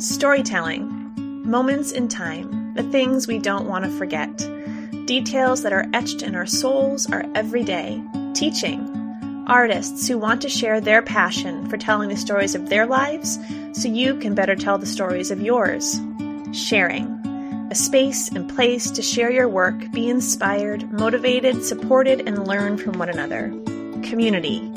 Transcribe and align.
Storytelling. 0.00 1.12
Moments 1.44 1.92
in 1.92 2.08
time, 2.08 2.72
the 2.72 2.82
things 2.84 3.28
we 3.28 3.38
don't 3.38 3.68
want 3.68 3.84
to 3.84 3.90
forget. 3.90 4.34
Details 5.04 5.62
that 5.62 5.74
are 5.74 5.84
etched 5.92 6.22
in 6.22 6.34
our 6.34 6.46
souls 6.46 7.06
are 7.12 7.26
every 7.34 7.62
day. 7.62 8.02
Teaching. 8.32 9.44
Artists 9.46 10.08
who 10.08 10.16
want 10.16 10.40
to 10.40 10.48
share 10.48 10.80
their 10.80 11.02
passion 11.02 11.68
for 11.68 11.76
telling 11.76 12.08
the 12.08 12.16
stories 12.16 12.54
of 12.54 12.70
their 12.70 12.86
lives 12.86 13.38
so 13.72 13.88
you 13.88 14.14
can 14.16 14.34
better 14.34 14.56
tell 14.56 14.78
the 14.78 14.86
stories 14.86 15.30
of 15.30 15.42
yours. 15.42 16.00
Sharing. 16.54 17.04
A 17.70 17.74
space 17.74 18.30
and 18.30 18.48
place 18.48 18.90
to 18.92 19.02
share 19.02 19.30
your 19.30 19.50
work, 19.50 19.92
be 19.92 20.08
inspired, 20.08 20.90
motivated, 20.90 21.62
supported, 21.62 22.26
and 22.26 22.48
learn 22.48 22.78
from 22.78 22.98
one 22.98 23.10
another. 23.10 23.50
Community. 24.08 24.72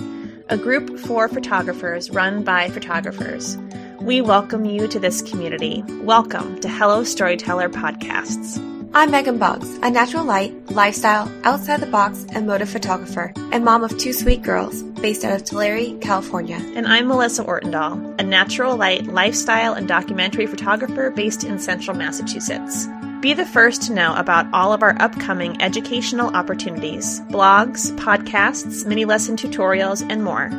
A 0.49 0.57
group 0.57 0.99
for 0.99 1.29
photographers 1.29 2.11
run 2.11 2.43
by 2.43 2.67
photographers. 2.67 3.57
We 4.03 4.19
welcome 4.19 4.65
you 4.65 4.89
to 4.89 4.99
this 4.99 5.21
community. 5.21 5.81
Welcome 6.01 6.59
to 6.59 6.67
Hello 6.67 7.05
Storyteller 7.05 7.69
Podcasts. 7.69 8.59
I'm 8.93 9.11
Megan 9.11 9.37
Boggs, 9.37 9.77
a 9.77 9.89
natural 9.89 10.25
light, 10.25 10.53
lifestyle, 10.69 11.31
outside 11.45 11.79
the 11.79 11.85
box, 11.85 12.25
and 12.33 12.45
motive 12.45 12.69
photographer, 12.69 13.31
and 13.53 13.63
mom 13.63 13.81
of 13.81 13.97
two 13.97 14.11
sweet 14.11 14.41
girls 14.41 14.83
based 14.83 15.23
out 15.23 15.33
of 15.33 15.45
Tulare, 15.45 15.97
California. 15.99 16.57
And 16.75 16.85
I'm 16.85 17.07
Melissa 17.07 17.45
Ortendahl, 17.45 18.19
a 18.19 18.23
natural 18.23 18.75
light, 18.75 19.05
lifestyle, 19.07 19.73
and 19.73 19.87
documentary 19.87 20.47
photographer 20.47 21.09
based 21.09 21.45
in 21.45 21.57
central 21.57 21.95
Massachusetts. 21.95 22.89
Be 23.21 23.33
the 23.33 23.45
first 23.45 23.83
to 23.83 23.93
know 23.93 24.13
about 24.15 24.47
all 24.51 24.73
of 24.73 24.83
our 24.83 25.01
upcoming 25.01 25.61
educational 25.61 26.35
opportunities, 26.35 27.21
blogs, 27.29 27.97
podcasts, 27.97 28.85
mini 28.85 29.05
lesson 29.05 29.37
tutorials, 29.37 30.05
and 30.09 30.25
more. 30.25 30.49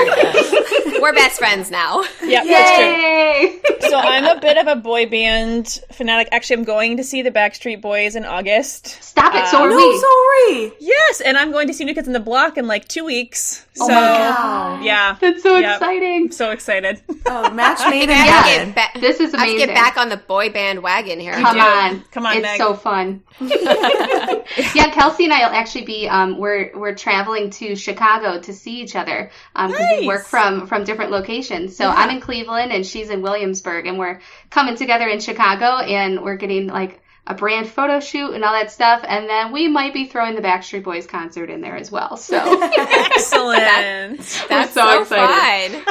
We're 1.00 1.14
best 1.14 1.38
friends 1.38 1.70
now. 1.70 2.04
Yep, 2.24 2.44
that's 2.46 2.78
true. 2.78 2.86
Yay! 2.88 3.60
So 3.82 3.98
I'm 3.98 4.26
a 4.26 4.40
bit 4.40 4.58
of 4.58 4.68
a 4.68 4.76
boy 4.76 5.06
band 5.06 5.80
fanatic. 5.92 6.30
Actually, 6.32 6.58
I'm 6.58 6.64
going 6.64 6.98
to 6.98 7.04
see 7.04 7.22
the 7.22 7.32
Backstreet 7.32 7.82
Boys 7.82 8.16
in 8.16 8.26
August. 8.26 8.88
Stop 9.04 9.34
it, 9.36 9.48
so 9.48 9.58
um, 9.58 9.64
are 9.64 9.70
no, 9.70 9.76
we. 9.78 10.00
sorry. 10.00 10.74
Yes, 10.80 11.22
and 11.22 11.38
I'm 11.38 11.52
going 11.52 11.68
to 11.68 11.74
see 11.74 11.86
New 11.86 11.94
Kids 11.94 12.08
on 12.08 12.14
the 12.14 12.20
Block 12.20 12.58
in 12.58 12.68
like 12.68 12.88
two 12.88 13.06
weeks. 13.06 13.66
Oh 13.80 13.88
so 13.88 13.94
Oh 13.94 13.96
my 13.96 14.02
god. 14.18 14.84
yeah, 14.84 15.18
That's 15.22 15.44
so 15.44 15.58
Yep. 15.68 15.76
exciting. 15.82 16.16
I'm 16.26 16.32
so 16.32 16.52
excited. 16.52 17.02
Oh, 17.26 17.50
match 17.52 17.80
made 17.90 18.04
in 18.04 18.10
I 18.10 18.14
have 18.14 18.46
to 18.46 18.50
heaven. 18.52 18.74
get 18.74 18.94
ba- 18.94 19.00
This 19.00 19.20
is 19.20 19.34
amazing. 19.34 19.58
I 19.58 19.60
have 19.60 19.68
get 19.70 19.76
back 19.76 19.98
on 19.98 20.10
the 20.10 20.18
boy 20.18 20.50
band 20.50 20.82
wagon 20.84 21.20
here. 21.20 21.34
Come 21.34 21.60
on. 21.60 22.04
Come 22.12 22.26
on, 22.26 22.38
It's 22.38 22.44
Meg. 22.44 22.58
so 22.58 22.74
fun. 22.74 23.24
yeah, 23.42 24.90
Kelsey 24.92 25.26
and 25.26 25.34
I 25.34 25.48
will 25.48 25.56
actually 25.56 25.86
be 25.86 26.08
um 26.10 26.38
we're 26.38 26.72
we're 26.76 26.96
traveling 26.96 27.50
to 27.52 27.76
Chicago 27.76 28.40
to 28.42 28.54
see 28.54 28.82
each 28.82 28.96
other 28.96 29.30
um 29.56 29.72
because 29.72 29.86
Nice. 29.86 30.02
we 30.02 30.08
work 30.08 30.26
from 30.26 30.68
from 30.68 30.84
different 30.84 31.12
locations. 31.12 31.76
So 31.76 31.88
I'm 31.88 32.10
in 32.10 32.20
Cleveland 32.22 32.72
and 32.72 32.86
she's 32.86 33.10
in 33.10 33.22
Williamsburg 33.22 33.86
and 33.86 33.98
we're 33.98 34.20
coming 34.50 34.76
together 34.76 35.08
in 35.08 35.20
Chicago 35.20 35.78
and 35.84 36.22
we're 36.24 36.38
getting 36.38 36.68
like 36.68 37.02
a 37.28 37.36
brand 37.36 37.68
photo 37.68 38.00
shoot 38.00 38.32
and 38.34 38.44
all 38.44 38.54
that 38.54 38.72
stuff 38.72 39.04
and 39.08 39.30
then 39.30 39.52
we 39.52 39.68
might 39.68 39.94
be 39.94 40.08
throwing 40.08 40.34
the 40.36 40.42
Backstreet 40.42 40.84
Boys 40.84 41.06
concert 41.06 41.50
in 41.50 41.62
there 41.62 41.76
as 41.76 41.92
well. 41.92 42.18
So 42.18 42.38
Excellent. 42.62 44.20
That's 44.50 44.74
so 44.74 45.04
so, 45.04 45.24
excited. 45.24 45.84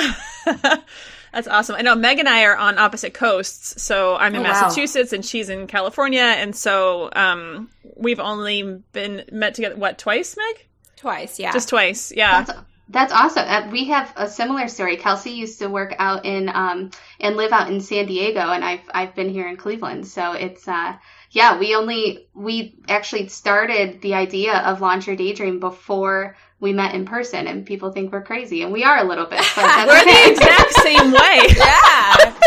That's 1.33 1.49
awesome. 1.49 1.77
I 1.77 1.83
know 1.83 1.95
Meg 1.95 2.19
and 2.19 2.29
I 2.29 2.45
are 2.45 2.57
on 2.57 2.79
opposite 2.79 3.13
coasts. 3.13 3.83
So 3.83 4.17
I'm 4.17 4.35
in 4.35 4.41
Oh, 4.41 4.45
wow. 4.45 4.63
Massachusetts 4.63 5.13
and 5.13 5.23
she's 5.25 5.51
in 5.51 5.67
California. 5.67 6.23
And 6.23 6.57
so 6.57 7.11
um, 7.15 7.69
we've 7.95 8.21
only 8.21 8.83
been 8.93 9.25
met 9.31 9.55
together, 9.55 9.77
what, 9.77 9.99
twice, 9.99 10.37
Meg? 10.37 10.67
Twice, 10.97 11.39
yeah. 11.39 11.53
Just 11.53 11.69
twice. 11.69 12.11
Yeah. 12.17 12.43
That's 12.43 12.59
that's 12.89 13.13
awesome. 13.13 13.45
Uh, 13.47 13.69
we 13.71 13.87
have 13.87 14.13
a 14.17 14.29
similar 14.29 14.69
story. 14.69 14.97
Kelsey 14.97 15.33
used 15.33 15.59
to 15.59 15.69
work 15.69 15.95
out 15.99 16.25
in 16.25 16.49
um 16.49 16.91
and 17.19 17.37
live 17.37 17.51
out 17.53 17.69
in 17.69 17.81
San 17.81 18.07
Diego, 18.07 18.39
and 18.39 18.65
I've 18.65 18.81
I've 18.95 19.15
been 19.15 19.29
here 19.29 19.49
in 19.49 19.57
Cleveland. 19.57 20.07
So 20.07 20.33
it's 20.33 20.67
uh 20.69 20.95
yeah, 21.37 21.59
we 21.59 21.75
only 21.75 22.29
we 22.33 22.79
actually 22.89 23.29
started 23.29 24.01
the 24.01 24.15
idea 24.15 24.57
of 24.57 24.81
Launch 24.81 25.07
Your 25.07 25.17
Daydream 25.17 25.61
before 25.61 26.35
we 26.61 26.73
met 26.73 26.95
in 26.95 27.05
person, 27.05 27.47
and 27.47 27.67
people 27.67 27.93
think 27.93 28.11
we're 28.11 28.23
crazy, 28.23 28.63
and 28.63 28.73
we 28.73 28.85
are 28.85 28.97
a 28.97 29.05
little 29.05 29.27
bit. 29.27 29.43
But 29.55 29.87
We're 29.87 30.03
the 30.03 30.31
exact 30.33 30.73
same 30.77 31.13
way. 31.13 31.41
yeah. 31.59 32.39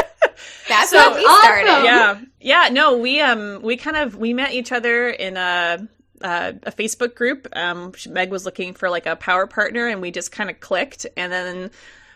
That's 0.67 0.89
So 0.89 0.97
how 0.97 1.13
we 1.13 1.21
awesome. 1.23 1.67
started. 1.67 1.85
yeah. 1.85 2.19
Yeah. 2.41 2.69
No, 2.71 2.97
we, 2.97 3.21
um, 3.21 3.61
we 3.61 3.77
kind 3.77 3.95
of, 3.95 4.15
we 4.15 4.33
met 4.33 4.53
each 4.53 4.71
other 4.71 5.09
in 5.09 5.37
a, 5.37 5.87
uh, 6.23 6.53
a 6.63 6.71
Facebook 6.71 7.13
group. 7.13 7.47
Um, 7.53 7.93
Meg 8.07 8.31
was 8.31 8.43
looking 8.43 8.73
for 8.73 8.89
like 8.89 9.05
a 9.05 9.15
power 9.15 9.45
partner 9.45 9.85
and 9.85 10.01
we 10.01 10.09
just 10.09 10.31
kind 10.31 10.49
of 10.49 10.59
clicked. 10.59 11.05
And 11.15 11.31
then 11.31 11.69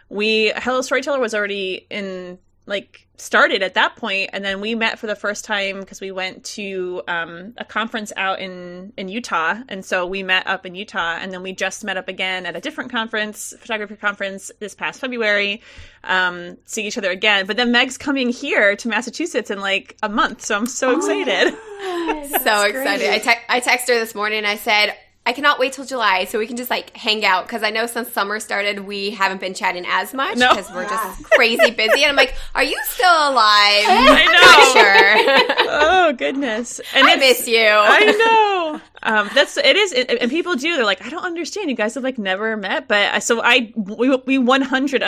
we, 0.09 0.51
Hello 0.56 0.81
Storyteller 0.81 1.19
was 1.19 1.35
already 1.35 1.85
in, 1.91 2.39
like, 2.66 3.07
started 3.18 3.62
at 3.62 3.75
that 3.75 3.96
point 3.96 4.31
and 4.34 4.44
then 4.44 4.59
we 4.59 4.74
met 4.74 4.97
for 4.97 5.07
the 5.07 5.16
first 5.16 5.46
time 5.46 5.79
because 5.79 6.01
we 6.01 6.12
went 6.12 6.44
to 6.44 7.01
um, 7.07 7.53
a 7.57 7.63
conference 7.63 8.12
out 8.18 8.40
in 8.40 8.91
in 8.97 9.07
Utah 9.07 9.56
and 9.69 9.85
so 9.85 10.06
we 10.06 10.24
met 10.24 10.46
up 10.47 10.66
in 10.66 10.74
Utah 10.74 11.18
and 11.22 11.31
then 11.31 11.44
we 11.44 11.53
just 11.53 11.84
met 11.84 11.96
up 11.96 12.07
again 12.07 12.46
at 12.46 12.56
a 12.56 12.59
different 12.59 12.91
conference 12.91 13.53
photography 13.59 13.96
conference 13.96 14.51
this 14.59 14.74
past 14.74 15.00
February 15.00 15.62
um, 16.03 16.57
see 16.66 16.85
each 16.85 16.97
other 16.97 17.12
again 17.12 17.46
but 17.46 17.56
then 17.56 17.72
Meg's 17.72 17.97
coming 17.97 18.29
here 18.29 18.75
to 18.75 18.88
Massachusetts 18.88 19.51
in 19.51 19.62
like 19.62 19.95
a 20.01 20.09
month 20.09 20.44
so 20.44 20.57
I'm 20.57 20.66
so 20.66 20.97
excited 20.97 21.53
So 22.44 22.63
excited. 22.63 23.09
I, 23.09 23.19
te- 23.19 23.41
I 23.50 23.59
texted 23.59 23.90
her 23.90 24.00
this 24.00 24.16
morning. 24.16 24.45
I 24.45 24.56
said, 24.56 24.95
I 25.25 25.31
cannot 25.31 25.57
wait 25.57 25.72
till 25.72 25.85
July 25.85 26.25
so 26.25 26.38
we 26.38 26.47
can 26.47 26.57
just 26.57 26.69
like 26.69 26.95
hang 26.97 27.23
out 27.23 27.45
because 27.47 27.63
I 27.63 27.69
know 27.69 27.85
since 27.85 28.11
summer 28.11 28.41
started 28.41 28.81
we 28.81 29.11
haven't 29.11 29.39
been 29.39 29.53
chatting 29.53 29.85
as 29.88 30.13
much 30.13 30.38
No. 30.38 30.50
because 30.50 30.69
we're 30.72 30.88
just 30.89 31.23
crazy 31.31 31.72
busy. 31.72 32.03
And 32.03 32.09
I'm 32.09 32.16
like, 32.17 32.35
are 32.56 32.63
you 32.63 32.77
still 32.86 33.07
alive? 33.09 33.36
I 33.88 34.19
I'm 34.19 34.31
not 34.31 34.74
sure. 34.74 35.68
oh 35.69 36.13
goodness 36.13 36.81
and 36.94 37.07
I 37.07 37.15
miss 37.15 37.48
you. 37.48 37.57
I 37.65 38.00
know. 38.19 38.81
Um, 39.03 39.29
that's 39.35 39.57
it 39.57 39.75
is, 39.75 39.91
and 39.94 40.31
people 40.31 40.55
do. 40.55 40.75
They're 40.75 40.85
like, 40.85 41.05
I 41.05 41.09
don't 41.09 41.23
understand. 41.25 41.69
You 41.69 41.75
guys 41.75 41.95
have 41.95 42.03
like 42.03 42.17
never 42.17 42.55
met, 42.57 42.88
but 42.88 43.13
I- 43.13 43.19
so 43.19 43.41
I 43.44 43.71
we 43.75 44.15
we 44.25 44.38
one 44.38 44.61
hundred 44.61 45.01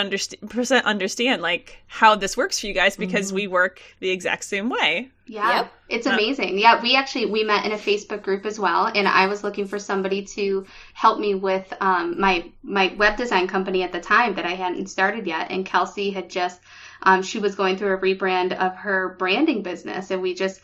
percent 0.48 0.84
understand 0.86 1.42
like 1.42 1.78
how 1.86 2.14
this 2.14 2.36
works 2.36 2.60
for 2.60 2.66
you 2.66 2.74
guys 2.74 2.96
because 2.96 3.32
we 3.32 3.46
work 3.46 3.82
the 4.00 4.10
exact 4.10 4.44
same 4.44 4.68
way. 4.68 5.08
Yeah, 5.28 5.56
Yep. 5.56 5.72
it's 5.88 6.06
amazing. 6.06 6.58
Yeah, 6.58 6.80
we 6.80 6.94
actually 6.94 7.26
we 7.26 7.42
met 7.42 7.64
in 7.64 7.72
a 7.72 7.76
Facebook 7.76 8.22
group 8.22 8.46
as 8.46 8.58
well, 8.60 8.86
and 8.86 9.08
I 9.08 9.26
was 9.26 9.42
looking 9.42 9.66
for 9.66 9.78
somebody 9.78 10.22
to 10.36 10.66
help 10.94 11.18
me 11.18 11.34
with 11.34 11.72
um, 11.80 12.20
my 12.20 12.50
my 12.62 12.94
web 12.96 13.16
design 13.16 13.48
company 13.48 13.82
at 13.82 13.92
the 13.92 14.00
time 14.00 14.34
that 14.36 14.44
I 14.46 14.54
hadn't 14.54 14.86
started 14.88 15.26
yet, 15.26 15.50
and 15.50 15.66
Kelsey 15.66 16.10
had 16.10 16.30
just 16.30 16.60
um, 17.02 17.22
she 17.22 17.38
was 17.38 17.54
going 17.54 17.76
through 17.76 17.94
a 17.94 17.98
rebrand 17.98 18.52
of 18.52 18.74
her 18.76 19.16
branding 19.18 19.62
business, 19.62 20.10
and 20.10 20.22
we 20.22 20.34
just 20.34 20.60
we- 20.60 20.62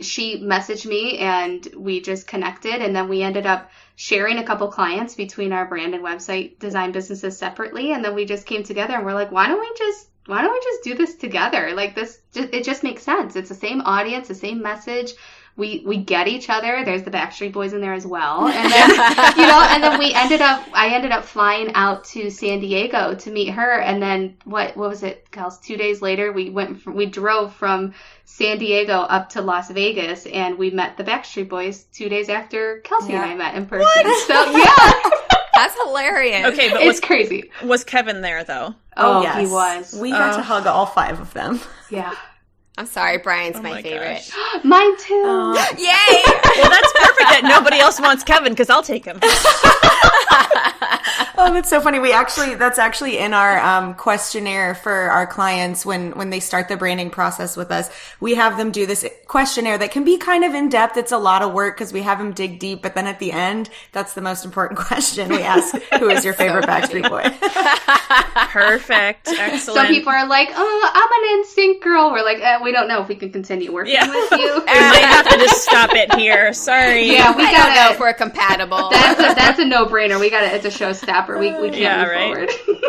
she 0.00 0.40
messaged 0.40 0.86
me 0.86 1.18
and 1.18 1.66
we 1.76 2.00
just 2.00 2.26
connected, 2.26 2.80
and 2.80 2.94
then 2.94 3.08
we 3.08 3.22
ended 3.22 3.46
up 3.46 3.70
sharing 3.96 4.38
a 4.38 4.44
couple 4.44 4.68
clients 4.68 5.14
between 5.14 5.52
our 5.52 5.66
brand 5.66 5.94
and 5.94 6.04
website 6.04 6.58
design 6.58 6.92
businesses 6.92 7.36
separately, 7.36 7.92
and 7.92 8.04
then 8.04 8.14
we 8.14 8.24
just 8.24 8.46
came 8.46 8.62
together 8.62 8.94
and 8.94 9.04
we're 9.04 9.14
like, 9.14 9.32
why 9.32 9.48
don't 9.48 9.60
we 9.60 9.72
just 9.76 10.08
why 10.26 10.40
don't 10.40 10.52
we 10.52 10.60
just 10.60 10.84
do 10.84 10.94
this 10.94 11.16
together? 11.16 11.72
Like 11.74 11.96
this, 11.96 12.20
it 12.34 12.62
just 12.64 12.84
makes 12.84 13.02
sense. 13.02 13.34
It's 13.34 13.48
the 13.48 13.56
same 13.56 13.80
audience, 13.80 14.28
the 14.28 14.34
same 14.34 14.62
message. 14.62 15.14
We 15.56 15.82
we 15.84 15.98
get 15.98 16.28
each 16.28 16.48
other. 16.48 16.82
There's 16.84 17.02
the 17.02 17.10
Backstreet 17.10 17.52
Boys 17.52 17.74
in 17.74 17.80
there 17.80 17.92
as 17.92 18.06
well, 18.06 18.46
and 18.46 18.72
then 18.72 18.90
you 19.36 19.46
know, 19.46 19.60
and 19.70 19.82
then 19.82 19.98
we 19.98 20.12
ended 20.14 20.40
up. 20.40 20.66
I 20.72 20.94
ended 20.94 21.12
up 21.12 21.24
flying 21.24 21.72
out 21.74 22.04
to 22.06 22.30
San 22.30 22.60
Diego 22.60 23.14
to 23.14 23.30
meet 23.30 23.50
her, 23.50 23.80
and 23.80 24.02
then 24.02 24.36
what? 24.44 24.76
What 24.76 24.88
was 24.88 25.02
it, 25.02 25.30
Kels? 25.30 25.62
Two 25.62 25.76
days 25.76 26.00
later, 26.00 26.32
we 26.32 26.48
went. 26.48 26.80
From, 26.80 26.94
we 26.94 27.06
drove 27.06 27.54
from 27.54 27.92
San 28.24 28.58
Diego 28.58 28.94
up 28.94 29.28
to 29.30 29.42
Las 29.42 29.70
Vegas, 29.70 30.24
and 30.26 30.56
we 30.56 30.70
met 30.70 30.96
the 30.96 31.04
Backstreet 31.04 31.50
Boys 31.50 31.84
two 31.92 32.08
days 32.08 32.30
after 32.30 32.80
Kelsey 32.80 33.12
yeah. 33.12 33.22
and 33.22 33.32
I 33.32 33.34
met 33.34 33.54
in 33.54 33.66
person. 33.66 33.86
What? 34.04 34.26
So 34.26 34.34
yeah. 34.56 35.10
That's 35.54 35.76
hilarious. 35.84 36.46
Okay, 36.46 36.70
but 36.70 36.80
it's 36.80 36.86
was, 36.86 37.00
crazy. 37.00 37.50
Was 37.62 37.84
Kevin 37.84 38.22
there 38.22 38.42
though? 38.42 38.74
Oh, 38.96 39.18
oh 39.18 39.22
yes. 39.22 39.38
he 39.38 39.52
was. 39.52 40.00
We 40.00 40.10
got 40.10 40.34
to 40.34 40.40
oh. 40.40 40.42
hug 40.42 40.66
all 40.66 40.86
five 40.86 41.20
of 41.20 41.32
them. 41.34 41.60
Yeah. 41.90 42.14
I'm 42.78 42.86
sorry, 42.86 43.18
Brian's 43.18 43.56
oh 43.56 43.62
my, 43.62 43.72
my 43.72 43.82
favorite. 43.82 44.30
Mine 44.64 44.96
too. 44.98 45.24
Uh, 45.26 45.54
Yay! 45.76 46.22
well, 46.24 46.70
that's 46.70 46.92
perfect 46.92 47.28
that 47.28 47.42
nobody 47.44 47.78
else 47.78 48.00
wants 48.00 48.24
Kevin 48.24 48.52
because 48.52 48.70
I'll 48.70 48.82
take 48.82 49.04
him. 49.04 49.20
oh, 51.52 51.54
that's 51.54 51.68
so 51.68 51.80
funny. 51.80 51.98
We 51.98 52.12
actually 52.12 52.54
that's 52.54 52.78
actually 52.78 53.18
in 53.18 53.34
our 53.34 53.58
um, 53.60 53.94
questionnaire 53.94 54.74
for 54.74 54.92
our 54.92 55.26
clients 55.26 55.84
when 55.84 56.12
when 56.12 56.30
they 56.30 56.40
start 56.40 56.68
the 56.68 56.76
branding 56.76 57.10
process 57.10 57.56
with 57.56 57.70
us. 57.70 57.90
We 58.20 58.34
have 58.34 58.56
them 58.56 58.70
do 58.70 58.86
this 58.86 59.06
questionnaire 59.26 59.78
that 59.78 59.90
can 59.90 60.04
be 60.04 60.16
kind 60.16 60.44
of 60.44 60.54
in 60.54 60.68
depth. 60.68 60.96
It's 60.96 61.12
a 61.12 61.18
lot 61.18 61.42
of 61.42 61.52
work 61.52 61.76
because 61.76 61.92
we 61.92 62.02
have 62.02 62.18
them 62.18 62.32
dig 62.32 62.58
deep, 62.58 62.82
but 62.82 62.94
then 62.94 63.06
at 63.06 63.18
the 63.18 63.32
end, 63.32 63.68
that's 63.92 64.14
the 64.14 64.22
most 64.22 64.44
important 64.44 64.80
question 64.86 65.28
we 65.28 65.42
ask: 65.42 65.74
Who 65.98 66.08
is 66.08 66.24
your 66.24 66.34
favorite 66.34 66.64
Backstreet 66.72 67.08
Boy? 67.08 67.22
Perfect, 68.48 69.28
excellent. 69.28 69.60
Some 69.60 69.86
people 69.88 70.12
are 70.12 70.26
like, 70.26 70.48
"Oh, 70.52 70.90
I'm 70.94 71.38
an 71.38 71.44
NSYNC 71.44 71.82
girl." 71.82 72.12
We're 72.12 72.24
like, 72.24 72.38
eh, 72.40 72.58
"We 72.62 72.72
don't 72.72 72.88
know 72.88 73.02
if 73.02 73.08
we 73.08 73.14
can 73.14 73.30
continue 73.30 73.72
working 73.72 73.94
yeah. 73.94 74.08
with 74.08 74.30
you." 74.32 74.54
we 74.54 74.64
might 74.64 75.04
have 75.04 75.28
to 75.28 75.36
just 75.36 75.64
stop 75.64 75.90
it 75.92 76.14
here. 76.14 76.52
Sorry. 76.54 77.12
Yeah, 77.12 77.36
we 77.36 77.42
gotta 77.44 77.74
know 77.74 77.92
if 77.92 78.00
we're 78.00 78.14
compatible. 78.14 78.88
That's 78.90 79.20
a, 79.20 79.34
that's 79.34 79.58
a 79.58 79.64
no 79.66 79.84
brainer. 79.86 80.18
We 80.18 80.30
gotta. 80.30 80.54
It's 80.54 80.64
a 80.64 80.68
showstopper. 80.68 81.41
We 81.42 81.60
we 81.60 81.70
can't 81.70 81.80
yeah, 81.80 82.02
move 82.02 82.10
right? 82.10 82.50
forward. 82.50 82.80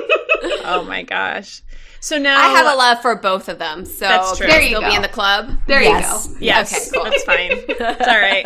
oh 0.66 0.86
my 0.88 1.04
gosh. 1.04 1.62
So 2.00 2.18
now 2.18 2.38
I 2.38 2.48
have 2.50 2.66
a 2.66 2.76
love 2.76 3.02
for 3.02 3.16
both 3.16 3.48
of 3.48 3.60
them. 3.60 3.86
So 3.86 4.06
that's 4.06 4.38
true. 4.38 4.48
there 4.48 4.62
you 4.62 4.80
go. 4.80 4.90
be 4.90 4.96
in 4.96 5.02
the 5.02 5.08
club. 5.08 5.58
There 5.68 5.82
yes. 5.82 6.28
you 6.28 6.34
go. 6.34 6.40
Yes. 6.42 6.74
Okay, 6.74 6.98
cool. 6.98 7.04
That's 7.06 7.24
fine. 7.24 7.52
It's 7.52 8.08
all 8.08 8.20
right. 8.20 8.46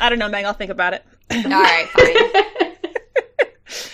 I 0.00 0.08
don't 0.08 0.18
know, 0.18 0.28
Meg. 0.28 0.44
I'll 0.44 0.54
think 0.54 0.70
about 0.70 0.94
it. 0.94 1.04
all 1.30 1.42
right, 1.42 1.86
fine. 1.88 3.84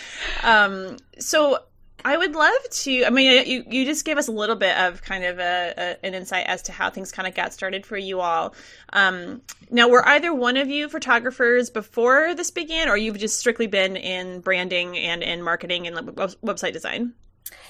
um. 0.44 0.96
So 1.18 1.58
I 2.04 2.16
would 2.16 2.34
love 2.34 2.52
to. 2.70 3.04
I 3.06 3.10
mean, 3.10 3.46
you 3.46 3.64
you 3.68 3.84
just 3.86 4.04
gave 4.04 4.18
us 4.18 4.28
a 4.28 4.32
little 4.32 4.56
bit 4.56 4.76
of 4.76 5.02
kind 5.02 5.24
of 5.24 5.38
a, 5.38 5.74
a, 5.76 6.06
an 6.06 6.14
insight 6.14 6.46
as 6.46 6.62
to 6.62 6.72
how 6.72 6.90
things 6.90 7.10
kind 7.10 7.26
of 7.26 7.34
got 7.34 7.54
started 7.54 7.86
for 7.86 7.96
you 7.96 8.20
all. 8.20 8.54
Um, 8.92 9.40
now, 9.70 9.88
were 9.88 10.06
either 10.06 10.34
one 10.34 10.58
of 10.58 10.68
you 10.68 10.88
photographers 10.88 11.70
before 11.70 12.34
this 12.34 12.50
began, 12.50 12.88
or 12.88 12.96
you've 12.96 13.18
just 13.18 13.38
strictly 13.38 13.66
been 13.66 13.96
in 13.96 14.40
branding 14.40 14.98
and 14.98 15.22
in 15.22 15.42
marketing 15.42 15.86
and 15.86 15.96
website 15.96 16.74
design? 16.74 17.14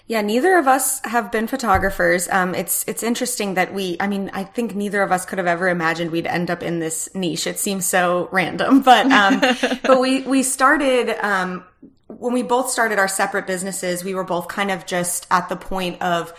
Yeah, 0.06 0.20
neither 0.20 0.58
of 0.58 0.68
us 0.68 1.00
have 1.04 1.32
been 1.32 1.46
photographers. 1.46 2.28
Um, 2.28 2.54
it's 2.54 2.84
it's 2.86 3.02
interesting 3.02 3.54
that 3.54 3.72
we. 3.72 3.96
I 4.00 4.06
mean, 4.06 4.30
I 4.34 4.44
think 4.44 4.74
neither 4.74 5.00
of 5.00 5.12
us 5.12 5.24
could 5.24 5.38
have 5.38 5.46
ever 5.46 5.68
imagined 5.68 6.10
we'd 6.10 6.26
end 6.26 6.50
up 6.50 6.62
in 6.62 6.78
this 6.78 7.08
niche. 7.14 7.46
It 7.46 7.58
seems 7.58 7.86
so 7.86 8.28
random, 8.30 8.82
but 8.82 9.06
um, 9.10 9.40
but 9.82 10.00
we 10.00 10.22
we 10.22 10.42
started 10.42 11.16
um, 11.24 11.64
when 12.06 12.32
we 12.32 12.42
both 12.42 12.70
started 12.70 12.98
our 12.98 13.08
separate 13.08 13.46
businesses. 13.46 14.04
We 14.04 14.14
were 14.14 14.24
both 14.24 14.48
kind 14.48 14.70
of 14.70 14.86
just 14.86 15.26
at 15.30 15.48
the 15.48 15.56
point 15.56 16.00
of 16.02 16.34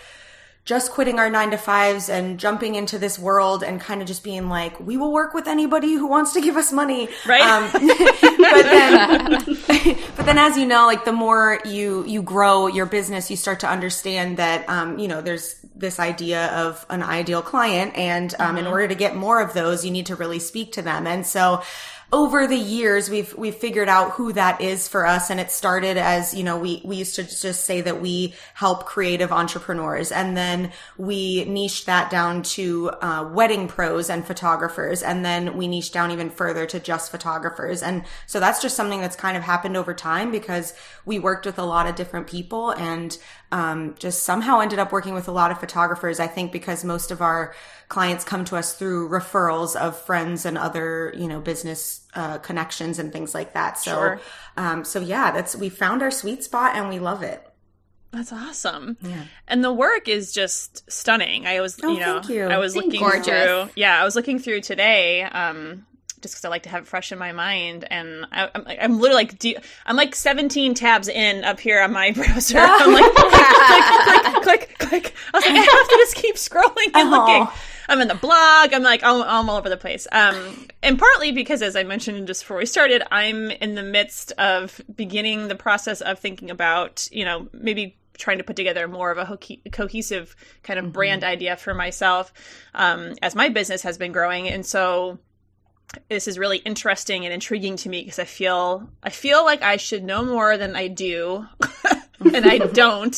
just 0.66 0.90
quitting 0.90 1.20
our 1.20 1.30
nine 1.30 1.52
to 1.52 1.56
fives 1.56 2.08
and 2.08 2.40
jumping 2.40 2.74
into 2.74 2.98
this 2.98 3.20
world 3.20 3.62
and 3.62 3.80
kind 3.80 4.02
of 4.02 4.08
just 4.08 4.24
being 4.24 4.48
like, 4.48 4.78
we 4.80 4.96
will 4.96 5.12
work 5.12 5.32
with 5.32 5.46
anybody 5.46 5.94
who 5.94 6.08
wants 6.08 6.32
to 6.32 6.40
give 6.40 6.56
us 6.56 6.72
money. 6.72 7.08
Right. 7.24 7.40
Um, 7.40 7.70
but 7.72 8.62
then, 8.62 9.30
but 10.16 10.26
then 10.26 10.38
as 10.38 10.58
you 10.58 10.66
know, 10.66 10.86
like 10.86 11.04
the 11.04 11.12
more 11.12 11.60
you, 11.64 12.04
you 12.04 12.20
grow 12.20 12.66
your 12.66 12.86
business, 12.86 13.30
you 13.30 13.36
start 13.36 13.60
to 13.60 13.68
understand 13.68 14.38
that, 14.38 14.68
um, 14.68 14.98
you 14.98 15.06
know, 15.06 15.22
there's 15.22 15.54
this 15.76 16.00
idea 16.00 16.46
of 16.46 16.84
an 16.90 17.04
ideal 17.04 17.42
client. 17.42 17.96
And, 17.96 18.34
um, 18.40 18.48
mm-hmm. 18.48 18.58
in 18.58 18.66
order 18.66 18.88
to 18.88 18.96
get 18.96 19.14
more 19.14 19.40
of 19.40 19.54
those, 19.54 19.84
you 19.84 19.92
need 19.92 20.06
to 20.06 20.16
really 20.16 20.40
speak 20.40 20.72
to 20.72 20.82
them. 20.82 21.06
And 21.06 21.24
so, 21.24 21.62
over 22.12 22.46
the 22.46 22.56
years 22.56 23.10
we've 23.10 23.34
we've 23.34 23.56
figured 23.56 23.88
out 23.88 24.12
who 24.12 24.32
that 24.32 24.60
is 24.60 24.86
for 24.86 25.06
us 25.06 25.30
and 25.30 25.40
it 25.40 25.50
started 25.50 25.96
as 25.96 26.32
you 26.34 26.44
know 26.44 26.56
we 26.56 26.80
we 26.84 26.96
used 26.96 27.16
to 27.16 27.24
just 27.24 27.64
say 27.64 27.80
that 27.80 28.00
we 28.00 28.34
help 28.54 28.86
creative 28.86 29.32
entrepreneurs 29.32 30.12
and 30.12 30.36
then 30.36 30.70
we 30.96 31.44
niched 31.46 31.86
that 31.86 32.10
down 32.10 32.42
to 32.42 32.90
uh, 33.02 33.28
wedding 33.32 33.66
pros 33.66 34.08
and 34.08 34.24
photographers 34.24 35.02
and 35.02 35.24
then 35.24 35.56
we 35.56 35.66
niched 35.66 35.92
down 35.92 36.10
even 36.10 36.30
further 36.30 36.66
to 36.66 36.80
just 36.80 37.10
photographers. 37.10 37.82
And 37.82 38.04
so 38.26 38.40
that's 38.40 38.62
just 38.62 38.76
something 38.76 39.00
that's 39.00 39.16
kind 39.16 39.36
of 39.36 39.42
happened 39.42 39.76
over 39.76 39.94
time 39.94 40.30
because 40.30 40.74
we 41.04 41.18
worked 41.18 41.46
with 41.46 41.58
a 41.58 41.64
lot 41.64 41.86
of 41.86 41.94
different 41.94 42.26
people 42.26 42.70
and 42.70 43.16
um, 43.56 43.94
just 43.98 44.24
somehow 44.24 44.60
ended 44.60 44.78
up 44.78 44.92
working 44.92 45.14
with 45.14 45.28
a 45.28 45.32
lot 45.32 45.50
of 45.50 45.58
photographers 45.58 46.20
i 46.20 46.26
think 46.26 46.52
because 46.52 46.84
most 46.84 47.10
of 47.10 47.20
our 47.20 47.54
clients 47.88 48.24
come 48.24 48.44
to 48.46 48.56
us 48.56 48.74
through 48.74 49.08
referrals 49.08 49.76
of 49.76 49.98
friends 49.98 50.44
and 50.44 50.58
other, 50.58 51.12
you 51.16 51.28
know, 51.28 51.40
business 51.40 52.06
uh, 52.14 52.38
connections 52.38 52.98
and 52.98 53.12
things 53.12 53.34
like 53.34 53.54
that. 53.54 53.78
So, 53.78 53.92
sure. 53.92 54.20
um, 54.56 54.84
so 54.84 55.00
yeah, 55.00 55.30
that's 55.30 55.54
we 55.54 55.68
found 55.68 56.02
our 56.02 56.10
sweet 56.10 56.42
spot 56.42 56.74
and 56.74 56.88
we 56.88 56.98
love 56.98 57.22
it. 57.22 57.46
That's 58.12 58.32
awesome. 58.32 58.96
Yeah. 59.02 59.24
And 59.46 59.62
the 59.62 59.72
work 59.72 60.08
is 60.08 60.32
just 60.32 60.90
stunning. 60.90 61.46
I 61.46 61.60
was, 61.60 61.78
oh, 61.82 61.92
you 61.92 62.00
know, 62.00 62.22
you. 62.28 62.44
I 62.44 62.58
was 62.58 62.74
looking 62.74 63.00
gorgeous. 63.00 63.26
through. 63.26 63.68
Yeah, 63.76 64.00
I 64.00 64.04
was 64.04 64.16
looking 64.16 64.38
through 64.38 64.62
today. 64.62 65.22
Um, 65.22 65.86
just 66.20 66.34
because 66.34 66.44
I 66.44 66.48
like 66.48 66.64
to 66.64 66.68
have 66.68 66.82
it 66.82 66.86
fresh 66.86 67.12
in 67.12 67.18
my 67.18 67.32
mind. 67.32 67.86
And 67.90 68.26
I, 68.32 68.44
am 68.44 68.50
I'm, 68.54 68.76
I'm 68.80 69.00
literally 69.00 69.24
like, 69.24 69.44
you, 69.44 69.56
I'm 69.84 69.96
like 69.96 70.14
17 70.14 70.74
tabs 70.74 71.08
in 71.08 71.44
up 71.44 71.60
here 71.60 71.80
on 71.80 71.92
my 71.92 72.10
browser. 72.12 72.58
I'm 72.58 72.92
like, 72.92 73.14
click, 73.14 74.42
click, 74.42 74.42
click, 74.42 74.78
click, 74.78 74.78
click. 74.78 75.14
I 75.34 75.36
was 75.38 75.44
like, 75.44 75.54
I 75.54 75.60
have 75.60 75.88
to 75.88 75.96
just 75.98 76.14
keep 76.16 76.36
scrolling 76.36 76.94
and 76.94 77.08
uh-huh. 77.08 77.18
looking. 77.18 77.48
I'm 77.88 78.00
in 78.00 78.08
the 78.08 78.14
blog. 78.14 78.72
I'm 78.72 78.82
like, 78.82 79.04
I'm, 79.04 79.22
I'm 79.22 79.48
all 79.48 79.56
over 79.56 79.68
the 79.68 79.76
place. 79.76 80.06
Um, 80.10 80.66
and 80.82 80.98
partly 80.98 81.32
because, 81.32 81.62
as 81.62 81.76
I 81.76 81.84
mentioned 81.84 82.26
just 82.26 82.42
before 82.42 82.56
we 82.56 82.66
started, 82.66 83.02
I'm 83.10 83.50
in 83.50 83.74
the 83.74 83.82
midst 83.82 84.32
of 84.32 84.80
beginning 84.94 85.48
the 85.48 85.54
process 85.54 86.00
of 86.00 86.18
thinking 86.18 86.50
about, 86.50 87.08
you 87.12 87.24
know, 87.24 87.48
maybe 87.52 87.96
trying 88.18 88.38
to 88.38 88.44
put 88.44 88.56
together 88.56 88.88
more 88.88 89.10
of 89.10 89.18
a 89.18 89.24
ho- 89.24 89.38
cohesive 89.72 90.34
kind 90.62 90.78
of 90.78 90.86
mm-hmm. 90.86 90.92
brand 90.92 91.24
idea 91.24 91.56
for 91.56 91.74
myself 91.74 92.32
um, 92.74 93.14
as 93.22 93.34
my 93.34 93.48
business 93.48 93.82
has 93.82 93.98
been 93.98 94.12
growing. 94.12 94.48
And 94.48 94.64
so 94.64 95.18
this 96.08 96.28
is 96.28 96.38
really 96.38 96.58
interesting 96.58 97.24
and 97.24 97.32
intriguing 97.32 97.76
to 97.76 97.88
me 97.88 98.02
because 98.02 98.18
I 98.18 98.24
feel 98.24 98.88
I 99.02 99.10
feel 99.10 99.44
like 99.44 99.62
I 99.62 99.76
should 99.76 100.04
know 100.04 100.24
more 100.24 100.56
than 100.56 100.76
I 100.76 100.88
do. 100.88 101.46
and 102.20 102.46
I 102.46 102.58
don't. 102.58 103.14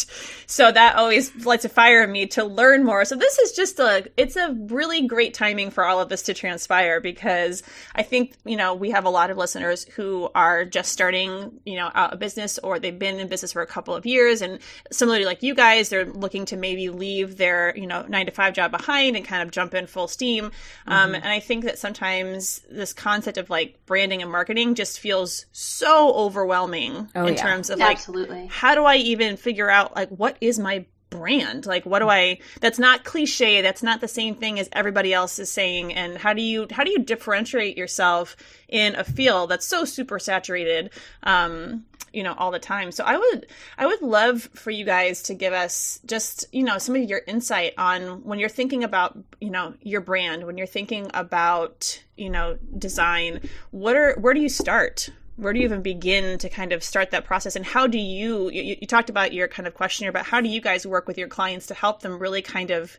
So 0.47 0.73
that 0.73 0.97
always 0.97 1.35
lights 1.45 1.65
a 1.65 1.69
fire 1.69 2.03
in 2.05 2.13
me 2.13 2.27
to 2.29 2.45
learn 2.45 2.85
more. 2.85 3.05
So 3.05 3.17
this 3.17 3.39
is 3.39 3.53
just 3.53 3.79
a, 3.79 4.07
it's 4.17 4.37
a 4.37 4.55
really 4.69 5.07
great 5.07 5.35
timing 5.35 5.71
for 5.71 5.85
all 5.85 6.01
of 6.01 6.09
this 6.09 6.23
to 6.23 6.35
transpire 6.35 7.01
because 7.01 7.63
I 7.95 8.03
think, 8.03 8.35
you 8.45 8.57
know, 8.57 8.75
we 8.75 8.91
have 8.91 9.05
a 9.05 9.11
lot 9.11 9.31
of 9.31 9.37
listeners 9.37 9.85
who 9.85 10.31
are 10.35 10.65
just 10.65 10.93
starting, 10.93 11.61
you 11.67 11.77
know, 11.77 11.91
a 11.95 12.17
business 12.17 12.59
or 12.59 12.79
they've 12.79 12.99
been 12.99 13.21
in 13.21 13.29
business 13.29 13.53
for 13.53 13.63
a 13.63 13.67
couple 13.67 13.95
of 13.95 14.07
years. 14.07 14.43
And 14.43 14.59
similarly, 14.91 15.25
like 15.25 15.43
you 15.43 15.55
guys, 15.55 15.91
they're 15.91 16.07
looking 16.07 16.47
to 16.47 16.57
maybe 16.57 16.89
leave 16.89 17.37
their, 17.37 17.77
you 17.77 17.87
know, 17.87 18.07
nine 18.09 18.27
to 18.27 18.33
five 18.33 18.55
job 18.55 18.71
behind 18.71 19.17
and 19.17 19.25
kind 19.25 19.43
of 19.43 19.51
jump 19.51 19.75
in 19.75 19.87
full 19.87 20.09
steam. 20.09 20.47
Um, 20.47 20.51
mm-hmm. 20.51 20.93
Um, 21.09 21.15
and 21.15 21.27
I 21.27 21.41
think 21.41 21.65
that 21.65 21.79
sometimes 21.79 22.61
this 22.71 22.93
concept 22.93 23.39
of 23.39 23.51
like 23.51 23.79
branding 23.87 24.23
and 24.23 24.31
marketing 24.31 24.75
just 24.75 24.99
feels 24.99 25.47
so 25.53 26.13
overwhelming 26.15 27.09
oh, 27.15 27.27
in 27.27 27.35
yeah. 27.35 27.43
terms 27.43 27.71
of 27.71 27.79
like, 27.79 27.99
Absolutely. 27.99 28.49
how 28.51 28.75
do 28.75 28.85
I 28.89 28.97
even 28.97 29.37
figure 29.37 29.71
out 29.71 29.95
like 29.95 30.09
what 30.09 30.37
is 30.41 30.59
my 30.59 30.87
brand? 31.11 31.67
Like 31.67 31.87
what 31.87 32.01
do 32.01 32.09
i 32.09 32.39
that's 32.61 32.79
not 32.79 33.05
cliche 33.05 33.63
that's 33.63 33.83
not 33.83 34.01
the 34.01 34.09
same 34.09 34.35
thing 34.35 34.59
as 34.59 34.69
everybody 34.73 35.13
else 35.13 35.39
is 35.39 35.51
saying. 35.51 35.95
And 35.95 36.19
how 36.19 36.33
do 36.33 36.43
you 36.43 36.67
how 36.71 36.85
do 36.85 36.91
you 36.91 36.99
differentiate 36.99 37.77
yourself 37.77 38.37
in 38.69 38.95
a 38.95 39.05
field 39.05 39.51
that's 39.51 39.67
so 39.67 39.85
super 39.85 40.19
saturated 40.19 40.91
um 41.23 41.85
you 42.13 42.23
know 42.23 42.35
all 42.35 42.51
the 42.51 42.59
time? 42.59 42.93
So 42.93 43.05
i 43.05 43.17
would 43.17 43.47
i 43.79 43.87
would 43.87 44.03
love 44.03 44.43
for 44.55 44.71
you 44.71 44.85
guys 44.85 45.23
to 45.25 45.35
give 45.35 45.53
us 45.53 46.01
just 46.07 46.47
you 46.53 46.63
know 46.63 46.79
some 46.79 46.97
of 46.97 47.09
your 47.09 47.23
insight 47.27 47.75
on 47.79 48.25
when 48.25 48.39
you're 48.39 48.49
thinking 48.49 48.85
about 48.85 49.19
you 49.41 49.51
know 49.51 49.75
your 49.83 50.01
brand 50.01 50.45
when 50.45 50.59
you're 50.59 50.67
thinking 50.67 51.11
about 51.15 52.03
you 52.17 52.31
know 52.31 52.59
design 52.77 53.49
what 53.71 53.97
are 53.97 54.15
where 54.21 54.35
do 54.35 54.41
you 54.41 54.49
start 54.49 55.11
where 55.39 55.53
do 55.53 55.61
you 55.61 55.65
even 55.65 55.83
begin 55.83 56.37
to 56.39 56.49
kind 56.49 56.73
of 56.73 56.83
start 56.83 57.13
that 57.13 57.25
process? 57.25 57.55
And 57.55 57.65
how 57.65 57.87
do 57.87 57.99
you, 57.99 58.51
you 58.51 58.77
you, 58.81 58.87
talked 58.87 59.09
about 59.09 59.33
your 59.33 59.47
kind 59.47 59.67
of 59.67 59.75
questionnaire 59.75 60.13
but 60.13 60.27
how 60.27 60.41
do 60.41 60.49
you 60.49 60.61
guys 60.61 60.87
work 60.87 61.07
with 61.07 61.17
your 61.17 61.29
clients 61.29 61.67
to 61.69 61.75
help 61.75 62.03
them 62.03 62.19
really 62.19 62.43
kind 62.43 62.71
of 62.71 62.99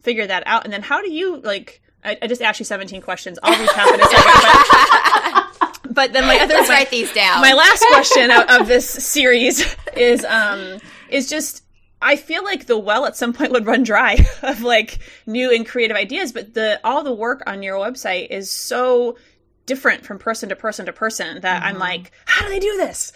figure 0.00 0.26
that 0.26 0.42
out? 0.46 0.64
And 0.64 0.72
then 0.72 0.82
how 0.82 1.02
do 1.02 1.12
you 1.12 1.36
like 1.36 1.82
i, 2.02 2.16
I 2.22 2.26
just 2.26 2.42
asked 2.42 2.58
you 2.58 2.64
17 2.64 3.02
questions. 3.02 3.38
I'll 3.42 3.54
recap 3.54 3.94
in 3.94 4.00
a 4.00 4.04
second 4.04 5.82
but, 5.82 5.94
but 5.94 6.12
then 6.14 6.24
my 6.24 6.38
other 6.38 6.54
let's 6.54 6.70
write 6.70 6.90
these 6.90 7.12
down. 7.12 7.42
my 7.42 7.52
last 7.52 7.84
question 7.88 8.30
of, 8.30 8.62
of 8.62 8.66
this 8.66 8.88
series 8.88 9.76
is 9.94 10.24
um 10.24 10.78
is 11.10 11.28
just 11.28 11.64
I 12.00 12.16
feel 12.16 12.44
like 12.44 12.66
the 12.66 12.78
well 12.78 13.06
at 13.06 13.16
some 13.16 13.32
point 13.32 13.52
would 13.52 13.66
run 13.66 13.82
dry 13.82 14.26
of 14.42 14.62
like 14.62 14.98
new 15.26 15.54
and 15.54 15.66
creative 15.66 15.96
ideas, 15.96 16.32
but 16.32 16.54
the 16.54 16.80
all 16.84 17.02
the 17.02 17.14
work 17.14 17.42
on 17.46 17.62
your 17.62 17.76
website 17.76 18.28
is 18.30 18.50
so 18.50 19.16
different 19.66 20.04
from 20.04 20.18
person 20.18 20.48
to 20.50 20.56
person 20.56 20.86
to 20.86 20.92
person 20.92 21.40
that 21.40 21.62
mm-hmm. 21.62 21.74
I'm 21.74 21.78
like, 21.78 22.12
how 22.26 22.44
do 22.44 22.50
they 22.50 22.58
do 22.60 22.76
this? 22.76 23.12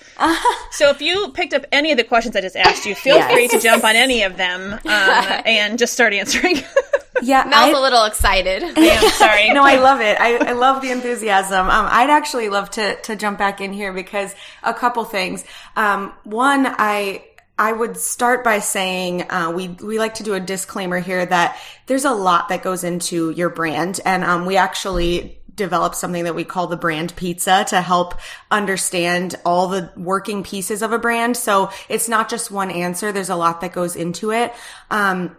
so 0.73 0.91
if 0.91 1.03
you 1.03 1.31
picked 1.33 1.55
up 1.55 1.65
any 1.73 1.93
of 1.93 1.99
the 1.99 2.05
questions 2.05 2.37
I 2.37 2.41
just 2.41 2.57
asked 2.57 2.87
you, 2.87 2.95
feel 2.95 3.17
yes. 3.17 3.33
free 3.33 3.49
to 3.49 3.61
jump 3.61 3.85
on 3.85 3.97
any 3.97 4.23
of 4.23 4.37
them 4.37 4.73
um, 4.73 4.81
and 4.85 5.79
just 5.79 5.93
start 5.93 6.13
answering. 6.13 6.57
yeah, 7.23 7.45
Mel's 7.45 7.75
I, 7.75 7.79
a 7.79 7.81
little 7.81 8.05
excited. 8.05 8.63
I 8.63 8.81
am 8.81 9.11
sorry. 9.11 9.51
no, 9.53 9.65
I 9.65 9.77
love 9.77 10.01
it. 10.01 10.19
I, 10.21 10.51
I 10.51 10.53
love 10.53 10.83
the 10.83 10.91
enthusiasm. 10.91 11.69
Um, 11.69 11.87
I'd 11.91 12.11
actually 12.11 12.49
love 12.49 12.71
to 12.73 12.97
to 13.03 13.17
jump 13.17 13.39
back 13.39 13.61
in 13.61 13.73
here 13.73 13.93
because 13.93 14.35
a 14.63 14.75
couple 14.75 15.05
things. 15.05 15.45
Um, 15.77 16.13
one, 16.25 16.67
I 16.67 17.25
I 17.59 17.73
would 17.73 17.97
start 17.97 18.45
by 18.45 18.61
saying 18.61 19.31
uh, 19.31 19.53
we 19.55 19.69
we 19.69 19.99
like 19.99 20.15
to 20.15 20.23
do 20.23 20.35
a 20.35 20.41
disclaimer 20.41 21.01
here 21.01 21.25
that 21.27 21.59
there's 21.87 22.05
a 22.05 22.13
lot 22.13 22.51
that 22.51 22.63
goes 22.63 22.85
into 22.85 23.31
your 23.31 23.51
brand, 23.51 24.01
and 24.05 24.25
um, 24.25 24.47
we 24.47 24.57
actually 24.57 25.38
developed 25.59 25.97
something 25.97 26.25
that 26.25 26.35
we 26.35 26.45
call 26.45 26.67
the 26.67 26.79
brand 26.79 27.15
pizza 27.17 27.67
to 27.69 27.83
help 27.83 28.15
understand 28.51 29.35
all 29.45 29.69
the 29.69 29.93
working 29.95 30.43
pieces 30.43 30.81
of 30.81 30.93
a 30.93 30.99
brand. 30.99 31.37
So 31.37 31.71
it's 31.91 32.09
not 32.09 32.31
just 32.31 32.51
one 32.51 32.71
answer. 32.71 33.13
There's 33.13 33.29
a 33.29 33.37
lot 33.37 33.61
that 33.61 33.75
goes 33.75 33.95
into 33.95 34.33
it. 34.33 34.55
Um, 34.91 35.37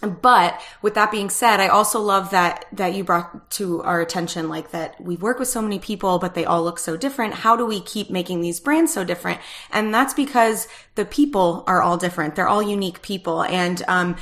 but 0.00 0.60
with 0.80 0.94
that 0.94 1.10
being 1.10 1.28
said, 1.28 1.58
I 1.58 1.68
also 1.68 2.00
love 2.00 2.30
that, 2.30 2.66
that 2.72 2.94
you 2.94 3.02
brought 3.02 3.50
to 3.52 3.82
our 3.82 4.00
attention, 4.00 4.48
like 4.48 4.70
that 4.70 5.00
we 5.00 5.16
work 5.16 5.40
with 5.40 5.48
so 5.48 5.60
many 5.60 5.80
people, 5.80 6.20
but 6.20 6.34
they 6.34 6.44
all 6.44 6.62
look 6.62 6.78
so 6.78 6.96
different. 6.96 7.34
How 7.34 7.56
do 7.56 7.66
we 7.66 7.80
keep 7.80 8.08
making 8.08 8.40
these 8.40 8.60
brands 8.60 8.92
so 8.92 9.02
different? 9.02 9.40
And 9.72 9.92
that's 9.92 10.14
because 10.14 10.68
the 10.94 11.04
people 11.04 11.64
are 11.66 11.82
all 11.82 11.96
different. 11.96 12.36
They're 12.36 12.46
all 12.46 12.62
unique 12.62 13.02
people. 13.02 13.42
And, 13.42 13.82
um, 13.88 14.16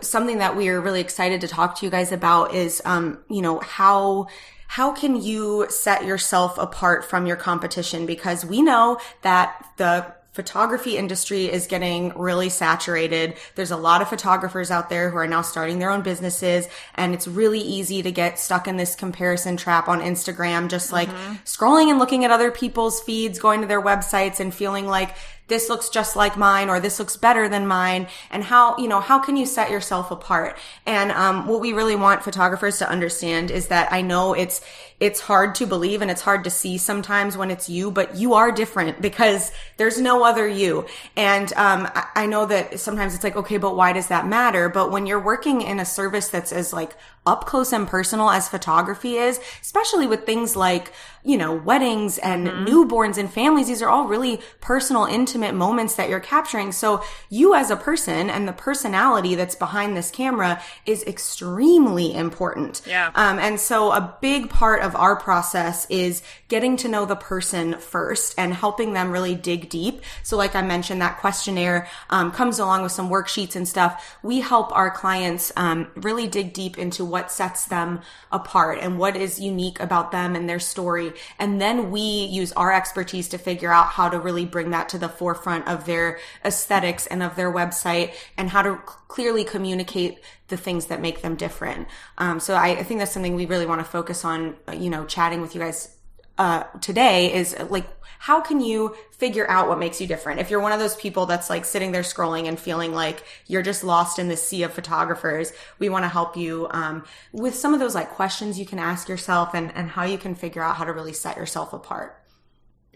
something 0.00 0.38
that 0.38 0.56
we 0.56 0.68
are 0.68 0.80
really 0.80 1.00
excited 1.00 1.42
to 1.42 1.48
talk 1.48 1.78
to 1.78 1.86
you 1.86 1.92
guys 1.92 2.10
about 2.10 2.52
is, 2.52 2.82
um, 2.84 3.22
you 3.28 3.42
know, 3.42 3.60
how, 3.60 4.26
how 4.70 4.92
can 4.92 5.20
you 5.20 5.66
set 5.68 6.04
yourself 6.04 6.56
apart 6.56 7.04
from 7.04 7.26
your 7.26 7.34
competition? 7.34 8.06
Because 8.06 8.44
we 8.44 8.62
know 8.62 9.00
that 9.22 9.66
the 9.78 10.06
photography 10.30 10.96
industry 10.96 11.46
is 11.50 11.66
getting 11.66 12.16
really 12.16 12.48
saturated. 12.48 13.34
There's 13.56 13.72
a 13.72 13.76
lot 13.76 14.00
of 14.00 14.08
photographers 14.08 14.70
out 14.70 14.88
there 14.88 15.10
who 15.10 15.16
are 15.16 15.26
now 15.26 15.42
starting 15.42 15.80
their 15.80 15.90
own 15.90 16.02
businesses 16.02 16.68
and 16.94 17.12
it's 17.14 17.26
really 17.26 17.58
easy 17.58 18.00
to 18.02 18.12
get 18.12 18.38
stuck 18.38 18.68
in 18.68 18.76
this 18.76 18.94
comparison 18.94 19.56
trap 19.56 19.88
on 19.88 20.02
Instagram, 20.02 20.68
just 20.68 20.92
like 20.92 21.08
mm-hmm. 21.08 21.32
scrolling 21.44 21.90
and 21.90 21.98
looking 21.98 22.24
at 22.24 22.30
other 22.30 22.52
people's 22.52 23.00
feeds, 23.00 23.40
going 23.40 23.62
to 23.62 23.66
their 23.66 23.82
websites 23.82 24.38
and 24.38 24.54
feeling 24.54 24.86
like 24.86 25.16
this 25.50 25.68
looks 25.68 25.90
just 25.90 26.16
like 26.16 26.38
mine 26.38 26.70
or 26.70 26.80
this 26.80 26.98
looks 26.98 27.18
better 27.18 27.46
than 27.48 27.66
mine 27.66 28.06
and 28.30 28.42
how 28.44 28.74
you 28.78 28.88
know 28.88 29.00
how 29.00 29.18
can 29.18 29.36
you 29.36 29.44
set 29.44 29.70
yourself 29.70 30.10
apart 30.10 30.56
and 30.86 31.12
um, 31.12 31.46
what 31.46 31.60
we 31.60 31.74
really 31.74 31.96
want 31.96 32.24
photographers 32.24 32.78
to 32.78 32.88
understand 32.88 33.50
is 33.50 33.68
that 33.68 33.92
i 33.92 34.00
know 34.00 34.32
it's 34.32 34.62
it's 35.00 35.20
hard 35.20 35.54
to 35.54 35.66
believe 35.66 36.02
and 36.02 36.10
it's 36.10 36.20
hard 36.20 36.44
to 36.44 36.50
see 36.50 36.76
sometimes 36.76 37.34
when 37.34 37.50
it's 37.50 37.70
you, 37.70 37.90
but 37.90 38.16
you 38.16 38.34
are 38.34 38.52
different 38.52 39.00
because 39.00 39.50
there's 39.78 39.98
no 39.98 40.24
other 40.24 40.46
you. 40.46 40.84
And 41.16 41.50
um, 41.54 41.88
I 42.14 42.26
know 42.26 42.44
that 42.46 42.78
sometimes 42.78 43.14
it's 43.14 43.24
like, 43.24 43.36
okay, 43.36 43.56
but 43.56 43.74
why 43.74 43.94
does 43.94 44.08
that 44.08 44.28
matter? 44.28 44.68
But 44.68 44.92
when 44.92 45.06
you're 45.06 45.20
working 45.20 45.62
in 45.62 45.80
a 45.80 45.86
service 45.86 46.28
that's 46.28 46.52
as 46.52 46.74
like 46.74 46.94
up 47.26 47.44
close 47.46 47.72
and 47.72 47.86
personal 47.86 48.30
as 48.30 48.48
photography 48.48 49.16
is, 49.16 49.40
especially 49.60 50.06
with 50.06 50.24
things 50.24 50.56
like, 50.56 50.92
you 51.22 51.36
know, 51.36 51.54
weddings 51.54 52.16
and 52.16 52.46
mm-hmm. 52.46 52.64
newborns 52.64 53.18
and 53.18 53.30
families. 53.30 53.66
These 53.66 53.82
are 53.82 53.90
all 53.90 54.06
really 54.06 54.40
personal, 54.62 55.04
intimate 55.04 55.54
moments 55.54 55.96
that 55.96 56.08
you're 56.08 56.18
capturing. 56.18 56.72
So 56.72 57.04
you 57.28 57.54
as 57.54 57.70
a 57.70 57.76
person 57.76 58.30
and 58.30 58.48
the 58.48 58.54
personality 58.54 59.34
that's 59.34 59.54
behind 59.54 59.94
this 59.94 60.10
camera 60.10 60.62
is 60.86 61.04
extremely 61.04 62.14
important. 62.14 62.80
Yeah. 62.86 63.10
Um, 63.14 63.38
and 63.38 63.60
so 63.60 63.92
a 63.92 64.16
big 64.22 64.48
part 64.48 64.80
of 64.80 64.96
our 64.96 65.14
process 65.14 65.86
is 65.90 66.22
getting 66.48 66.78
to 66.78 66.88
know 66.88 67.04
the 67.04 67.16
person 67.16 67.74
first 67.74 68.34
and 68.38 68.54
helping 68.54 68.94
them 68.94 69.10
really 69.10 69.34
dig 69.34 69.68
deep. 69.68 70.00
So 70.22 70.38
like 70.38 70.56
I 70.56 70.62
mentioned, 70.62 71.02
that 71.02 71.18
questionnaire, 71.18 71.86
um, 72.08 72.32
comes 72.32 72.58
along 72.58 72.82
with 72.82 72.92
some 72.92 73.10
worksheets 73.10 73.56
and 73.56 73.68
stuff. 73.68 74.16
We 74.22 74.40
help 74.40 74.74
our 74.74 74.90
clients, 74.90 75.52
um, 75.56 75.88
really 75.96 76.26
dig 76.26 76.54
deep 76.54 76.78
into 76.78 77.09
what 77.10 77.30
sets 77.30 77.64
them 77.66 78.00
apart 78.32 78.78
and 78.80 78.98
what 78.98 79.16
is 79.16 79.40
unique 79.40 79.80
about 79.80 80.12
them 80.12 80.34
and 80.34 80.48
their 80.48 80.58
story. 80.58 81.12
And 81.38 81.60
then 81.60 81.90
we 81.90 82.00
use 82.00 82.52
our 82.52 82.72
expertise 82.72 83.28
to 83.28 83.38
figure 83.38 83.72
out 83.72 83.88
how 83.88 84.08
to 84.08 84.18
really 84.18 84.46
bring 84.46 84.70
that 84.70 84.88
to 84.90 84.98
the 84.98 85.08
forefront 85.08 85.68
of 85.68 85.86
their 85.86 86.18
aesthetics 86.44 87.06
and 87.06 87.22
of 87.22 87.36
their 87.36 87.52
website 87.52 88.14
and 88.36 88.50
how 88.50 88.62
to 88.62 88.76
clearly 89.08 89.44
communicate 89.44 90.20
the 90.48 90.56
things 90.56 90.86
that 90.86 91.00
make 91.00 91.22
them 91.22 91.36
different. 91.36 91.88
Um, 92.18 92.40
so 92.40 92.54
I, 92.54 92.68
I 92.68 92.82
think 92.82 93.00
that's 93.00 93.12
something 93.12 93.34
we 93.34 93.46
really 93.46 93.66
want 93.66 93.80
to 93.80 93.84
focus 93.84 94.24
on, 94.24 94.56
you 94.72 94.90
know, 94.90 95.04
chatting 95.04 95.40
with 95.40 95.54
you 95.54 95.60
guys 95.60 95.96
uh, 96.40 96.64
today 96.80 97.34
is 97.34 97.54
like, 97.68 97.86
how 98.18 98.40
can 98.40 98.62
you 98.62 98.96
figure 99.10 99.48
out 99.50 99.68
what 99.68 99.78
makes 99.78 100.00
you 100.00 100.06
different? 100.06 100.40
If 100.40 100.50
you're 100.50 100.60
one 100.60 100.72
of 100.72 100.80
those 100.80 100.96
people 100.96 101.26
that's 101.26 101.50
like 101.50 101.66
sitting 101.66 101.92
there 101.92 102.00
scrolling 102.00 102.48
and 102.48 102.58
feeling 102.58 102.94
like 102.94 103.22
you're 103.46 103.60
just 103.60 103.84
lost 103.84 104.18
in 104.18 104.28
the 104.28 104.38
sea 104.38 104.62
of 104.62 104.72
photographers, 104.72 105.52
we 105.78 105.90
want 105.90 106.04
to 106.04 106.08
help 106.08 106.38
you 106.38 106.66
um, 106.70 107.04
with 107.30 107.54
some 107.54 107.74
of 107.74 107.80
those 107.80 107.94
like 107.94 108.08
questions 108.12 108.58
you 108.58 108.64
can 108.64 108.78
ask 108.78 109.06
yourself 109.06 109.52
and, 109.52 109.70
and 109.76 109.90
how 109.90 110.04
you 110.04 110.16
can 110.16 110.34
figure 110.34 110.62
out 110.62 110.76
how 110.76 110.84
to 110.84 110.94
really 110.94 111.12
set 111.12 111.36
yourself 111.36 111.74
apart. 111.74 112.18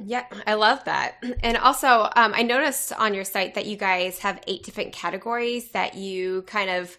Yeah, 0.02 0.24
I 0.46 0.54
love 0.54 0.82
that. 0.84 1.22
And 1.42 1.58
also, 1.58 2.08
um, 2.16 2.32
I 2.34 2.44
noticed 2.44 2.94
on 2.94 3.12
your 3.12 3.24
site 3.24 3.56
that 3.56 3.66
you 3.66 3.76
guys 3.76 4.20
have 4.20 4.40
eight 4.46 4.62
different 4.62 4.94
categories 4.94 5.70
that 5.72 5.96
you 5.96 6.42
kind 6.46 6.70
of 6.70 6.96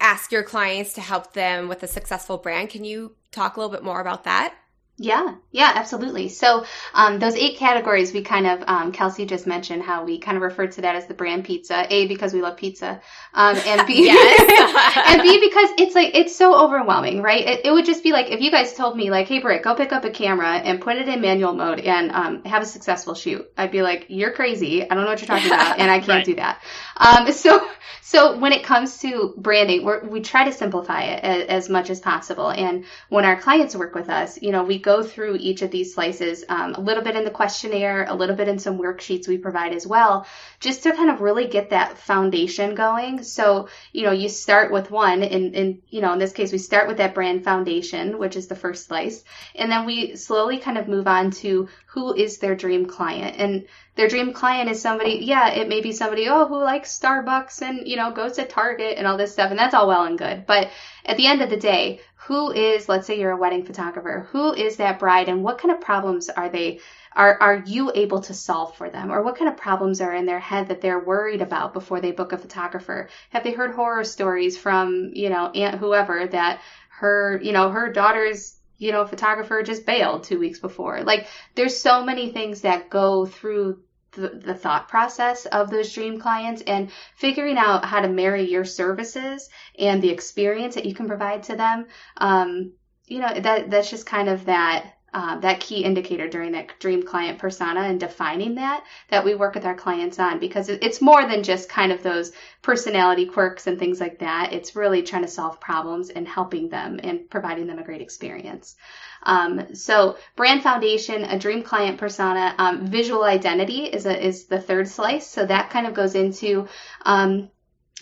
ask 0.00 0.32
your 0.32 0.42
clients 0.42 0.92
to 0.92 1.00
help 1.00 1.32
them 1.32 1.66
with 1.66 1.82
a 1.82 1.86
successful 1.86 2.36
brand. 2.36 2.68
Can 2.68 2.84
you 2.84 3.16
talk 3.30 3.56
a 3.56 3.60
little 3.60 3.74
bit 3.74 3.82
more 3.82 4.02
about 4.02 4.24
that? 4.24 4.54
Yeah, 4.98 5.34
yeah, 5.52 5.72
absolutely. 5.74 6.30
So 6.30 6.64
um, 6.94 7.18
those 7.18 7.34
eight 7.34 7.58
categories, 7.58 8.14
we 8.14 8.22
kind 8.22 8.46
of 8.46 8.64
um, 8.66 8.92
Kelsey 8.92 9.26
just 9.26 9.46
mentioned 9.46 9.82
how 9.82 10.04
we 10.04 10.18
kind 10.18 10.38
of 10.38 10.42
refer 10.42 10.68
to 10.68 10.80
that 10.80 10.96
as 10.96 11.06
the 11.06 11.12
brand 11.12 11.44
pizza. 11.44 11.86
A 11.90 12.06
because 12.06 12.32
we 12.32 12.40
love 12.40 12.56
pizza, 12.56 13.02
um, 13.34 13.56
and 13.56 13.86
B 13.86 14.08
and 14.08 15.22
B 15.22 15.40
because 15.40 15.70
it's 15.76 15.94
like 15.94 16.14
it's 16.14 16.34
so 16.34 16.58
overwhelming, 16.58 17.20
right? 17.20 17.46
It, 17.46 17.66
it, 17.66 17.72
would 17.72 17.84
just 17.84 18.02
be 18.02 18.12
like 18.12 18.30
if 18.30 18.40
you 18.40 18.50
guys 18.50 18.72
told 18.72 18.96
me 18.96 19.10
like, 19.10 19.28
"Hey, 19.28 19.40
Britt, 19.40 19.62
go 19.62 19.74
pick 19.74 19.92
up 19.92 20.06
a 20.06 20.10
camera 20.10 20.54
and 20.54 20.80
put 20.80 20.96
it 20.96 21.08
in 21.08 21.20
manual 21.20 21.52
mode 21.52 21.80
and 21.80 22.10
um, 22.12 22.44
have 22.44 22.62
a 22.62 22.66
successful 22.66 23.14
shoot," 23.14 23.46
I'd 23.58 23.72
be 23.72 23.82
like, 23.82 24.06
"You're 24.08 24.32
crazy! 24.32 24.82
I 24.82 24.94
don't 24.94 25.04
know 25.04 25.10
what 25.10 25.20
you're 25.20 25.28
talking 25.28 25.48
about, 25.48 25.78
and 25.78 25.90
I 25.90 25.98
can't 25.98 26.08
right. 26.08 26.24
do 26.24 26.36
that." 26.36 26.62
Um, 26.96 27.30
so 27.32 27.68
so 28.00 28.38
when 28.38 28.52
it 28.52 28.62
comes 28.62 28.98
to 28.98 29.34
branding, 29.36 29.84
we 29.84 30.08
we 30.08 30.20
try 30.20 30.44
to 30.44 30.52
simplify 30.52 31.02
it 31.02 31.24
as, 31.24 31.48
as, 31.48 31.68
much 31.68 31.90
as 31.90 32.00
possible, 32.00 32.50
and 32.50 32.84
when 33.08 33.24
our 33.24 33.38
clients 33.38 33.74
work 33.74 33.96
with 33.96 34.08
us, 34.08 34.40
you 34.40 34.52
know, 34.52 34.62
we 34.62 34.78
go 34.86 35.02
through 35.02 35.36
each 35.40 35.62
of 35.62 35.72
these 35.72 35.92
slices 35.94 36.44
um, 36.48 36.74
a 36.74 36.80
little 36.80 37.02
bit 37.02 37.16
in 37.16 37.24
the 37.24 37.30
questionnaire, 37.30 38.06
a 38.08 38.14
little 38.14 38.36
bit 38.36 38.46
in 38.46 38.60
some 38.60 38.78
worksheets 38.78 39.26
we 39.26 39.36
provide 39.36 39.72
as 39.74 39.84
well, 39.84 40.24
just 40.60 40.84
to 40.84 40.92
kind 40.92 41.10
of 41.10 41.20
really 41.20 41.48
get 41.48 41.70
that 41.70 41.98
foundation 41.98 42.76
going. 42.76 43.24
So, 43.24 43.68
you 43.92 44.04
know, 44.04 44.12
you 44.12 44.28
start 44.28 44.70
with 44.70 44.92
one, 44.92 45.24
and, 45.24 45.56
and 45.56 45.82
you 45.88 46.00
know, 46.00 46.12
in 46.12 46.20
this 46.20 46.32
case, 46.32 46.52
we 46.52 46.58
start 46.58 46.86
with 46.86 46.98
that 46.98 47.14
brand 47.14 47.42
foundation, 47.42 48.18
which 48.18 48.36
is 48.36 48.46
the 48.46 48.54
first 48.54 48.86
slice, 48.86 49.24
and 49.56 49.72
then 49.72 49.86
we 49.86 50.14
slowly 50.14 50.58
kind 50.58 50.78
of 50.78 50.86
move 50.86 51.08
on 51.08 51.32
to 51.42 51.68
who 51.96 52.12
is 52.12 52.36
their 52.36 52.54
dream 52.54 52.84
client. 52.84 53.36
And 53.38 53.64
their 53.94 54.06
dream 54.06 54.34
client 54.34 54.68
is 54.68 54.82
somebody, 54.82 55.12
yeah, 55.22 55.48
it 55.48 55.66
may 55.66 55.80
be 55.80 55.92
somebody, 55.92 56.28
oh, 56.28 56.46
who 56.46 56.62
likes 56.62 56.98
Starbucks 56.98 57.62
and, 57.62 57.88
you 57.88 57.96
know, 57.96 58.10
goes 58.10 58.32
to 58.32 58.44
Target 58.44 58.98
and 58.98 59.06
all 59.06 59.16
this 59.16 59.32
stuff. 59.32 59.48
And 59.48 59.58
that's 59.58 59.72
all 59.72 59.88
well 59.88 60.04
and 60.04 60.18
good. 60.18 60.44
But 60.44 60.68
at 61.06 61.16
the 61.16 61.26
end 61.26 61.40
of 61.40 61.48
the 61.48 61.56
day, 61.56 62.00
who 62.16 62.52
is, 62.52 62.86
let's 62.86 63.06
say 63.06 63.18
you're 63.18 63.30
a 63.30 63.38
wedding 63.38 63.64
photographer, 63.64 64.28
who 64.30 64.52
is 64.52 64.76
that 64.76 64.98
bride 64.98 65.30
and 65.30 65.42
what 65.42 65.56
kind 65.56 65.72
of 65.72 65.80
problems 65.80 66.28
are 66.28 66.50
they, 66.50 66.80
are, 67.14 67.40
are 67.40 67.62
you 67.64 67.90
able 67.94 68.20
to 68.20 68.34
solve 68.34 68.76
for 68.76 68.90
them? 68.90 69.10
Or 69.10 69.22
what 69.22 69.38
kind 69.38 69.50
of 69.50 69.56
problems 69.56 70.02
are 70.02 70.12
in 70.12 70.26
their 70.26 70.38
head 70.38 70.68
that 70.68 70.82
they're 70.82 71.02
worried 71.02 71.40
about 71.40 71.72
before 71.72 72.02
they 72.02 72.12
book 72.12 72.32
a 72.32 72.36
photographer? 72.36 73.08
Have 73.30 73.42
they 73.42 73.52
heard 73.52 73.74
horror 73.74 74.04
stories 74.04 74.58
from, 74.58 75.12
you 75.14 75.30
know, 75.30 75.46
aunt 75.46 75.78
whoever 75.78 76.26
that 76.26 76.60
her, 76.90 77.40
you 77.42 77.52
know, 77.52 77.70
her 77.70 77.90
daughter's 77.90 78.56
you 78.78 78.92
know, 78.92 79.06
photographer 79.06 79.62
just 79.62 79.86
bailed 79.86 80.24
two 80.24 80.38
weeks 80.38 80.58
before. 80.58 81.02
Like, 81.02 81.26
there's 81.54 81.78
so 81.78 82.04
many 82.04 82.32
things 82.32 82.60
that 82.62 82.90
go 82.90 83.26
through 83.26 83.82
the, 84.12 84.28
the 84.28 84.54
thought 84.54 84.88
process 84.88 85.46
of 85.46 85.70
those 85.70 85.92
dream 85.92 86.18
clients 86.18 86.62
and 86.62 86.90
figuring 87.16 87.58
out 87.58 87.84
how 87.84 88.00
to 88.00 88.08
marry 88.08 88.50
your 88.50 88.64
services 88.64 89.48
and 89.78 90.02
the 90.02 90.10
experience 90.10 90.74
that 90.74 90.86
you 90.86 90.94
can 90.94 91.06
provide 91.06 91.42
to 91.44 91.56
them. 91.56 91.86
Um, 92.16 92.72
you 93.06 93.20
know, 93.20 93.40
that, 93.40 93.70
that's 93.70 93.90
just 93.90 94.06
kind 94.06 94.28
of 94.28 94.46
that, 94.46 94.95
uh, 95.14 95.38
that 95.40 95.60
key 95.60 95.82
indicator 95.82 96.28
during 96.28 96.52
that 96.52 96.78
dream 96.78 97.02
client 97.02 97.38
persona 97.38 97.80
and 97.80 97.98
defining 97.98 98.56
that 98.56 98.84
that 99.08 99.24
we 99.24 99.34
work 99.34 99.54
with 99.54 99.64
our 99.64 99.74
clients 99.74 100.18
on 100.18 100.38
because 100.38 100.68
it's 100.68 101.00
more 101.00 101.26
than 101.26 101.42
just 101.42 101.68
kind 101.68 101.92
of 101.92 102.02
those 102.02 102.32
personality 102.60 103.24
quirks 103.24 103.66
and 103.66 103.78
things 103.78 104.00
like 104.00 104.18
that. 104.18 104.52
It's 104.52 104.76
really 104.76 105.02
trying 105.02 105.22
to 105.22 105.28
solve 105.28 105.60
problems 105.60 106.10
and 106.10 106.26
helping 106.26 106.68
them 106.68 107.00
and 107.02 107.30
providing 107.30 107.66
them 107.66 107.78
a 107.78 107.84
great 107.84 108.02
experience. 108.02 108.76
Um, 109.22 109.74
so 109.74 110.18
brand 110.34 110.62
foundation 110.62 111.24
a 111.24 111.38
dream 111.38 111.62
client 111.62 111.98
persona 111.98 112.54
um, 112.58 112.86
visual 112.86 113.24
identity 113.24 113.84
is 113.84 114.06
a, 114.06 114.26
is 114.26 114.44
the 114.44 114.60
third 114.60 114.88
slice. 114.88 115.26
So 115.26 115.46
that 115.46 115.70
kind 115.70 115.86
of 115.86 115.94
goes 115.94 116.14
into 116.14 116.68
um, 117.02 117.48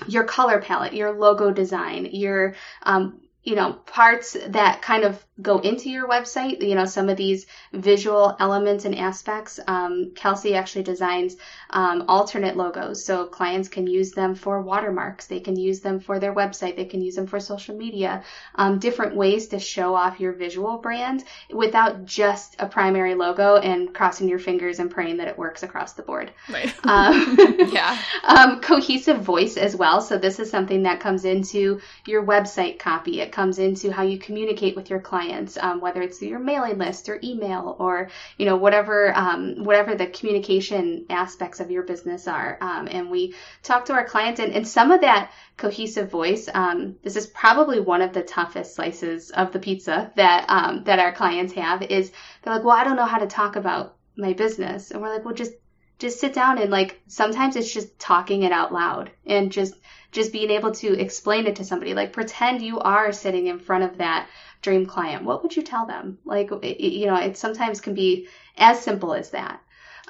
your 0.08 0.25
color 0.25 0.61
palette, 0.61 0.94
your 0.94 1.12
logo 1.12 1.50
design, 1.50 2.08
your 2.12 2.54
um, 2.82 3.20
you 3.44 3.54
know 3.54 3.73
parts 3.73 4.37
that 4.49 4.82
kind 4.82 5.04
of 5.04 5.25
go 5.42 5.58
into 5.58 5.90
your 5.90 6.08
website. 6.08 6.62
You 6.66 6.74
know, 6.74 6.84
some 6.84 7.08
of 7.08 7.16
these 7.16 7.46
visual 7.72 8.36
elements 8.40 8.84
and 8.84 8.94
aspects. 8.94 9.60
Um, 9.66 10.12
Kelsey 10.14 10.54
actually 10.54 10.84
designs 10.84 11.36
um, 11.70 12.04
alternate 12.08 12.56
logos, 12.56 13.04
so 13.04 13.26
clients 13.26 13.68
can 13.68 13.86
use 13.86 14.12
them 14.12 14.34
for 14.34 14.62
watermarks. 14.62 15.26
They 15.26 15.40
can 15.40 15.56
use 15.56 15.80
them 15.80 16.00
for 16.00 16.18
their 16.18 16.34
website. 16.34 16.76
They 16.76 16.84
can 16.84 17.02
use 17.02 17.16
them 17.16 17.26
for 17.26 17.40
social 17.40 17.76
media. 17.76 18.22
Um, 18.54 18.78
different 18.78 19.16
ways 19.16 19.48
to 19.48 19.58
show 19.58 19.94
off 19.94 20.20
your 20.20 20.32
visual 20.32 20.78
brand 20.78 21.24
without 21.52 22.04
just 22.04 22.56
a 22.58 22.66
primary 22.66 23.14
logo 23.14 23.56
and 23.56 23.92
crossing 23.94 24.28
your 24.28 24.38
fingers 24.38 24.78
and 24.78 24.90
praying 24.90 25.16
that 25.18 25.28
it 25.28 25.38
works 25.38 25.62
across 25.62 25.92
the 25.94 26.02
board. 26.02 26.30
Right. 26.48 26.72
Um, 26.84 27.36
Yeah. 27.72 27.98
um, 28.22 28.60
cohesive 28.60 29.20
voice 29.20 29.56
as 29.56 29.74
well. 29.74 30.00
So 30.00 30.16
this 30.18 30.38
is 30.38 30.50
something 30.50 30.82
that 30.84 31.00
comes 31.00 31.24
into 31.24 31.80
your 32.06 32.24
website 32.24 32.78
copy. 32.78 33.20
It 33.20 33.32
comes 33.32 33.58
into 33.58 33.90
how 33.90 34.02
you 34.02 34.18
communicate 34.18 34.76
with 34.76 34.90
your 34.90 35.00
clients, 35.00 35.23
um, 35.60 35.80
whether 35.80 36.02
it's 36.02 36.18
through 36.18 36.28
your 36.28 36.38
mailing 36.38 36.78
list 36.78 37.08
or 37.08 37.18
email 37.22 37.76
or 37.78 38.10
you 38.38 38.46
know 38.46 38.56
whatever 38.56 39.16
um, 39.16 39.64
whatever 39.64 39.94
the 39.94 40.06
communication 40.06 41.06
aspects 41.10 41.60
of 41.60 41.70
your 41.70 41.82
business 41.82 42.26
are. 42.28 42.58
Um, 42.60 42.88
and 42.90 43.10
we 43.10 43.34
talk 43.62 43.86
to 43.86 43.92
our 43.92 44.04
clients, 44.04 44.40
and, 44.40 44.52
and 44.52 44.66
some 44.66 44.90
of 44.90 45.00
that 45.02 45.30
cohesive 45.56 46.10
voice. 46.10 46.48
Um, 46.52 46.96
this 47.02 47.16
is 47.16 47.26
probably 47.26 47.80
one 47.80 48.02
of 48.02 48.12
the 48.12 48.22
toughest 48.22 48.74
slices 48.74 49.30
of 49.30 49.52
the 49.52 49.58
pizza 49.58 50.12
that 50.16 50.46
um, 50.48 50.84
that 50.84 50.98
our 50.98 51.12
clients 51.12 51.52
have. 51.54 51.82
Is 51.82 52.12
they're 52.42 52.54
like, 52.54 52.64
well, 52.64 52.76
I 52.76 52.84
don't 52.84 52.96
know 52.96 53.04
how 53.06 53.18
to 53.18 53.26
talk 53.26 53.56
about 53.56 53.96
my 54.16 54.32
business, 54.32 54.90
and 54.90 55.02
we're 55.02 55.12
like, 55.12 55.24
well, 55.24 55.34
just 55.34 55.52
just 55.98 56.20
sit 56.20 56.34
down 56.34 56.58
and 56.58 56.70
like 56.70 57.00
sometimes 57.06 57.56
it's 57.56 57.72
just 57.72 57.98
talking 57.98 58.42
it 58.42 58.52
out 58.52 58.72
loud 58.72 59.10
and 59.26 59.52
just 59.52 59.74
just 60.10 60.32
being 60.32 60.50
able 60.50 60.72
to 60.72 60.98
explain 60.98 61.46
it 61.46 61.56
to 61.56 61.64
somebody 61.64 61.94
like 61.94 62.12
pretend 62.12 62.62
you 62.62 62.78
are 62.78 63.12
sitting 63.12 63.46
in 63.46 63.58
front 63.58 63.84
of 63.84 63.98
that 63.98 64.28
dream 64.64 64.87
client 64.87 65.25
what 65.25 65.42
would 65.42 65.54
you 65.54 65.62
tell 65.62 65.87
them? 65.87 66.18
Like 66.25 66.50
you 66.50 67.06
know 67.06 67.16
it 67.16 67.37
sometimes 67.37 67.80
can 67.80 67.94
be 67.94 68.28
as 68.56 68.80
simple 68.80 69.14
as 69.14 69.30
that. 69.30 69.61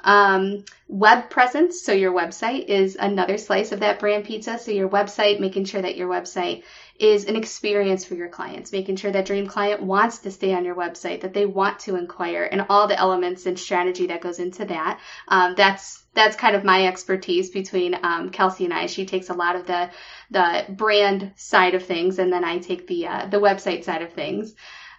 Um, 0.03 0.65
web 0.87 1.29
presence 1.29 1.81
so 1.81 1.91
your 1.91 2.13
website 2.13 2.65
is 2.65 2.95
another 2.95 3.37
slice 3.37 3.71
of 3.71 3.79
that 3.81 3.99
brand 3.99 4.25
pizza. 4.25 4.57
So 4.57 4.71
your 4.71 4.89
website 4.89 5.39
making 5.39 5.65
sure 5.65 5.81
that 5.81 5.97
your 5.97 6.07
website 6.07 6.63
is 6.99 7.25
an 7.25 7.35
experience 7.35 8.05
for 8.05 8.15
your 8.15 8.29
clients, 8.29 8.71
making 8.71 8.95
sure 8.95 9.11
that 9.11 9.25
dream 9.25 9.47
client 9.47 9.81
wants 9.81 10.19
to 10.19 10.31
stay 10.31 10.53
on 10.53 10.63
your 10.63 10.75
website, 10.75 11.21
that 11.21 11.33
they 11.33 11.45
want 11.45 11.79
to 11.79 11.95
inquire, 11.95 12.43
and 12.43 12.65
all 12.69 12.87
the 12.87 12.97
elements 12.97 13.45
and 13.45 13.59
strategy 13.59 14.07
that 14.07 14.21
goes 14.21 14.39
into 14.39 14.63
that. 14.65 14.99
Um, 15.27 15.55
that's 15.55 16.04
that's 16.15 16.35
kind 16.35 16.55
of 16.55 16.63
my 16.63 16.87
expertise 16.87 17.49
between 17.49 17.97
um, 18.01 18.29
Kelsey 18.29 18.65
and 18.65 18.73
I. 18.73 18.87
She 18.87 19.05
takes 19.05 19.29
a 19.29 19.33
lot 19.33 19.55
of 19.55 19.67
the 19.67 19.89
the 20.31 20.65
brand 20.69 21.33
side 21.35 21.75
of 21.75 21.85
things, 21.85 22.17
and 22.19 22.31
then 22.31 22.43
I 22.43 22.57
take 22.57 22.87
the 22.87 23.07
uh, 23.07 23.25
the 23.27 23.39
website 23.39 23.83
side 23.83 24.01
of 24.01 24.13
things. 24.13 24.55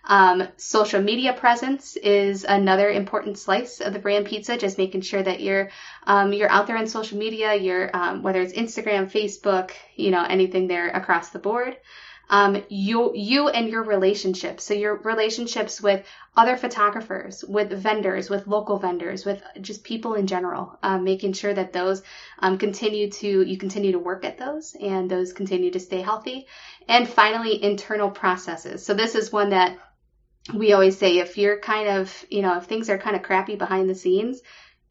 Um, 0.09 0.47
social 0.57 1.03
media 1.03 1.33
presence 1.33 1.97
is 1.97 2.45
another 2.45 2.91
important 2.91 3.39
slice 3.39 3.81
of 3.81 3.93
the 3.93 3.99
brand 3.99 4.27
pizza. 4.27 4.57
Just 4.57 4.79
making 4.79 5.01
sure 5.01 5.23
that 5.23 5.41
you're 5.41 5.71
um, 6.07 6.33
you're 6.33 6.51
out 6.51 6.67
there 6.67 6.77
on 6.77 6.87
social 6.87 7.19
media. 7.19 7.55
You're 7.55 7.91
um, 7.97 8.23
whether 8.23 8.41
it's 8.41 8.53
Instagram, 8.53 9.11
Facebook, 9.11 9.73
you 9.97 10.11
know, 10.11 10.23
anything 10.23 10.69
there 10.69 10.91
across 10.91 11.31
the 11.31 11.41
board. 11.41 11.77
Um, 12.29 12.65
you 12.69 13.13
you 13.15 13.49
and 13.49 13.69
your 13.69 13.85
relationships. 13.85 14.65
So 14.65 14.75
your 14.75 14.97
relationships 14.97 15.81
with 15.81 16.05
other 16.37 16.57
photographers, 16.57 17.45
with 17.45 17.71
vendors, 17.71 18.29
with 18.29 18.47
local 18.47 18.79
vendors, 18.79 19.25
with 19.25 19.43
just 19.61 19.85
people 19.85 20.15
in 20.15 20.27
general. 20.27 20.79
Um, 20.83 21.05
making 21.05 21.35
sure 21.35 21.55
that 21.55 21.73
those 21.73 22.03
um, 22.41 22.59
continue 22.59 23.11
to 23.11 23.43
you 23.43 23.57
continue 23.59 23.93
to 23.93 23.99
work 23.99 24.25
at 24.25 24.39
those 24.39 24.75
and 24.81 25.11
those 25.11 25.33
continue 25.33 25.71
to 25.71 25.81
stay 25.81 26.03
healthy. 26.03 26.47
And 26.89 27.09
finally, 27.09 27.63
internal 27.63 28.11
processes. 28.11 28.85
So 28.85 28.95
this 28.95 29.15
is 29.15 29.33
one 29.33 29.51
that 29.51 29.79
we 30.55 30.73
always 30.73 30.97
say 30.97 31.19
if 31.19 31.39
you're 31.39 31.59
kind 31.59 31.89
of, 31.89 32.25
you 32.31 32.43
know, 32.43 32.57
if 32.59 32.65
things 32.65 32.89
are 32.89 32.99
kind 32.99 33.17
of 33.17 33.23
crappy 33.23 33.57
behind 33.57 33.89
the 33.89 33.95
scenes, 33.95 34.43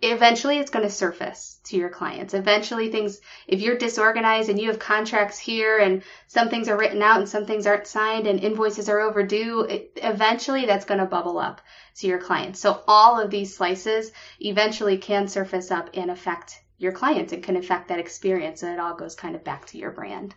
eventually 0.01 0.60
it's 0.60 0.71
going 0.71 0.86
to 0.86 0.91
surface 0.91 1.60
to 1.65 1.77
your 1.77 1.89
clients. 1.89 2.34
Eventually 2.34 2.91
things, 2.91 3.19
if 3.47 3.62
you're 3.62 3.77
disorganized 3.77 4.49
and 4.49 4.60
you 4.60 4.67
have 4.67 4.79
contracts 4.79 5.39
here 5.39 5.77
and 5.77 6.03
some 6.27 6.49
things 6.49 6.67
are 6.67 6.77
written 6.77 7.01
out 7.01 7.19
and 7.19 7.29
some 7.29 7.45
things 7.45 7.65
aren't 7.65 7.88
signed 7.88 8.27
and 8.27 8.39
invoices 8.39 8.89
are 8.89 8.99
overdue, 8.99 9.62
it, 9.62 9.91
eventually 9.97 10.65
that's 10.65 10.86
going 10.86 10.99
to 10.99 11.05
bubble 11.05 11.39
up 11.39 11.62
to 11.95 12.08
your 12.08 12.19
clients. 12.19 12.60
So 12.60 12.84
all 12.88 13.19
of 13.19 13.31
these 13.31 13.55
slices 13.55 14.12
eventually 14.39 14.97
can 14.97 15.27
surface 15.27 15.71
up 15.71 15.89
and 15.93 16.12
affect 16.12 16.62
your 16.77 16.91
clients 16.91 17.31
and 17.31 17.41
can 17.41 17.55
affect 17.55 17.88
that 17.88 17.99
experience. 17.99 18.63
And 18.63 18.73
it 18.73 18.79
all 18.79 18.95
goes 18.95 19.15
kind 19.15 19.36
of 19.36 19.43
back 19.43 19.65
to 19.67 19.77
your 19.77 19.91
brand. 19.91 20.36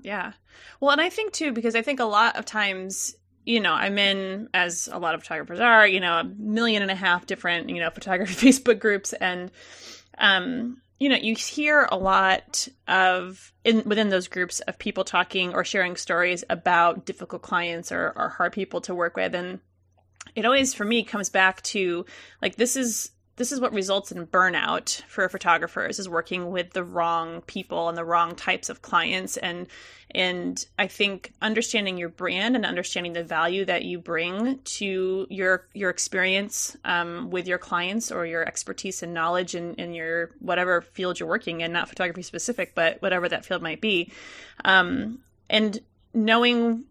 Yeah. 0.00 0.32
Well, 0.80 0.92
and 0.92 1.00
I 1.00 1.10
think 1.10 1.32
too, 1.32 1.52
because 1.52 1.74
I 1.74 1.82
think 1.82 2.00
a 2.00 2.04
lot 2.04 2.36
of 2.36 2.44
times 2.44 3.16
you 3.44 3.60
know, 3.60 3.72
I'm 3.72 3.98
in, 3.98 4.48
as 4.52 4.88
a 4.92 4.98
lot 4.98 5.14
of 5.14 5.22
photographers 5.22 5.60
are, 5.60 5.86
you 5.86 6.00
know, 6.00 6.18
a 6.18 6.24
million 6.24 6.82
and 6.82 6.90
a 6.90 6.94
half 6.94 7.26
different, 7.26 7.70
you 7.70 7.80
know, 7.80 7.90
photography 7.90 8.34
Facebook 8.50 8.78
groups. 8.78 9.12
And, 9.12 9.50
um, 10.18 10.82
you 10.98 11.08
know, 11.08 11.16
you 11.16 11.34
hear 11.34 11.88
a 11.90 11.96
lot 11.96 12.68
of 12.86 13.52
in 13.64 13.82
within 13.84 14.08
those 14.08 14.28
groups 14.28 14.60
of 14.60 14.78
people 14.78 15.04
talking 15.04 15.54
or 15.54 15.64
sharing 15.64 15.96
stories 15.96 16.44
about 16.50 17.06
difficult 17.06 17.42
clients 17.42 17.92
or, 17.92 18.12
or 18.16 18.28
hard 18.30 18.52
people 18.52 18.80
to 18.82 18.94
work 18.94 19.16
with. 19.16 19.34
And 19.34 19.60
it 20.34 20.44
always, 20.44 20.74
for 20.74 20.84
me, 20.84 21.04
comes 21.04 21.30
back 21.30 21.62
to 21.62 22.04
like, 22.42 22.56
this 22.56 22.76
is 22.76 23.12
this 23.38 23.52
is 23.52 23.60
what 23.60 23.72
results 23.72 24.10
in 24.12 24.26
burnout 24.26 25.00
for 25.04 25.28
photographers 25.28 25.98
is 25.98 26.08
working 26.08 26.50
with 26.50 26.72
the 26.72 26.82
wrong 26.82 27.40
people 27.42 27.88
and 27.88 27.96
the 27.96 28.04
wrong 28.04 28.34
types 28.34 28.68
of 28.68 28.82
clients. 28.82 29.36
And 29.36 29.68
and 30.10 30.64
I 30.78 30.86
think 30.86 31.32
understanding 31.40 31.98
your 31.98 32.08
brand 32.08 32.56
and 32.56 32.66
understanding 32.66 33.12
the 33.12 33.22
value 33.22 33.64
that 33.66 33.84
you 33.84 33.98
bring 33.98 34.58
to 34.58 35.26
your 35.30 35.68
your 35.72 35.88
experience 35.90 36.76
um, 36.84 37.30
with 37.30 37.46
your 37.46 37.58
clients 37.58 38.10
or 38.10 38.26
your 38.26 38.46
expertise 38.46 39.02
and 39.02 39.14
knowledge 39.14 39.54
in, 39.54 39.74
in 39.74 39.94
your 39.94 40.30
whatever 40.40 40.82
field 40.82 41.20
you're 41.20 41.28
working 41.28 41.60
in, 41.60 41.72
not 41.72 41.88
photography 41.88 42.22
specific, 42.22 42.74
but 42.74 43.00
whatever 43.00 43.28
that 43.28 43.44
field 43.44 43.62
might 43.62 43.80
be, 43.80 44.10
um, 44.64 45.20
and 45.48 45.78
knowing 46.12 46.84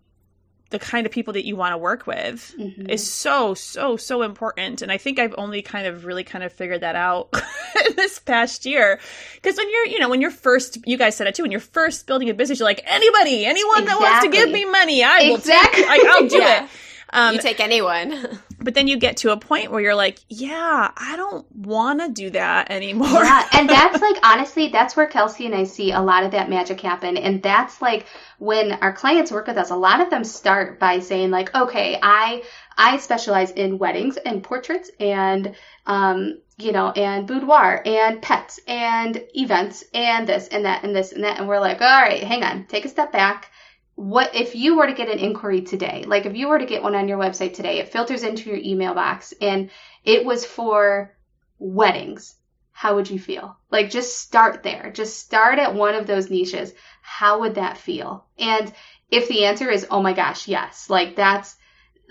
the 0.70 0.80
kind 0.80 1.06
of 1.06 1.12
people 1.12 1.34
that 1.34 1.46
you 1.46 1.56
want 1.56 1.74
to 1.74 1.78
work 1.78 2.06
with 2.08 2.54
mm-hmm. 2.58 2.90
is 2.90 3.10
so 3.10 3.54
so 3.54 3.98
so 3.98 4.22
important 4.22 4.82
and 4.82 4.92
i 4.92 4.98
think 4.98 5.20
i've 5.20 5.36
only 5.38 5.62
kind 5.62 5.88
of 5.88 6.06
really 6.06 6.24
kind 6.24 6.44
of 6.44 6.52
figured 6.52 6.82
that 6.82 6.96
out 6.96 7.30
this 7.96 8.20
past 8.20 8.66
year 8.66 9.00
because 9.36 9.58
when 9.58 9.70
you're 9.70 9.88
you 9.88 10.00
know 10.00 10.10
when 10.10 10.22
you're 10.22 10.32
first 10.32 10.78
you 10.86 10.98
guys 10.98 11.16
said 11.16 11.28
it 11.28 11.36
too 11.36 11.44
when 11.44 11.52
you're 11.52 11.60
first 11.60 12.08
building 12.08 12.30
a 12.30 12.34
business 12.34 12.60
you're 12.60 12.68
like 12.68 12.84
anybody 12.86 13.46
anyone 13.46 13.84
exactly. 13.84 14.06
that 14.06 14.12
wants 14.12 14.26
to 14.26 14.32
give 14.32 14.50
me 14.52 14.66
money 14.66 15.04
i 15.04 15.22
exactly. 15.22 15.82
will 15.82 15.90
take 15.90 16.06
I, 16.06 16.14
i'll 16.14 16.28
do 16.28 16.38
yeah. 16.38 16.64
it 16.64 16.70
um, 17.12 17.36
you 17.36 17.42
take 17.42 17.60
anyone. 17.60 18.12
but 18.68 18.74
then 18.74 18.90
you 18.90 18.98
get 18.98 19.16
to 19.16 19.32
a 19.32 19.38
point 19.38 19.72
where 19.72 19.80
you're 19.80 19.96
like, 19.96 20.20
yeah, 20.28 20.92
I 20.98 21.16
don't 21.16 21.50
want 21.56 22.02
to 22.02 22.10
do 22.10 22.32
that 22.32 22.70
anymore. 22.70 23.08
Yeah, 23.08 23.48
and 23.54 23.70
that's 23.70 24.02
like, 24.02 24.18
honestly, 24.24 24.68
that's 24.68 24.94
where 24.94 25.08
Kelsey 25.08 25.46
and 25.46 25.56
I 25.56 25.64
see 25.64 25.94
a 25.94 26.02
lot 26.02 26.26
of 26.26 26.32
that 26.32 26.50
magic 26.50 26.82
happen. 26.82 27.16
And 27.16 27.42
that's 27.42 27.82
like 27.82 28.08
when 28.40 28.74
our 28.74 28.92
clients 28.92 29.32
work 29.32 29.48
with 29.48 29.56
us, 29.56 29.70
a 29.70 29.76
lot 29.78 30.02
of 30.02 30.10
them 30.10 30.26
start 30.26 30.82
by 30.82 31.00
saying 31.00 31.32
like, 31.32 31.56
okay, 31.56 31.98
I, 32.04 32.44
I 32.78 32.98
specialize 32.98 33.52
in 33.52 33.78
weddings 33.78 34.18
and 34.18 34.44
portraits 34.44 34.92
and, 35.00 35.56
um, 35.86 36.42
you 36.58 36.74
know, 36.74 36.92
and 36.92 37.26
boudoir 37.26 37.82
and 37.86 38.22
pets 38.22 38.60
and 38.68 39.24
events 39.34 39.86
and 39.94 40.28
this 40.28 40.50
and 40.50 40.66
that 40.66 40.84
and 40.84 40.94
this 40.94 41.14
and 41.14 41.24
that. 41.24 41.40
And 41.40 41.48
we're 41.48 41.62
like, 41.62 41.80
all 41.82 42.02
right, 42.02 42.22
hang 42.22 42.44
on, 42.44 42.66
take 42.66 42.84
a 42.84 42.90
step 42.90 43.14
back 43.14 43.50
what 43.98 44.34
if 44.34 44.56
you 44.56 44.78
were 44.78 44.88
to 44.88 44.94
get 44.94 45.10
an 45.10 45.20
inquiry 45.20 45.62
today 45.62 46.06
like 46.08 46.26
if 46.26 46.36
you 46.36 46.48
were 46.48 46.60
to 46.60 46.66
get 46.66 46.84
one 46.84 46.96
on 46.96 47.08
your 47.10 47.18
website 47.18 47.54
today 47.54 47.80
it 47.80 47.92
filters 47.92 48.24
into 48.24 48.50
your 48.50 48.60
email 48.60 48.94
box 48.94 49.34
and 49.42 49.70
it 50.06 50.24
was 50.24 50.46
for 50.46 51.14
weddings 51.60 52.38
how 52.78 52.94
would 52.94 53.10
you 53.10 53.18
feel? 53.18 53.58
Like 53.72 53.90
just 53.90 54.20
start 54.20 54.62
there. 54.62 54.92
Just 54.94 55.18
start 55.18 55.58
at 55.58 55.74
one 55.74 55.96
of 55.96 56.06
those 56.06 56.30
niches. 56.30 56.76
How 57.02 57.40
would 57.40 57.56
that 57.56 57.76
feel? 57.76 58.28
And 58.38 58.72
if 59.10 59.28
the 59.28 59.46
answer 59.46 59.68
is 59.72 59.88
oh 59.90 60.04
my 60.04 60.14
gosh 60.14 60.48
yes 60.48 60.88
like 60.88 61.16
that's 61.16 61.56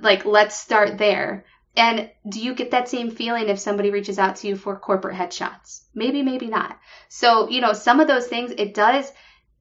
like 0.00 0.24
let's 0.24 0.56
start 0.56 0.98
there. 0.98 1.44
And 1.76 2.10
do 2.28 2.40
you 2.40 2.52
get 2.52 2.72
that 2.72 2.88
same 2.88 3.12
feeling 3.12 3.48
if 3.48 3.60
somebody 3.60 3.92
reaches 3.92 4.18
out 4.18 4.34
to 4.36 4.48
you 4.48 4.56
for 4.56 4.76
corporate 4.76 5.14
headshots? 5.14 5.82
Maybe 5.94 6.24
maybe 6.24 6.48
not. 6.48 6.76
So 7.08 7.48
you 7.48 7.60
know 7.60 7.72
some 7.72 8.00
of 8.00 8.08
those 8.08 8.26
things 8.26 8.50
it 8.50 8.74
does 8.74 9.12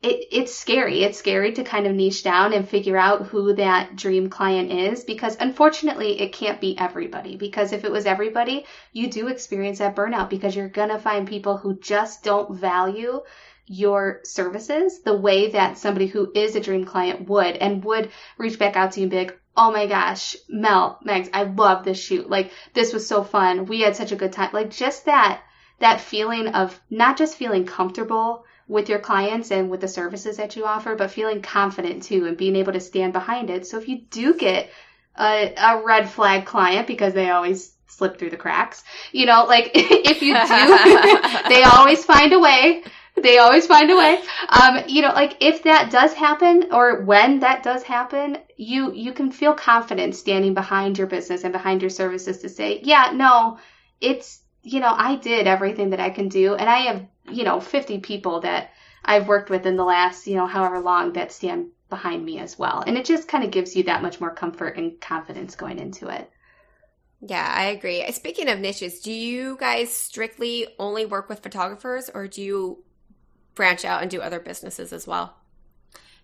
it, 0.01 0.27
it's 0.31 0.53
scary. 0.53 1.03
It's 1.03 1.17
scary 1.17 1.53
to 1.53 1.63
kind 1.63 1.87
of 1.87 1.95
niche 1.95 2.23
down 2.23 2.53
and 2.53 2.67
figure 2.67 2.97
out 2.97 3.27
who 3.27 3.53
that 3.55 3.95
dream 3.95 4.29
client 4.29 4.71
is 4.71 5.03
because 5.03 5.37
unfortunately 5.39 6.21
it 6.21 6.33
can't 6.33 6.61
be 6.61 6.77
everybody. 6.77 7.35
Because 7.37 7.73
if 7.73 7.83
it 7.83 7.91
was 7.91 8.05
everybody, 8.05 8.65
you 8.91 9.09
do 9.09 9.27
experience 9.27 9.79
that 9.79 9.95
burnout 9.95 10.29
because 10.29 10.55
you're 10.55 10.69
going 10.69 10.89
to 10.89 10.99
find 10.99 11.27
people 11.27 11.57
who 11.57 11.79
just 11.79 12.23
don't 12.23 12.55
value 12.55 13.21
your 13.67 14.19
services 14.23 15.01
the 15.01 15.15
way 15.15 15.49
that 15.51 15.77
somebody 15.77 16.05
who 16.05 16.31
is 16.35 16.55
a 16.55 16.59
dream 16.59 16.85
client 16.85 17.27
would 17.27 17.55
and 17.55 17.83
would 17.83 18.11
reach 18.37 18.59
back 18.59 18.75
out 18.75 18.91
to 18.91 18.99
you 18.99 19.05
and 19.05 19.11
be 19.11 19.17
like, 19.17 19.39
oh 19.57 19.71
my 19.71 19.87
gosh, 19.87 20.35
Mel, 20.49 20.99
Megs, 21.07 21.29
I 21.33 21.43
love 21.43 21.83
this 21.83 21.99
shoot. 21.99 22.29
Like, 22.29 22.51
this 22.73 22.93
was 22.93 23.07
so 23.07 23.23
fun. 23.23 23.65
We 23.65 23.81
had 23.81 23.95
such 23.95 24.11
a 24.11 24.17
good 24.17 24.33
time. 24.33 24.49
Like, 24.53 24.69
just 24.69 25.05
that, 25.05 25.41
that 25.79 26.01
feeling 26.01 26.49
of 26.49 26.79
not 26.89 27.17
just 27.17 27.37
feeling 27.37 27.65
comfortable 27.65 28.43
with 28.67 28.89
your 28.89 28.99
clients 28.99 29.51
and 29.51 29.69
with 29.69 29.81
the 29.81 29.87
services 29.87 30.37
that 30.37 30.55
you 30.55 30.65
offer, 30.65 30.95
but 30.95 31.11
feeling 31.11 31.41
confident 31.41 32.03
too 32.03 32.25
and 32.25 32.37
being 32.37 32.55
able 32.55 32.73
to 32.73 32.79
stand 32.79 33.13
behind 33.13 33.49
it. 33.49 33.67
So 33.67 33.77
if 33.77 33.87
you 33.87 34.01
do 34.09 34.33
get 34.33 34.69
a, 35.17 35.53
a 35.55 35.83
red 35.83 36.09
flag 36.09 36.45
client 36.45 36.87
because 36.87 37.13
they 37.13 37.29
always 37.29 37.73
slip 37.87 38.17
through 38.17 38.31
the 38.31 38.37
cracks, 38.37 38.83
you 39.11 39.25
know, 39.25 39.45
like 39.45 39.71
if 39.75 40.21
you 40.21 40.33
do, 40.33 41.49
they 41.49 41.63
always 41.63 42.03
find 42.03 42.33
a 42.33 42.39
way 42.39 42.83
they 43.21 43.37
always 43.37 43.65
find 43.65 43.89
a 43.89 43.95
way. 43.95 44.19
Um, 44.49 44.83
you 44.87 45.01
know, 45.01 45.13
like 45.13 45.37
if 45.39 45.63
that 45.63 45.91
does 45.91 46.13
happen 46.13 46.69
or 46.71 47.03
when 47.03 47.39
that 47.39 47.63
does 47.63 47.83
happen, 47.83 48.37
you 48.57 48.93
you 48.93 49.13
can 49.13 49.31
feel 49.31 49.53
confident 49.53 50.15
standing 50.15 50.53
behind 50.53 50.97
your 50.97 51.07
business 51.07 51.43
and 51.43 51.53
behind 51.53 51.81
your 51.81 51.89
services 51.89 52.39
to 52.39 52.49
say, 52.49 52.81
yeah, 52.83 53.11
no, 53.13 53.59
it's 54.01 54.41
you 54.63 54.79
know, 54.79 54.93
I 54.95 55.15
did 55.15 55.47
everything 55.47 55.91
that 55.91 55.99
I 55.99 56.09
can 56.09 56.27
do 56.27 56.55
and 56.55 56.69
I 56.69 56.77
have, 56.79 57.05
you 57.31 57.43
know, 57.43 57.59
50 57.59 57.99
people 57.99 58.41
that 58.41 58.71
I've 59.03 59.27
worked 59.27 59.49
with 59.49 59.65
in 59.65 59.75
the 59.75 59.83
last, 59.83 60.27
you 60.27 60.35
know, 60.35 60.47
however 60.47 60.79
long 60.79 61.13
that 61.13 61.31
stand 61.31 61.67
behind 61.89 62.25
me 62.25 62.39
as 62.39 62.57
well. 62.57 62.83
And 62.85 62.97
it 62.97 63.05
just 63.05 63.27
kind 63.27 63.43
of 63.43 63.51
gives 63.51 63.75
you 63.75 63.83
that 63.83 64.01
much 64.01 64.19
more 64.19 64.33
comfort 64.33 64.77
and 64.77 64.99
confidence 64.99 65.55
going 65.55 65.79
into 65.79 66.07
it. 66.07 66.29
Yeah, 67.21 67.53
I 67.55 67.65
agree. 67.65 68.03
Uh, 68.03 68.11
speaking 68.11 68.49
of 68.49 68.59
niches, 68.59 68.99
do 69.01 69.11
you 69.11 69.57
guys 69.59 69.91
strictly 69.91 70.67
only 70.77 71.05
work 71.05 71.29
with 71.29 71.39
photographers 71.41 72.09
or 72.13 72.27
do 72.27 72.41
you 72.41 72.83
branch 73.53 73.85
out 73.85 74.01
and 74.01 74.11
do 74.11 74.21
other 74.21 74.39
businesses 74.39 74.91
as 74.91 75.07
well? 75.07 75.35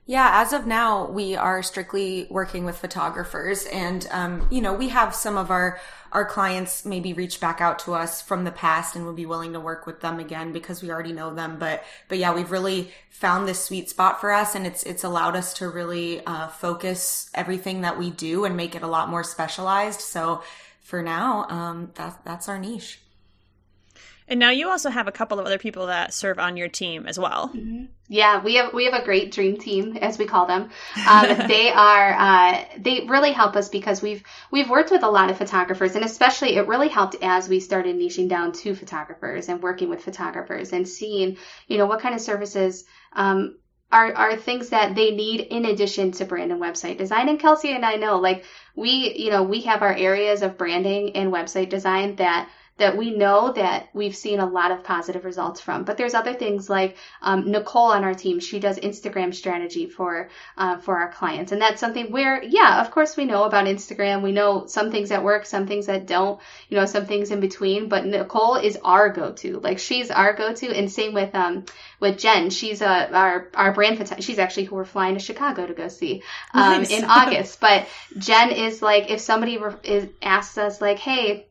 Yeah, 0.07 0.41
as 0.41 0.51
of 0.51 0.65
now, 0.65 1.09
we 1.09 1.35
are 1.35 1.61
strictly 1.61 2.27
working 2.29 2.65
with 2.65 2.77
photographers, 2.77 3.65
and 3.65 4.07
um, 4.11 4.47
you 4.49 4.59
know, 4.59 4.73
we 4.73 4.89
have 4.89 5.13
some 5.13 5.37
of 5.37 5.51
our 5.51 5.79
our 6.11 6.25
clients 6.25 6.83
maybe 6.83 7.13
reach 7.13 7.39
back 7.39 7.61
out 7.61 7.79
to 7.79 7.93
us 7.93 8.21
from 8.21 8.43
the 8.43 8.51
past, 8.51 8.95
and 8.95 9.05
we'll 9.05 9.13
be 9.13 9.27
willing 9.27 9.53
to 9.53 9.59
work 9.59 9.85
with 9.85 10.01
them 10.01 10.19
again 10.19 10.51
because 10.51 10.81
we 10.81 10.89
already 10.91 11.13
know 11.13 11.33
them. 11.33 11.57
But 11.59 11.83
but 12.07 12.17
yeah, 12.17 12.33
we've 12.33 12.51
really 12.51 12.91
found 13.11 13.47
this 13.47 13.63
sweet 13.63 13.89
spot 13.89 14.19
for 14.19 14.31
us, 14.31 14.55
and 14.55 14.65
it's 14.65 14.83
it's 14.83 15.03
allowed 15.03 15.35
us 15.35 15.53
to 15.55 15.69
really 15.69 16.25
uh, 16.25 16.47
focus 16.47 17.29
everything 17.35 17.81
that 17.81 17.99
we 17.99 18.09
do 18.09 18.43
and 18.43 18.57
make 18.57 18.75
it 18.75 18.81
a 18.81 18.87
lot 18.87 19.07
more 19.07 19.23
specialized. 19.23 20.01
So 20.01 20.41
for 20.81 21.03
now, 21.03 21.45
um, 21.47 21.91
that 21.95 22.19
that's 22.25 22.49
our 22.49 22.57
niche. 22.57 23.00
And 24.31 24.39
now 24.39 24.49
you 24.49 24.69
also 24.69 24.89
have 24.89 25.09
a 25.09 25.11
couple 25.11 25.39
of 25.39 25.45
other 25.45 25.57
people 25.57 25.87
that 25.87 26.13
serve 26.13 26.39
on 26.39 26.55
your 26.55 26.69
team 26.69 27.05
as 27.05 27.19
well. 27.19 27.49
Mm-hmm. 27.49 27.87
Yeah, 28.07 28.41
we 28.41 28.55
have 28.55 28.73
we 28.73 28.85
have 28.85 28.93
a 28.93 29.03
great 29.03 29.33
dream 29.33 29.57
team, 29.57 29.97
as 29.97 30.17
we 30.17 30.25
call 30.25 30.45
them. 30.45 30.69
Um, 31.05 31.27
they 31.49 31.69
are 31.69 32.13
uh, 32.13 32.63
they 32.77 33.07
really 33.09 33.33
help 33.33 33.57
us 33.57 33.67
because 33.67 34.01
we've 34.01 34.23
we've 34.49 34.69
worked 34.69 34.89
with 34.89 35.03
a 35.03 35.09
lot 35.09 35.29
of 35.29 35.37
photographers, 35.37 35.95
and 35.95 36.05
especially 36.05 36.55
it 36.55 36.65
really 36.65 36.87
helped 36.87 37.17
as 37.21 37.49
we 37.49 37.59
started 37.59 37.97
niching 37.97 38.29
down 38.29 38.53
to 38.53 38.73
photographers 38.73 39.49
and 39.49 39.61
working 39.61 39.89
with 39.89 40.01
photographers 40.01 40.71
and 40.71 40.87
seeing 40.87 41.35
you 41.67 41.77
know 41.77 41.85
what 41.85 41.99
kind 41.99 42.15
of 42.15 42.21
services 42.21 42.85
um, 43.11 43.57
are 43.91 44.13
are 44.13 44.37
things 44.37 44.69
that 44.69 44.95
they 44.95 45.11
need 45.11 45.41
in 45.41 45.65
addition 45.65 46.13
to 46.13 46.23
brand 46.23 46.53
and 46.53 46.61
website 46.61 46.97
design. 46.97 47.27
And 47.27 47.37
Kelsey 47.37 47.73
and 47.73 47.85
I 47.85 47.95
know 47.95 48.17
like 48.19 48.45
we 48.77 49.13
you 49.13 49.29
know 49.29 49.43
we 49.43 49.63
have 49.63 49.81
our 49.81 49.93
areas 49.93 50.41
of 50.41 50.57
branding 50.57 51.17
and 51.17 51.33
website 51.33 51.67
design 51.67 52.15
that 52.15 52.49
that 52.77 52.97
we 52.97 53.15
know 53.15 53.51
that 53.53 53.89
we've 53.93 54.15
seen 54.15 54.39
a 54.39 54.45
lot 54.45 54.71
of 54.71 54.83
positive 54.83 55.23
results 55.23 55.61
from. 55.61 55.83
But 55.83 55.97
there's 55.97 56.15
other 56.15 56.33
things 56.33 56.69
like 56.69 56.97
um, 57.21 57.51
Nicole 57.51 57.91
on 57.91 58.03
our 58.03 58.15
team. 58.15 58.39
She 58.39 58.59
does 58.59 58.79
Instagram 58.79 59.35
strategy 59.35 59.87
for 59.87 60.29
uh, 60.57 60.77
for 60.77 60.97
our 60.97 61.11
clients, 61.11 61.51
and 61.51 61.61
that's 61.61 61.79
something 61.79 62.11
where, 62.11 62.41
yeah, 62.43 62.81
of 62.81 62.89
course 62.89 63.15
we 63.15 63.25
know 63.25 63.43
about 63.43 63.67
Instagram. 63.67 64.23
We 64.23 64.31
know 64.31 64.65
some 64.65 64.91
things 64.91 65.09
that 65.09 65.23
work, 65.23 65.45
some 65.45 65.67
things 65.67 65.85
that 65.85 66.07
don't. 66.07 66.39
You 66.69 66.77
know, 66.77 66.85
some 66.85 67.05
things 67.05 67.29
in 67.29 67.39
between. 67.39 67.87
But 67.87 68.05
Nicole 68.05 68.55
is 68.55 68.77
our 68.83 69.09
go-to. 69.09 69.59
Like 69.59 69.77
she's 69.77 70.09
our 70.09 70.33
go-to, 70.33 70.75
and 70.75 70.91
same 70.91 71.13
with 71.13 71.35
um 71.35 71.65
with 71.99 72.17
Jen. 72.17 72.49
She's 72.49 72.81
a 72.81 72.87
uh, 72.87 73.09
our 73.13 73.49
our 73.53 73.73
brand. 73.73 74.23
She's 74.23 74.39
actually 74.39 74.65
who 74.65 74.75
we're 74.75 74.85
flying 74.85 75.13
to 75.13 75.19
Chicago 75.19 75.67
to 75.67 75.73
go 75.73 75.87
see 75.87 76.23
um, 76.53 76.79
nice. 76.79 76.89
in 76.89 77.05
August. 77.05 77.59
But 77.59 77.87
Jen 78.17 78.51
is 78.51 78.81
like 78.81 79.11
if 79.11 79.19
somebody 79.19 79.57
re- 79.57 79.75
is 79.83 80.09
asks 80.21 80.57
us 80.57 80.81
like, 80.81 80.97
hey 80.97 81.47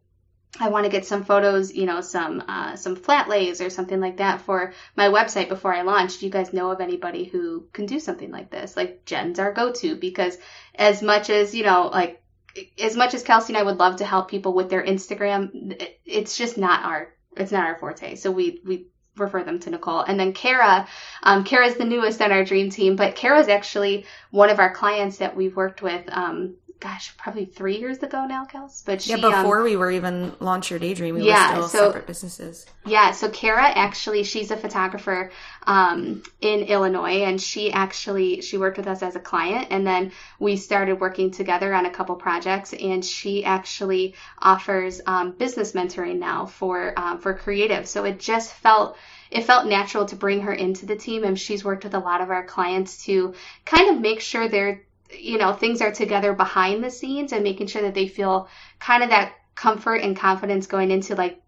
I 0.59 0.69
want 0.69 0.85
to 0.85 0.91
get 0.91 1.07
some 1.07 1.25
photos, 1.25 1.73
you 1.73 1.87
know, 1.87 2.01
some 2.01 2.43
uh, 2.47 2.77
some 2.77 2.97
flat 2.97 3.29
lays 3.29 3.61
or 3.61 3.71
something 3.71 4.01
like 4.01 4.17
that 4.17 4.41
for 4.41 4.73
my 4.97 5.09
website 5.09 5.49
before 5.49 5.73
I 5.73 5.83
launch. 5.83 6.19
Do 6.19 6.27
you 6.27 6.33
guys 6.33 6.53
know 6.53 6.71
of 6.71 6.81
anybody 6.81 7.25
who 7.25 7.69
can 7.73 7.87
do 7.87 8.01
something 8.01 8.31
like 8.31 8.51
this? 8.51 8.77
Like 8.77 9.05
Jen's 9.05 9.39
our 9.39 9.53
go-to 9.53 9.95
because 9.95 10.37
as 10.75 11.03
much 11.03 11.31
as 11.31 11.55
you 11.55 11.65
know, 11.65 11.89
like 11.93 12.23
as 12.79 12.97
much 12.97 13.15
as 13.15 13.23
Kelsey 13.23 13.53
and 13.53 13.59
I 13.59 13.63
would 13.63 13.79
love 13.79 13.97
to 13.97 14.05
help 14.05 14.29
people 14.29 14.53
with 14.53 14.71
their 14.71 14.85
Instagram, 14.85 15.81
it's 16.05 16.37
just 16.37 16.59
not 16.59 16.85
our 16.85 17.15
it's 17.37 17.53
not 17.53 17.67
our 17.67 17.79
forte. 17.79 18.17
So 18.17 18.33
we 18.33 18.61
we 18.65 18.87
refer 19.17 19.45
them 19.45 19.61
to 19.61 19.71
Nicole. 19.71 20.01
And 20.01 20.19
then 20.19 20.33
Kara, 20.33 20.89
um, 21.23 21.45
the 21.45 21.85
newest 21.85 22.21
on 22.23 22.33
our 22.33 22.45
dream 22.45 22.71
team, 22.71 22.97
but 22.97 23.15
Kara's 23.15 23.49
actually 23.49 24.07
one 24.31 24.51
of 24.51 24.59
our 24.59 24.73
clients 24.73 25.19
that 25.19 25.37
we've 25.37 25.55
worked 25.55 25.83
with 25.83 26.05
um, 26.09 26.57
gosh, 26.81 27.15
probably 27.17 27.45
three 27.45 27.77
years 27.77 27.99
ago 27.99 28.27
now, 28.27 28.47
Kels. 28.47 28.85
But 28.85 29.03
she, 29.03 29.11
yeah, 29.11 29.17
before 29.17 29.59
um, 29.59 29.65
we 29.65 29.77
were 29.77 29.91
even 29.91 30.33
launch 30.41 30.71
your 30.71 30.79
daydream, 30.79 31.15
we 31.15 31.25
yeah, 31.25 31.59
were 31.59 31.69
still 31.69 31.69
so, 31.69 31.87
separate 31.89 32.07
businesses. 32.07 32.67
Yeah, 32.87 33.13
so 33.13 33.29
Kara 33.29 33.69
actually, 33.69 34.25
she's 34.25 34.51
a 34.51 34.57
photographer 34.57 35.31
um, 35.67 36.23
in 36.41 36.61
Illinois, 36.61 37.23
and 37.25 37.41
she 37.41 37.71
actually 37.71 38.41
she 38.41 38.57
worked 38.57 38.79
with 38.79 38.87
us 38.87 39.03
as 39.03 39.15
a 39.15 39.21
client, 39.21 39.69
and 39.71 39.87
then 39.87 40.13
we 40.39 40.57
started 40.57 40.99
working 41.01 41.31
together 41.31 41.73
on 41.75 41.87
a 41.87 41.91
couple 41.91 42.17
projects, 42.17 42.73
and 42.73 43.05
she 43.05 43.45
actually 43.45 44.15
offers 44.39 45.01
um, 45.07 45.33
business 45.33 45.73
mentoring 45.73 46.19
now 46.19 46.47
for 46.47 46.99
um, 46.99 47.19
for 47.19 47.35
creative. 47.35 47.87
So 47.87 48.05
it 48.05 48.19
just 48.19 48.53
felt 48.53 48.97
it 49.31 49.45
felt 49.45 49.67
natural 49.67 50.07
to 50.07 50.17
bring 50.17 50.41
her 50.41 50.53
into 50.53 50.87
the 50.87 50.97
team 50.97 51.23
and 51.23 51.39
she's 51.39 51.65
worked 51.65 51.85
with 51.85 51.95
a 51.95 51.99
lot 52.01 52.21
of 52.21 52.31
our 52.31 52.45
clients 52.45 53.05
to 53.05 53.35
kind 53.65 53.91
of 53.91 54.01
make 54.01 54.21
sure 54.21 54.49
they're 54.49 54.83
you 55.19 55.39
know, 55.39 55.53
things 55.53 55.81
are 55.81 55.93
together 55.93 56.33
behind 56.33 56.83
the 56.83 56.91
scenes 56.91 57.33
and 57.33 57.43
making 57.43 57.67
sure 57.67 57.83
that 57.83 57.95
they 57.95 58.09
feel 58.09 58.49
kind 58.79 59.03
of 59.03 59.11
that 59.11 59.35
comfort 59.55 59.97
and 59.97 60.17
confidence 60.17 60.67
going 60.67 60.91
into 60.91 61.15
like 61.15 61.43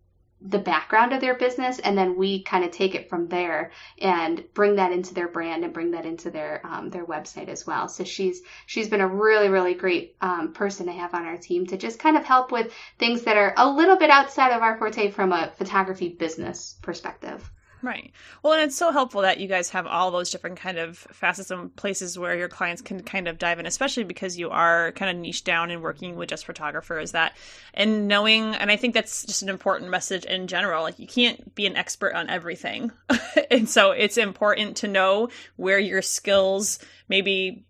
the 0.44 0.59
background 0.59 1.12
of 1.12 1.20
their 1.20 1.35
business 1.35 1.79
and 1.79 1.96
then 1.96 2.16
we 2.16 2.42
kind 2.42 2.64
of 2.64 2.72
take 2.72 2.96
it 2.96 3.09
from 3.09 3.29
there 3.29 3.70
and 4.01 4.42
bring 4.55 4.77
that 4.77 4.90
into 4.90 5.14
their 5.14 5.29
brand 5.29 5.62
and 5.62 5.72
bring 5.72 5.92
that 5.92 6.05
into 6.05 6.31
their 6.31 6.61
um, 6.66 6.90
their 6.90 7.07
website 7.07 7.48
as 7.48 7.64
well. 7.66 7.88
So 7.88 8.03
she's 8.03 8.42
she's 8.66 8.88
been 8.88 9.01
a 9.01 9.07
really 9.07 9.48
really 9.48 9.75
great 9.75 10.16
um, 10.20 10.53
person 10.53 10.87
to 10.87 10.92
have 10.92 11.14
on 11.14 11.25
our 11.25 11.37
team 11.37 11.66
to 11.66 11.77
just 11.77 12.01
kind 12.01 12.16
of 12.16 12.25
help 12.25 12.51
with 12.51 12.72
things 12.98 13.22
that 13.22 13.37
are 13.37 13.55
a 13.57 13.70
little 13.70 13.96
bit 13.96 14.11
outside 14.11 14.53
of 14.53 14.62
our 14.62 14.77
forte 14.79 15.11
from 15.11 15.33
a 15.33 15.53
photography 15.57 16.09
business 16.09 16.77
perspective 16.83 17.48
Right. 17.83 18.12
Well, 18.42 18.53
and 18.53 18.62
it's 18.62 18.77
so 18.77 18.92
helpful 18.92 19.23
that 19.23 19.40
you 19.40 19.49
guys 19.49 19.71
have 19.71 19.88
all 19.88 20.12
those 20.12 20.31
different 20.31 20.57
kind 20.57 20.79
of 20.79 20.97
facets 20.97 21.51
and 21.51 21.75
places 21.75 22.16
where 22.16 22.37
your 22.37 22.49
clients 22.49 22.81
can 22.81 23.03
kind 23.03 23.27
of 23.27 23.40
dive 23.40 23.59
in, 23.59 23.66
especially 23.66 24.05
because 24.05 24.38
you 24.38 24.51
are 24.51 24.92
kind 24.92 25.11
of 25.11 25.21
niche 25.21 25.42
down 25.42 25.73
and 25.73 25.83
working 25.83 26.14
with 26.14 26.29
just 26.29 26.47
photographers 26.47 27.11
that 27.11 27.37
and 27.75 28.07
knowing 28.07 28.55
and 28.55 28.71
I 28.71 28.77
think 28.77 28.95
that's 28.95 29.25
just 29.25 29.42
an 29.42 29.49
important 29.49 29.90
message 29.90 30.25
in 30.25 30.47
general. 30.47 30.85
Like 30.85 31.01
you 31.01 31.09
can't 31.09 31.57
be 31.57 31.66
an 31.66 31.77
expert 31.77 32.14
on 32.14 32.31
everything. 32.31 32.92
and 33.51 33.68
so 33.68 33.90
it's 33.90 34.16
important 34.16 34.77
to 34.79 34.88
know 34.88 35.31
where 35.57 35.81
your 35.81 36.03
skills 36.03 36.79
maybe 37.09 37.64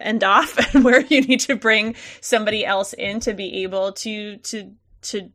end 0.00 0.22
off 0.22 0.56
and 0.74 0.84
where 0.84 1.00
you 1.00 1.20
need 1.20 1.40
to 1.40 1.56
bring 1.56 1.96
somebody 2.20 2.64
else 2.64 2.92
in 2.92 3.18
to 3.20 3.34
be 3.34 3.64
able 3.64 3.92
to 3.92 4.36
to 4.36 4.72
to 5.02 5.32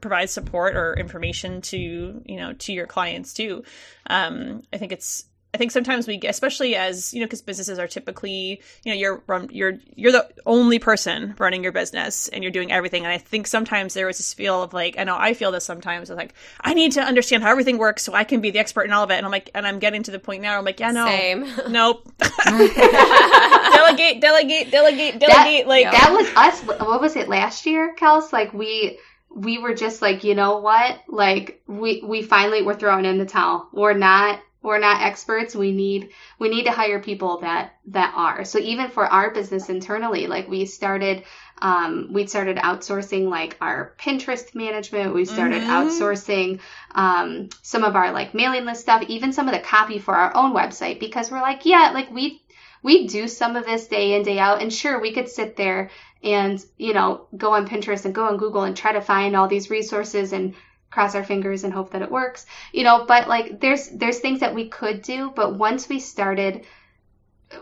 provide 0.00 0.30
support 0.30 0.76
or 0.76 0.94
information 0.94 1.60
to 1.60 2.22
you 2.24 2.36
know 2.36 2.52
to 2.54 2.72
your 2.72 2.86
clients 2.86 3.34
too. 3.34 3.64
Um 4.08 4.62
i 4.72 4.78
think 4.78 4.92
it's 4.92 5.26
i 5.54 5.58
think 5.58 5.70
sometimes 5.70 6.06
we 6.06 6.20
especially 6.24 6.76
as 6.76 7.14
you 7.14 7.20
know 7.20 7.26
because 7.26 7.40
businesses 7.40 7.78
are 7.78 7.88
typically 7.88 8.60
you 8.84 8.92
know 8.92 8.94
you're 8.94 9.22
run 9.26 9.48
you're 9.50 9.78
you're 9.94 10.12
the 10.12 10.28
only 10.44 10.78
person 10.78 11.34
running 11.38 11.62
your 11.62 11.72
business 11.72 12.28
and 12.28 12.44
you're 12.44 12.52
doing 12.52 12.70
everything. 12.70 13.04
And 13.04 13.12
i 13.12 13.18
think 13.18 13.46
sometimes 13.46 13.94
there 13.94 14.06
was 14.06 14.18
this 14.18 14.34
feel 14.34 14.62
of 14.62 14.74
like 14.74 14.98
i 14.98 15.04
know 15.04 15.16
i 15.16 15.32
feel 15.34 15.52
this 15.52 15.64
sometimes 15.64 16.10
of 16.10 16.18
like 16.18 16.34
i 16.60 16.74
need 16.74 16.92
to 16.92 17.00
understand 17.00 17.42
how 17.42 17.50
everything 17.50 17.78
works 17.78 18.02
so 18.02 18.12
i 18.12 18.24
can 18.24 18.40
be 18.40 18.50
the 18.50 18.58
expert 18.58 18.82
in 18.82 18.92
all 18.92 19.04
of 19.04 19.10
it. 19.10 19.14
And 19.14 19.24
i'm 19.24 19.32
like 19.32 19.50
and 19.54 19.66
i'm 19.66 19.78
getting 19.78 20.02
to 20.02 20.10
the 20.10 20.18
point 20.18 20.42
now 20.42 20.58
i'm 20.58 20.64
like 20.64 20.78
yeah 20.78 20.90
no. 20.90 21.06
Same. 21.06 21.46
nope. 21.70 22.06
Delegate 22.44 24.20
delegate 24.20 24.70
delegate 24.70 25.18
delegate 25.18 25.20
that, 25.20 25.66
like 25.66 25.90
that 25.90 26.12
was 26.12 26.28
us 26.36 26.60
what 26.80 27.00
was 27.00 27.16
it 27.16 27.28
last 27.28 27.64
year 27.64 27.94
kels? 27.98 28.32
Like 28.32 28.52
we 28.52 28.98
we 29.36 29.58
were 29.58 29.74
just 29.74 30.00
like, 30.00 30.24
you 30.24 30.34
know 30.34 30.58
what? 30.58 30.98
Like 31.08 31.62
we 31.66 32.02
we 32.02 32.22
finally 32.22 32.62
were 32.62 32.74
throwing 32.74 33.04
in 33.04 33.18
the 33.18 33.26
towel. 33.26 33.68
We're 33.70 33.92
not 33.92 34.40
we're 34.62 34.78
not 34.78 35.02
experts. 35.02 35.54
We 35.54 35.72
need 35.72 36.10
we 36.38 36.48
need 36.48 36.64
to 36.64 36.72
hire 36.72 37.00
people 37.00 37.40
that 37.40 37.74
that 37.88 38.14
are. 38.16 38.46
So 38.46 38.58
even 38.58 38.88
for 38.88 39.04
our 39.06 39.30
business 39.34 39.68
internally, 39.68 40.26
like 40.26 40.48
we 40.48 40.64
started 40.64 41.22
um, 41.60 42.08
we 42.12 42.26
started 42.26 42.56
outsourcing 42.56 43.28
like 43.28 43.58
our 43.60 43.94
Pinterest 43.98 44.54
management. 44.54 45.14
We 45.14 45.26
started 45.26 45.62
mm-hmm. 45.62 45.70
outsourcing 45.70 46.60
um, 46.94 47.50
some 47.62 47.84
of 47.84 47.94
our 47.94 48.12
like 48.12 48.34
mailing 48.34 48.64
list 48.64 48.80
stuff, 48.80 49.02
even 49.08 49.34
some 49.34 49.48
of 49.48 49.54
the 49.54 49.60
copy 49.60 49.98
for 49.98 50.14
our 50.14 50.34
own 50.34 50.54
website 50.54 50.98
because 50.98 51.30
we're 51.30 51.42
like, 51.42 51.66
yeah, 51.66 51.90
like 51.92 52.10
we 52.10 52.42
we 52.82 53.06
do 53.06 53.28
some 53.28 53.56
of 53.56 53.66
this 53.66 53.86
day 53.88 54.14
in 54.14 54.22
day 54.22 54.38
out, 54.38 54.62
and 54.62 54.72
sure, 54.72 54.98
we 54.98 55.12
could 55.12 55.28
sit 55.28 55.56
there 55.56 55.90
and 56.22 56.64
you 56.76 56.92
know 56.92 57.26
go 57.36 57.52
on 57.52 57.68
Pinterest 57.68 58.04
and 58.04 58.14
go 58.14 58.26
on 58.26 58.36
Google 58.36 58.64
and 58.64 58.76
try 58.76 58.92
to 58.92 59.00
find 59.00 59.36
all 59.36 59.48
these 59.48 59.70
resources 59.70 60.32
and 60.32 60.54
cross 60.90 61.14
our 61.14 61.24
fingers 61.24 61.64
and 61.64 61.72
hope 61.72 61.90
that 61.90 62.02
it 62.02 62.10
works. 62.10 62.46
You 62.72 62.84
know 62.84 63.04
but 63.06 63.28
like 63.28 63.60
there's 63.60 63.88
there's 63.88 64.20
things 64.20 64.40
that 64.40 64.54
we 64.54 64.68
could 64.68 65.02
do 65.02 65.32
but 65.34 65.56
once 65.56 65.88
we 65.88 66.00
started 66.00 66.64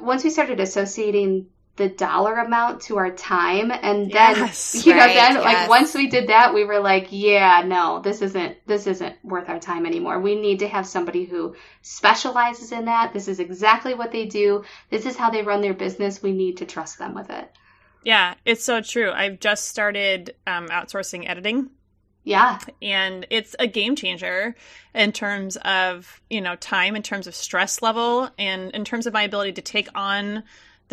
once 0.01 0.25
we 0.25 0.31
started 0.31 0.61
associating 0.61 1.47
the 1.77 1.89
dollar 1.89 2.37
amount 2.37 2.83
to 2.83 2.99
our 2.99 3.11
time 3.11 3.73
and 3.73 4.11
then 4.13 4.37
yes, 4.37 4.87
you 4.87 4.93
know 4.93 5.01
right, 5.01 5.15
then 5.15 5.35
yes. 5.35 5.45
like 5.45 5.69
once 5.69 5.93
we 5.93 6.07
did 6.07 6.29
that 6.29 6.55
we 6.55 6.65
were 6.65 6.79
like 6.79 7.09
yeah 7.11 7.65
no 7.67 8.01
this 8.01 8.23
isn't 8.23 8.57
this 8.67 8.87
isn't 8.87 9.17
worth 9.25 9.49
our 9.49 9.59
time 9.59 9.85
anymore. 9.85 10.21
We 10.21 10.41
need 10.41 10.61
to 10.61 10.69
have 10.69 10.87
somebody 10.87 11.25
who 11.25 11.57
specializes 11.83 12.71
in 12.71 12.85
that. 12.85 13.13
This 13.13 13.27
is 13.27 13.41
exactly 13.41 13.95
what 13.95 14.13
they 14.13 14.27
do. 14.27 14.65
This 14.91 15.05
is 15.05 15.17
how 15.17 15.31
they 15.31 15.43
run 15.43 15.61
their 15.61 15.75
business. 15.75 16.23
We 16.23 16.33
need 16.33 16.59
to 16.59 16.67
trust 16.67 16.99
them 16.99 17.15
with 17.15 17.31
it 17.31 17.51
yeah 18.05 18.35
it's 18.45 18.65
so 18.65 18.81
true 18.81 19.11
i've 19.13 19.41
just 19.41 19.69
started 19.69 20.35
um, 20.47 20.69
outsourcing 20.69 21.29
editing 21.29 21.71
yeah. 22.25 22.59
And 22.81 23.27
it's 23.31 23.55
a 23.59 23.67
game 23.67 23.97
changer 23.97 24.57
in 24.95 25.13
terms 25.13 25.57
of, 25.59 26.23
you 26.31 26.41
know, 26.41 26.57
time, 26.57 26.97
in 26.97 27.03
terms 27.03 27.27
of 27.27 27.35
stress 27.35 27.83
level, 27.83 28.31
and 28.39 28.71
in 28.73 28.85
terms 28.85 29.07
of 29.07 29.13
my 29.13 29.23
ability 29.23 29.53
to 29.53 29.63
take 29.63 29.89
on 29.95 30.43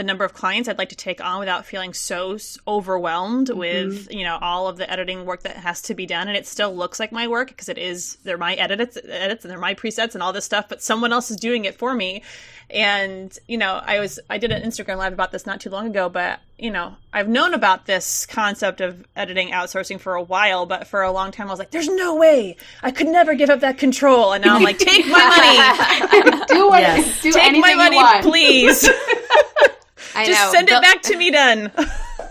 the 0.01 0.07
number 0.07 0.25
of 0.25 0.33
clients 0.33 0.67
I'd 0.67 0.79
like 0.79 0.89
to 0.89 0.95
take 0.95 1.23
on 1.23 1.39
without 1.39 1.63
feeling 1.63 1.93
so 1.93 2.39
overwhelmed 2.67 3.49
mm-hmm. 3.49 3.59
with 3.59 4.11
you 4.11 4.23
know 4.23 4.39
all 4.41 4.67
of 4.67 4.77
the 4.77 4.89
editing 4.89 5.25
work 5.27 5.43
that 5.43 5.57
has 5.57 5.83
to 5.83 5.93
be 5.93 6.07
done. 6.07 6.27
And 6.27 6.35
it 6.35 6.47
still 6.47 6.75
looks 6.75 6.99
like 6.99 7.11
my 7.11 7.27
work 7.27 7.49
because 7.49 7.69
it 7.69 7.77
is 7.77 8.17
they're 8.23 8.39
my 8.39 8.55
edits 8.55 8.97
edits 9.07 9.45
and 9.45 9.51
they're 9.51 9.59
my 9.59 9.75
presets 9.75 10.15
and 10.15 10.23
all 10.23 10.33
this 10.33 10.45
stuff 10.45 10.67
but 10.69 10.81
someone 10.81 11.13
else 11.13 11.29
is 11.29 11.37
doing 11.37 11.65
it 11.65 11.75
for 11.75 11.93
me. 11.93 12.23
And 12.71 13.37
you 13.47 13.59
know 13.59 13.79
I 13.83 13.99
was 13.99 14.19
I 14.27 14.39
did 14.39 14.51
an 14.51 14.63
Instagram 14.63 14.97
live 14.97 15.13
about 15.13 15.31
this 15.31 15.45
not 15.45 15.61
too 15.61 15.69
long 15.69 15.85
ago 15.85 16.09
but 16.09 16.39
you 16.57 16.71
know 16.71 16.95
I've 17.13 17.29
known 17.29 17.53
about 17.53 17.85
this 17.85 18.25
concept 18.25 18.81
of 18.81 19.05
editing 19.15 19.49
outsourcing 19.49 19.99
for 19.99 20.15
a 20.15 20.23
while 20.23 20.65
but 20.65 20.87
for 20.87 21.03
a 21.03 21.11
long 21.11 21.31
time 21.31 21.47
I 21.47 21.51
was 21.51 21.59
like 21.59 21.69
there's 21.69 21.89
no 21.89 22.15
way. 22.15 22.55
I 22.81 22.89
could 22.89 23.07
never 23.07 23.35
give 23.35 23.51
up 23.51 23.59
that 23.59 23.77
control. 23.77 24.33
And 24.33 24.43
now 24.43 24.55
I'm 24.55 24.63
like 24.63 24.77
take 24.79 25.05
my 25.05 26.09
money. 26.09 26.45
Do 26.47 26.69
what 26.69 26.81
yes. 26.81 27.21
do 27.21 27.31
take 27.31 27.61
my 27.61 27.75
money 27.75 27.99
please 28.23 28.89
I 30.15 30.25
Just 30.25 30.45
know. 30.45 30.51
send 30.51 30.69
it 30.69 30.81
back 30.81 31.01
to 31.03 31.17
me 31.17 31.31
done. 31.31 31.71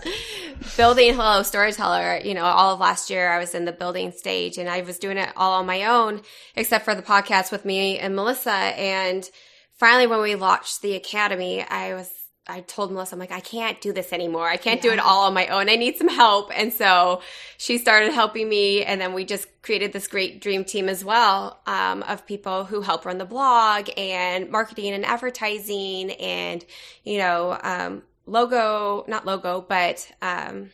building 0.77 1.13
Hello 1.13 1.43
Storyteller, 1.43 2.19
you 2.23 2.33
know, 2.33 2.45
all 2.45 2.73
of 2.73 2.79
last 2.79 3.09
year 3.09 3.29
I 3.31 3.39
was 3.39 3.55
in 3.55 3.65
the 3.65 3.71
building 3.71 4.11
stage 4.11 4.57
and 4.57 4.69
I 4.69 4.81
was 4.81 4.99
doing 4.99 5.17
it 5.17 5.29
all 5.35 5.53
on 5.53 5.65
my 5.65 5.85
own, 5.85 6.21
except 6.55 6.85
for 6.85 6.95
the 6.95 7.01
podcast 7.01 7.51
with 7.51 7.65
me 7.65 7.97
and 7.97 8.15
Melissa. 8.15 8.51
And 8.51 9.27
finally, 9.73 10.07
when 10.07 10.21
we 10.21 10.35
launched 10.35 10.81
the 10.81 10.95
academy, 10.95 11.63
I 11.63 11.93
was 11.93 12.09
I 12.51 12.59
told 12.61 12.91
Melissa, 12.91 13.15
I'm 13.15 13.19
like, 13.19 13.31
I 13.31 13.39
can't 13.39 13.79
do 13.79 13.93
this 13.93 14.11
anymore. 14.11 14.47
I 14.47 14.57
can't 14.57 14.83
yeah. 14.83 14.89
do 14.89 14.93
it 14.93 14.99
all 14.99 15.23
on 15.23 15.33
my 15.33 15.47
own. 15.47 15.69
I 15.69 15.77
need 15.77 15.95
some 15.97 16.09
help. 16.09 16.51
And 16.53 16.73
so 16.73 17.21
she 17.57 17.77
started 17.77 18.11
helping 18.11 18.49
me. 18.49 18.83
And 18.83 18.99
then 18.99 19.13
we 19.13 19.23
just 19.23 19.47
created 19.61 19.93
this 19.93 20.07
great 20.07 20.41
dream 20.41 20.65
team 20.65 20.89
as 20.89 21.05
well 21.05 21.61
um, 21.65 22.03
of 22.03 22.27
people 22.27 22.65
who 22.65 22.81
help 22.81 23.05
run 23.05 23.17
the 23.17 23.25
blog 23.25 23.89
and 23.95 24.49
marketing 24.49 24.91
and 24.93 25.05
advertising 25.05 26.11
and, 26.11 26.65
you 27.05 27.19
know, 27.19 27.57
um, 27.63 28.03
logo, 28.25 29.05
not 29.07 29.25
logo, 29.25 29.65
but 29.67 30.11
um, 30.21 30.71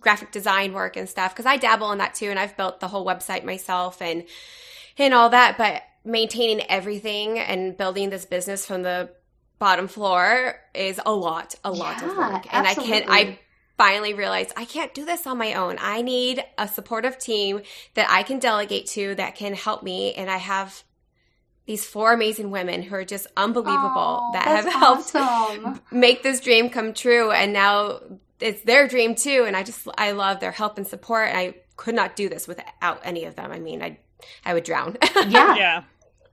graphic 0.00 0.30
design 0.30 0.72
work 0.72 0.96
and 0.96 1.08
stuff. 1.08 1.34
Cause 1.34 1.46
I 1.46 1.56
dabble 1.56 1.90
in 1.90 1.98
that 1.98 2.14
too. 2.14 2.30
And 2.30 2.38
I've 2.38 2.56
built 2.56 2.78
the 2.78 2.88
whole 2.88 3.04
website 3.04 3.44
myself 3.44 4.00
and, 4.00 4.24
and 4.96 5.12
all 5.12 5.30
that. 5.30 5.58
But 5.58 5.82
maintaining 6.04 6.64
everything 6.70 7.40
and 7.40 7.76
building 7.76 8.10
this 8.10 8.24
business 8.24 8.64
from 8.64 8.82
the 8.82 9.10
bottom 9.58 9.88
floor 9.88 10.60
is 10.74 11.00
a 11.04 11.12
lot, 11.12 11.54
a 11.64 11.70
lot 11.70 12.00
yeah, 12.00 12.10
of 12.10 12.16
work. 12.16 12.54
And 12.54 12.66
absolutely. 12.66 12.94
I 12.94 13.00
can't, 13.00 13.10
I 13.10 13.38
finally 13.76 14.14
realized 14.14 14.52
I 14.56 14.64
can't 14.64 14.92
do 14.92 15.04
this 15.04 15.26
on 15.26 15.38
my 15.38 15.54
own. 15.54 15.76
I 15.80 16.02
need 16.02 16.44
a 16.58 16.68
supportive 16.68 17.18
team 17.18 17.62
that 17.94 18.08
I 18.10 18.22
can 18.22 18.38
delegate 18.38 18.86
to 18.88 19.14
that 19.14 19.36
can 19.36 19.54
help 19.54 19.82
me. 19.82 20.14
And 20.14 20.30
I 20.30 20.36
have 20.36 20.82
these 21.66 21.84
four 21.84 22.12
amazing 22.12 22.50
women 22.50 22.82
who 22.82 22.94
are 22.94 23.04
just 23.04 23.26
unbelievable 23.36 24.30
that 24.32 24.46
have 24.46 24.72
helped 24.72 25.14
awesome. 25.14 25.80
make 25.92 26.22
this 26.22 26.40
dream 26.40 26.70
come 26.70 26.94
true. 26.94 27.30
And 27.30 27.52
now 27.52 28.00
it's 28.40 28.62
their 28.62 28.88
dream 28.88 29.14
too. 29.14 29.44
And 29.46 29.56
I 29.56 29.62
just, 29.62 29.86
I 29.96 30.12
love 30.12 30.40
their 30.40 30.52
help 30.52 30.78
and 30.78 30.86
support. 30.86 31.28
And 31.28 31.38
I 31.38 31.54
could 31.76 31.94
not 31.94 32.16
do 32.16 32.28
this 32.28 32.48
without 32.48 33.00
any 33.04 33.24
of 33.24 33.36
them. 33.36 33.52
I 33.52 33.58
mean, 33.58 33.82
I, 33.82 33.98
I 34.44 34.54
would 34.54 34.64
drown. 34.64 34.96
yeah. 35.28 35.56
Yeah 35.56 35.82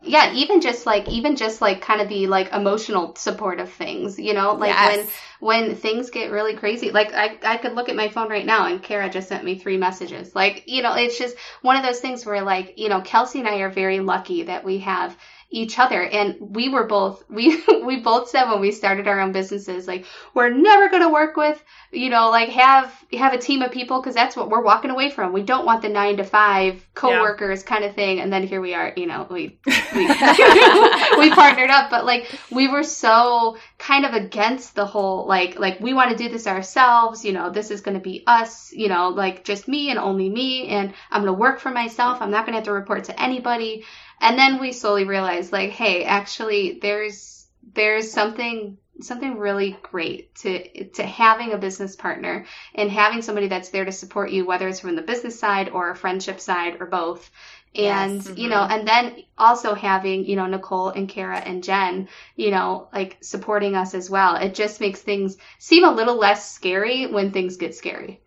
yeah 0.05 0.31
even 0.33 0.61
just 0.61 0.85
like 0.85 1.07
even 1.09 1.35
just 1.35 1.61
like 1.61 1.81
kind 1.81 2.01
of 2.01 2.09
the 2.09 2.27
like 2.27 2.51
emotional 2.53 3.15
support 3.15 3.59
of 3.59 3.71
things 3.71 4.19
you 4.19 4.33
know 4.33 4.53
like 4.53 4.69
yes. 4.69 5.07
when 5.39 5.65
when 5.67 5.75
things 5.75 6.09
get 6.09 6.31
really 6.31 6.55
crazy 6.55 6.91
like 6.91 7.13
I, 7.13 7.37
I 7.43 7.57
could 7.57 7.73
look 7.73 7.89
at 7.89 7.95
my 7.95 8.09
phone 8.09 8.29
right 8.29 8.45
now 8.45 8.67
and 8.67 8.81
kara 8.81 9.09
just 9.09 9.27
sent 9.27 9.43
me 9.43 9.57
three 9.57 9.77
messages 9.77 10.35
like 10.35 10.63
you 10.67 10.81
know 10.81 10.93
it's 10.93 11.17
just 11.17 11.35
one 11.61 11.77
of 11.77 11.83
those 11.83 11.99
things 11.99 12.25
where 12.25 12.41
like 12.41 12.77
you 12.77 12.89
know 12.89 13.01
kelsey 13.01 13.39
and 13.39 13.47
i 13.47 13.57
are 13.57 13.69
very 13.69 13.99
lucky 13.99 14.43
that 14.43 14.63
we 14.63 14.79
have 14.79 15.15
each 15.49 15.77
other. 15.79 16.03
And 16.03 16.35
we 16.39 16.69
were 16.69 16.85
both 16.85 17.23
we 17.29 17.63
we 17.83 17.99
both 18.01 18.29
said 18.29 18.49
when 18.49 18.59
we 18.59 18.71
started 18.71 19.07
our 19.07 19.19
own 19.19 19.31
businesses 19.31 19.87
like 19.87 20.05
we're 20.33 20.49
never 20.49 20.89
going 20.89 21.01
to 21.01 21.09
work 21.09 21.37
with 21.37 21.63
you 21.91 22.09
know 22.09 22.29
like 22.29 22.49
have 22.49 22.93
have 23.13 23.33
a 23.33 23.37
team 23.37 23.61
of 23.61 23.71
people 23.71 24.01
because 24.01 24.15
that's 24.15 24.35
what 24.35 24.49
we're 24.49 24.61
walking 24.63 24.91
away 24.91 25.09
from. 25.09 25.33
We 25.33 25.43
don't 25.43 25.65
want 25.65 25.81
the 25.81 25.89
nine 25.89 26.17
to 26.17 26.23
five 26.23 26.85
co-workers 26.93 27.61
yeah. 27.61 27.67
kind 27.67 27.85
of 27.85 27.95
thing. 27.95 28.19
And 28.19 28.31
then 28.31 28.45
here 28.45 28.61
we 28.61 28.73
are 28.73 28.93
you 28.95 29.05
know 29.05 29.27
we 29.29 29.59
we, 29.65 29.75
we 30.07 31.31
partnered 31.31 31.69
up. 31.69 31.89
But 31.89 32.05
like 32.05 32.27
we 32.51 32.67
were 32.67 32.83
so 32.83 33.57
kind 33.77 34.05
of 34.05 34.13
against 34.13 34.75
the 34.75 34.85
whole 34.85 35.27
like 35.27 35.59
like 35.59 35.79
we 35.79 35.93
want 35.93 36.11
to 36.11 36.17
do 36.17 36.29
this 36.29 36.47
ourselves 36.47 37.23
you 37.23 37.33
know 37.33 37.49
this 37.49 37.71
is 37.71 37.81
going 37.81 37.95
to 37.95 38.03
be 38.03 38.23
us 38.25 38.71
you 38.73 38.87
know 38.87 39.09
like 39.09 39.43
just 39.43 39.67
me 39.67 39.89
and 39.89 39.99
only 39.99 40.29
me. 40.29 40.67
And 40.67 40.93
i'm 41.11 41.21
going 41.21 41.33
to 41.33 41.39
work 41.39 41.59
for 41.59 41.71
myself. 41.71 42.21
I'm 42.21 42.31
not 42.31 42.45
going 42.45 42.53
to 42.53 42.57
have 42.57 42.65
to 42.65 42.71
report 42.71 43.05
to 43.05 43.21
anybody 43.21 43.85
and 44.19 44.37
then 44.37 44.59
we 44.59 44.71
slowly 44.71 45.05
realized 45.05 45.51
like 45.51 45.71
hey 45.71 46.03
actually 46.03 46.79
there's 46.81 47.47
there's 47.73 48.11
something 48.11 48.77
something 49.01 49.37
really 49.37 49.77
great 49.81 50.33
to 50.35 50.85
to 50.89 51.03
having 51.03 51.51
a 51.51 51.57
business 51.57 51.95
partner 51.95 52.45
and 52.73 52.89
having 52.89 53.21
somebody 53.21 53.47
that's 53.47 53.69
there 53.69 53.85
to 53.85 53.91
support 53.91 54.31
you 54.31 54.45
whether 54.45 54.67
it's 54.67 54.79
from 54.79 54.95
the 54.95 55.01
business 55.01 55.37
side 55.37 55.69
or 55.69 55.89
a 55.89 55.95
friendship 55.95 56.39
side 56.39 56.77
or 56.79 56.85
both 56.85 57.29
and 57.75 58.15
yes, 58.15 58.27
mm-hmm. 58.27 58.39
you 58.39 58.49
know 58.49 58.55
mm-hmm. 58.55 58.71
and 58.71 58.87
then 58.87 59.23
also 59.37 59.73
having 59.73 60.25
you 60.25 60.35
know 60.35 60.45
nicole 60.45 60.89
and 60.89 61.09
kara 61.09 61.37
and 61.37 61.63
jen 61.63 62.07
you 62.35 62.51
know 62.51 62.87
like 62.93 63.17
supporting 63.21 63.75
us 63.75 63.93
as 63.93 64.09
well 64.09 64.35
it 64.35 64.55
just 64.55 64.79
makes 64.79 65.01
things 65.01 65.37
seem 65.59 65.83
a 65.83 65.91
little 65.91 66.15
less 66.15 66.49
scary 66.53 67.07
when 67.07 67.31
things 67.31 67.57
get 67.57 67.75
scary 67.75 68.21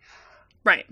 right 0.63 0.85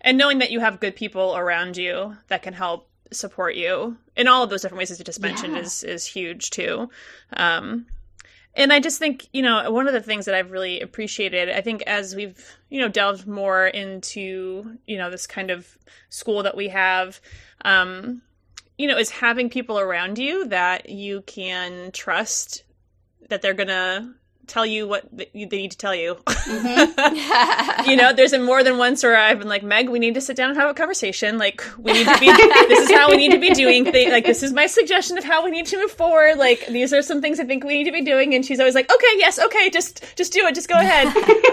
and 0.00 0.18
knowing 0.18 0.38
that 0.38 0.50
you 0.50 0.60
have 0.60 0.80
good 0.80 0.96
people 0.96 1.36
around 1.36 1.76
you 1.76 2.16
that 2.28 2.42
can 2.42 2.54
help 2.54 2.87
support 3.10 3.54
you 3.54 3.96
in 4.16 4.28
all 4.28 4.42
of 4.42 4.50
those 4.50 4.62
different 4.62 4.78
ways 4.78 4.90
as 4.90 4.98
you 4.98 5.04
just 5.04 5.20
mentioned 5.20 5.54
yeah. 5.54 5.60
is 5.60 5.82
is 5.82 6.06
huge 6.06 6.50
too. 6.50 6.90
Um, 7.34 7.86
and 8.54 8.72
I 8.72 8.80
just 8.80 8.98
think 8.98 9.28
you 9.32 9.42
know 9.42 9.70
one 9.70 9.86
of 9.86 9.92
the 9.92 10.02
things 10.02 10.24
that 10.26 10.34
I've 10.34 10.50
really 10.50 10.80
appreciated. 10.80 11.48
I 11.48 11.60
think 11.60 11.82
as 11.82 12.14
we've 12.14 12.56
you 12.70 12.80
know 12.80 12.88
delved 12.88 13.26
more 13.26 13.66
into 13.66 14.78
you 14.86 14.98
know 14.98 15.10
this 15.10 15.26
kind 15.26 15.50
of 15.50 15.78
school 16.08 16.42
that 16.42 16.56
we 16.56 16.68
have. 16.68 17.20
Um, 17.64 18.22
you 18.78 18.86
know, 18.86 18.96
is 18.96 19.10
having 19.10 19.50
people 19.50 19.80
around 19.80 20.18
you 20.18 20.46
that 20.46 20.88
you 20.88 21.22
can 21.22 21.90
trust 21.90 22.62
that 23.28 23.42
they're 23.42 23.52
gonna 23.52 24.14
tell 24.48 24.66
you 24.66 24.88
what 24.88 25.04
they 25.12 25.28
need 25.34 25.70
to 25.70 25.76
tell 25.76 25.94
you. 25.94 26.14
Mm-hmm. 26.26 27.88
you 27.90 27.96
know, 27.96 28.12
there's 28.12 28.32
been 28.32 28.44
more 28.44 28.62
than 28.62 28.78
once 28.78 29.02
where 29.02 29.16
I've 29.16 29.38
been 29.38 29.48
like, 29.48 29.62
Meg, 29.62 29.88
we 29.88 29.98
need 29.98 30.14
to 30.14 30.20
sit 30.20 30.36
down 30.36 30.50
and 30.50 30.58
have 30.58 30.70
a 30.70 30.74
conversation. 30.74 31.38
Like, 31.38 31.64
we 31.78 31.92
need 31.92 32.06
to 32.06 32.18
be, 32.18 32.26
this 32.68 32.90
is 32.90 32.90
how 32.90 33.10
we 33.10 33.16
need 33.16 33.32
to 33.32 33.38
be 33.38 33.50
doing 33.50 33.84
things. 33.84 34.10
Like, 34.10 34.24
this 34.24 34.42
is 34.42 34.52
my 34.52 34.66
suggestion 34.66 35.18
of 35.18 35.24
how 35.24 35.44
we 35.44 35.50
need 35.50 35.66
to 35.66 35.76
move 35.76 35.92
forward. 35.92 36.38
Like, 36.38 36.66
these 36.66 36.92
are 36.92 37.02
some 37.02 37.20
things 37.20 37.38
I 37.38 37.44
think 37.44 37.64
we 37.64 37.74
need 37.74 37.84
to 37.84 37.92
be 37.92 38.02
doing. 38.02 38.34
And 38.34 38.44
she's 38.44 38.58
always 38.58 38.74
like, 38.74 38.92
okay, 38.92 39.14
yes, 39.16 39.38
okay, 39.38 39.70
just, 39.70 40.04
just 40.16 40.32
do 40.32 40.46
it. 40.46 40.54
Just 40.54 40.68
go 40.68 40.76
ahead. 40.76 41.06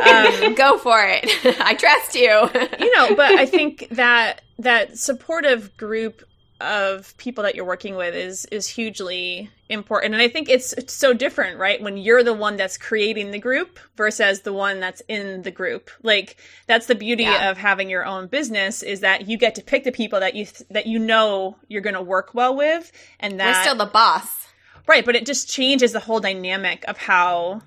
Um, 0.06 0.56
go 0.56 0.78
for 0.78 1.04
it. 1.04 1.30
I 1.62 1.74
trust 1.76 2.16
you. 2.16 2.50
you 2.80 2.96
know, 2.96 3.16
but 3.16 3.32
I 3.32 3.46
think 3.46 3.88
that, 3.92 4.42
that 4.60 4.98
supportive 4.98 5.76
group 5.78 6.24
of 6.62 7.16
people 7.18 7.44
that 7.44 7.56
you're 7.56 7.66
working 7.66 7.96
with 7.96 8.16
is 8.16 8.46
is 8.46 8.68
hugely 8.68 9.50
important. 9.68 10.14
And 10.14 10.22
i 10.22 10.28
think 10.28 10.48
it's, 10.48 10.74
it's, 10.74 10.94
so 10.94 11.14
different 11.14 11.60
right? 11.60 11.82
When 11.82 11.98
you're 11.98 12.24
the 12.24 12.34
one 12.34 12.56
that's 12.56 12.78
creating 12.78 13.32
the 13.32 13.40
group 13.40 13.80
versus 13.98 14.42
the 14.42 14.54
one 14.54 14.80
that's 14.80 15.02
in 15.08 15.42
the 15.42 15.52
group. 15.52 15.90
Like 16.02 16.38
that's 16.68 16.86
the 16.86 16.96
beauty 16.96 17.24
yeah. 17.24 17.50
of 17.50 17.58
having 17.58 17.90
your 17.90 18.06
own 18.06 18.28
business 18.28 18.84
is 18.84 19.02
that 19.02 19.28
you 19.28 19.38
get 19.38 19.56
to 19.56 19.64
pick 19.64 19.84
the 19.84 19.92
people 19.92 20.20
that 20.22 20.36
you 20.36 20.48
that 20.70 20.88
you 20.88 21.00
know 21.00 21.58
you're 21.68 21.82
going 21.82 21.96
to 21.96 22.02
work 22.02 22.34
well 22.34 22.56
with 22.56 22.92
and 23.20 23.40
that 23.40 23.58
we're 23.58 23.62
still 23.64 23.76
the 23.76 23.92
boss. 23.92 24.48
Right, 24.88 25.04
but 25.04 25.16
it 25.16 25.26
just 25.26 25.50
changes 25.50 25.94
the 25.94 26.00
whole 26.00 26.20
dynamic 26.20 26.86
of 26.88 26.98
how 26.98 27.64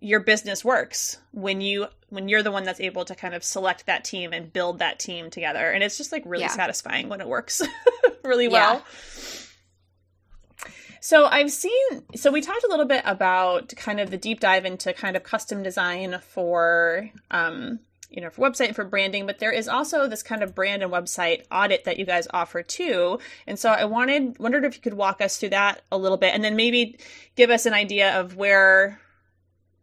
your 0.00 0.20
business 0.20 0.64
works 0.64 1.18
when 1.32 1.60
you 1.60 1.86
when 2.10 2.28
you're 2.28 2.42
the 2.42 2.52
one 2.52 2.64
that's 2.64 2.80
able 2.80 3.04
to 3.04 3.14
kind 3.14 3.34
of 3.34 3.44
select 3.44 3.86
that 3.86 4.04
team 4.04 4.32
and 4.32 4.52
build 4.52 4.78
that 4.78 4.98
team 4.98 5.30
together. 5.30 5.70
And 5.70 5.82
it's 5.82 5.98
just 5.98 6.12
like 6.12 6.22
really 6.24 6.44
Yeah. 6.44 6.48
satisfying 6.48 7.08
when 7.08 7.20
it 7.20 7.28
works 7.28 7.60
really 8.28 8.48
well. 8.48 8.84
So 11.00 11.24
i've 11.26 11.50
seen 11.50 12.02
so 12.16 12.30
we 12.30 12.40
talked 12.42 12.64
a 12.64 12.68
little 12.68 12.84
bit 12.84 13.02
about 13.06 13.74
kind 13.76 13.98
of 13.98 14.10
the 14.10 14.18
deep 14.18 14.40
dive 14.40 14.66
into 14.66 14.92
kind 14.92 15.16
of 15.16 15.22
custom 15.22 15.62
design 15.62 16.18
for 16.20 17.08
um 17.30 17.78
you 18.10 18.20
know 18.20 18.28
for 18.30 18.42
website 18.42 18.66
and 18.66 18.76
for 18.76 18.84
branding 18.84 19.24
but 19.24 19.38
there 19.38 19.52
is 19.52 19.68
also 19.68 20.06
this 20.06 20.22
kind 20.22 20.42
of 20.42 20.54
brand 20.54 20.82
and 20.82 20.92
website 20.92 21.44
audit 21.50 21.84
that 21.84 21.98
you 21.98 22.04
guys 22.04 22.26
offer 22.32 22.62
too. 22.62 23.18
And 23.46 23.58
so 23.58 23.70
i 23.70 23.84
wanted 23.84 24.38
wondered 24.38 24.64
if 24.64 24.74
you 24.74 24.82
could 24.82 24.94
walk 24.94 25.20
us 25.20 25.38
through 25.38 25.50
that 25.50 25.82
a 25.90 25.96
little 25.96 26.18
bit 26.18 26.34
and 26.34 26.44
then 26.44 26.56
maybe 26.56 26.98
give 27.36 27.48
us 27.48 27.64
an 27.64 27.74
idea 27.74 28.20
of 28.20 28.36
where 28.36 29.00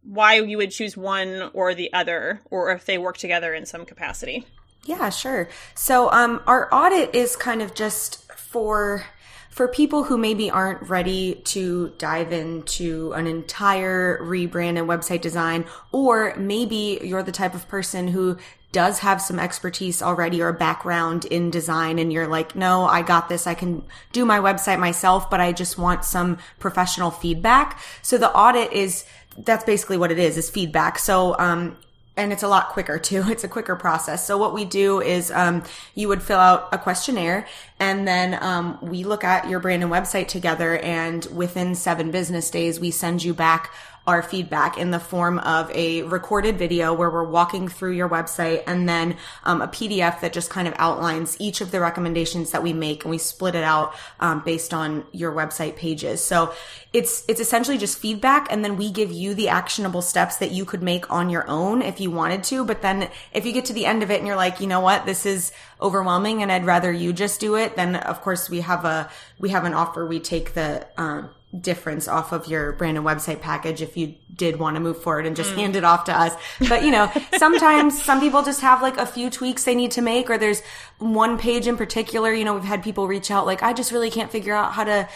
why 0.04 0.36
you 0.36 0.58
would 0.58 0.72
choose 0.72 0.96
one 0.96 1.50
or 1.54 1.74
the 1.74 1.92
other 1.94 2.42
or 2.52 2.72
if 2.72 2.86
they 2.86 2.98
work 2.98 3.18
together 3.18 3.54
in 3.54 3.66
some 3.66 3.86
capacity. 3.86 4.46
Yeah, 4.86 5.10
sure. 5.10 5.50
So 5.74 6.12
um, 6.12 6.42
our 6.46 6.72
audit 6.72 7.16
is 7.16 7.36
kind 7.36 7.62
of 7.64 7.74
just 7.74 8.25
for 8.56 9.04
for 9.50 9.68
people 9.68 10.06
who 10.06 10.18
maybe 10.18 10.50
aren't 10.50 10.82
ready 10.90 11.36
to 11.44 11.94
dive 11.98 12.32
into 12.32 13.12
an 13.12 13.28
entire 13.28 14.18
rebrand 14.22 14.80
and 14.80 14.88
website 14.88 15.20
design, 15.20 15.66
or 15.92 16.34
maybe 16.38 17.00
you're 17.04 17.22
the 17.24 17.34
type 17.34 17.54
of 17.54 17.68
person 17.68 18.08
who 18.08 18.38
does 18.72 19.00
have 19.00 19.22
some 19.22 19.40
expertise 19.40 20.02
already 20.02 20.42
or 20.42 20.48
a 20.48 20.54
background 20.54 21.26
in 21.26 21.52
design 21.52 22.00
and 22.00 22.14
you're 22.14 22.28
like, 22.28 22.56
no, 22.56 22.86
I 22.86 23.02
got 23.02 23.28
this. 23.28 23.46
I 23.46 23.56
can 23.56 23.84
do 24.14 24.24
my 24.26 24.40
website 24.40 24.80
myself, 24.80 25.30
but 25.30 25.42
I 25.42 25.52
just 25.52 25.78
want 25.78 26.06
some 26.06 26.38
professional 26.60 27.12
feedback. 27.12 27.82
So 28.02 28.18
the 28.18 28.34
audit 28.34 28.72
is, 28.72 29.06
that's 29.38 29.66
basically 29.66 29.98
what 29.98 30.14
it 30.14 30.20
is, 30.20 30.38
is 30.38 30.50
feedback. 30.50 30.98
So, 30.98 31.38
um, 31.40 31.78
and 32.18 32.32
it's 32.32 32.44
a 32.44 32.48
lot 32.48 32.70
quicker 32.70 32.98
too. 32.98 33.24
It's 33.36 33.44
a 33.44 33.48
quicker 33.48 33.76
process. 33.76 34.26
So 34.26 34.38
what 34.38 34.54
we 34.54 34.64
do 34.66 35.02
is 35.02 35.32
um, 35.32 35.64
you 35.94 36.08
would 36.08 36.22
fill 36.22 36.40
out 36.40 36.70
a 36.72 36.78
questionnaire, 36.78 37.48
and 37.80 38.08
then 38.08 38.42
um, 38.42 38.78
we 38.82 39.04
look 39.04 39.24
at 39.24 39.50
your 39.50 39.60
brand 39.60 39.84
and 39.84 39.92
website 39.92 40.28
together. 40.28 40.78
And 40.78 41.26
within 41.26 41.76
seven 41.76 42.12
business 42.12 42.50
days, 42.50 42.80
we 42.80 42.92
send 42.92 43.24
you 43.24 43.34
back 43.34 43.72
our 44.08 44.22
feedback 44.22 44.78
in 44.78 44.92
the 44.92 45.00
form 45.00 45.40
of 45.40 45.70
a 45.72 46.04
recorded 46.04 46.58
video 46.58 46.94
where 46.94 47.10
we're 47.10 47.24
walking 47.24 47.68
through 47.68 47.92
your 47.92 48.08
website 48.08 48.64
and 48.68 48.88
then 48.88 49.18
um, 49.44 49.62
a 49.62 49.68
PDF 49.68 50.22
that 50.22 50.32
just 50.32 50.50
kind 50.50 50.68
of 50.68 50.74
outlines 50.78 51.36
each 51.40 51.60
of 51.60 51.72
the 51.72 51.80
recommendations 51.80 52.52
that 52.52 52.62
we 52.62 52.72
make 52.72 53.04
and 53.04 53.10
we 53.10 53.18
split 53.18 53.56
it 53.56 53.64
out 53.64 53.96
um, 54.20 54.42
based 54.46 54.74
on 54.74 55.06
your 55.12 55.32
website 55.32 55.76
pages. 55.76 56.24
So 56.24 56.54
it's 56.94 57.26
it's 57.28 57.40
essentially 57.40 57.78
just 57.78 57.98
feedback 57.98 58.52
and 58.52 58.64
then 58.64 58.78
we 58.78 58.92
give 58.92 59.12
you 59.12 59.34
the 59.34 59.50
actionable 59.50 60.02
steps 60.02 60.38
that 60.38 60.52
you 60.52 60.66
could 60.66 60.84
make 60.84 61.12
on 61.12 61.30
your 61.30 61.48
own 61.48 61.82
if 61.82 62.00
you 62.00 62.12
wanted 62.12 62.44
to. 62.46 62.64
But 62.64 62.82
then 62.84 63.10
if 63.34 63.46
you 63.46 63.54
get 63.54 63.66
to 63.66 63.74
the 63.74 63.88
end 63.88 64.04
of 64.04 64.12
it 64.12 64.20
and 64.20 64.28
you're 64.28 64.36
like, 64.36 64.60
you 64.60 64.68
know 64.68 64.82
what, 64.82 65.06
this 65.06 65.26
is 65.26 65.52
overwhelming 65.82 66.44
and 66.44 66.52
I'd 66.52 66.66
rather 66.66 66.92
you 66.92 67.12
just 67.12 67.40
do 67.40 67.56
it, 67.56 67.76
then 67.76 67.96
of 67.96 68.22
course 68.22 68.50
we 68.50 68.62
have 68.62 68.86
a 68.86 69.10
we 69.40 69.50
have 69.50 69.66
an 69.66 69.74
offer. 69.74 70.06
We 70.06 70.20
take 70.20 70.54
the 70.54 70.88
um, 70.98 71.32
difference 71.62 72.08
off 72.08 72.32
of 72.32 72.48
your 72.48 72.74
brand 72.74 72.98
and 72.98 73.06
website 73.06 73.42
package 73.42 73.82
if 73.82 73.96
you 73.98 74.16
did 74.34 74.58
want 74.58 74.76
to 74.76 74.80
move 74.80 75.02
forward 75.02 75.26
and 75.26 75.36
just 75.36 75.54
hand 75.54 75.76
it 75.76 75.84
off 75.84 76.06
to 76.06 76.18
us. 76.18 76.34
But 76.68 76.84
you 76.84 76.92
know, 76.92 77.12
sometimes 77.38 78.02
some 78.02 78.20
people 78.20 78.44
just 78.44 78.62
have 78.62 78.82
like 78.82 78.98
a 78.98 79.06
few 79.06 79.30
tweaks 79.30 79.64
they 79.64 79.76
need 79.76 79.92
to 79.92 80.02
make 80.02 80.30
or 80.30 80.38
there's 80.38 80.62
one 81.00 81.38
page 81.38 81.68
in 81.68 81.78
particular, 81.78 82.34
you 82.34 82.46
know, 82.46 82.54
we've 82.54 82.64
had 82.64 82.84
people 82.84 83.08
reach 83.08 83.32
out 83.32 83.46
like 83.46 83.64
I 83.64 83.74
just 83.74 83.92
really 83.92 84.10
can't 84.10 84.32
figure 84.32 84.54
out 84.54 84.74
how 84.74 84.84
to 84.84 85.08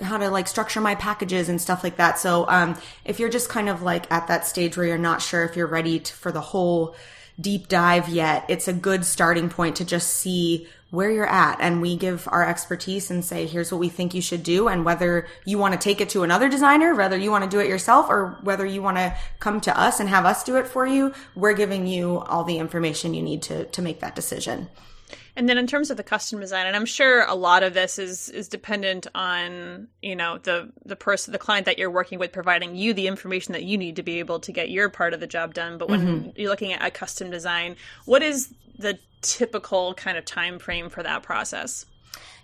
how 0.00 0.16
to 0.16 0.30
like 0.30 0.46
structure 0.46 0.80
my 0.80 0.94
packages 0.94 1.48
and 1.48 1.60
stuff 1.60 1.82
like 1.82 1.96
that. 1.96 2.18
So 2.18 2.48
um 2.48 2.76
if 3.04 3.18
you're 3.18 3.28
just 3.28 3.48
kind 3.48 3.68
of 3.68 3.82
like 3.82 4.10
at 4.12 4.28
that 4.28 4.46
stage 4.46 4.76
where 4.76 4.86
you're 4.86 4.98
not 4.98 5.22
sure 5.22 5.44
if 5.44 5.56
you're 5.56 5.66
ready 5.66 6.00
to, 6.00 6.12
for 6.12 6.32
the 6.32 6.40
whole 6.40 6.94
deep 7.40 7.68
dive 7.68 8.08
yet, 8.08 8.44
it's 8.48 8.68
a 8.68 8.72
good 8.72 9.04
starting 9.04 9.48
point 9.48 9.76
to 9.76 9.84
just 9.84 10.08
see 10.08 10.66
where 10.90 11.10
you're 11.10 11.26
at. 11.26 11.60
And 11.60 11.82
we 11.82 11.96
give 11.96 12.26
our 12.30 12.46
expertise 12.46 13.10
and 13.10 13.24
say, 13.24 13.46
here's 13.46 13.70
what 13.70 13.78
we 13.78 13.88
think 13.88 14.14
you 14.14 14.22
should 14.22 14.42
do. 14.42 14.68
And 14.68 14.84
whether 14.84 15.26
you 15.44 15.58
want 15.58 15.74
to 15.74 15.78
take 15.78 16.00
it 16.00 16.08
to 16.10 16.22
another 16.22 16.48
designer, 16.48 16.94
whether 16.94 17.16
you 17.16 17.30
want 17.30 17.44
to 17.44 17.50
do 17.50 17.60
it 17.60 17.68
yourself, 17.68 18.06
or 18.08 18.38
whether 18.42 18.64
you 18.64 18.82
want 18.82 18.96
to 18.96 19.16
come 19.38 19.60
to 19.62 19.78
us 19.78 20.00
and 20.00 20.08
have 20.08 20.24
us 20.24 20.44
do 20.44 20.56
it 20.56 20.66
for 20.66 20.86
you, 20.86 21.12
we're 21.34 21.52
giving 21.52 21.86
you 21.86 22.18
all 22.20 22.44
the 22.44 22.58
information 22.58 23.14
you 23.14 23.22
need 23.22 23.42
to, 23.42 23.66
to 23.66 23.82
make 23.82 24.00
that 24.00 24.16
decision. 24.16 24.68
And 25.38 25.48
then 25.48 25.56
in 25.56 25.68
terms 25.68 25.88
of 25.92 25.96
the 25.96 26.02
custom 26.02 26.40
design, 26.40 26.66
and 26.66 26.74
I'm 26.74 26.84
sure 26.84 27.22
a 27.22 27.36
lot 27.36 27.62
of 27.62 27.72
this 27.72 27.96
is 27.96 28.28
is 28.28 28.48
dependent 28.48 29.06
on, 29.14 29.86
you 30.02 30.16
know, 30.16 30.38
the 30.38 30.72
the 30.84 30.96
person 30.96 31.30
the 31.30 31.38
client 31.38 31.64
that 31.66 31.78
you're 31.78 31.92
working 31.92 32.18
with 32.18 32.32
providing 32.32 32.74
you 32.74 32.92
the 32.92 33.06
information 33.06 33.52
that 33.52 33.62
you 33.62 33.78
need 33.78 33.94
to 33.96 34.02
be 34.02 34.18
able 34.18 34.40
to 34.40 34.50
get 34.50 34.68
your 34.68 34.88
part 34.88 35.14
of 35.14 35.20
the 35.20 35.28
job 35.28 35.54
done. 35.54 35.78
But 35.78 35.90
when 35.90 36.00
mm-hmm. 36.00 36.30
you're 36.34 36.50
looking 36.50 36.72
at 36.72 36.84
a 36.84 36.90
custom 36.90 37.30
design, 37.30 37.76
what 38.04 38.20
is 38.20 38.52
the 38.80 38.98
typical 39.22 39.94
kind 39.94 40.18
of 40.18 40.24
time 40.24 40.58
frame 40.58 40.88
for 40.88 41.04
that 41.04 41.22
process? 41.22 41.86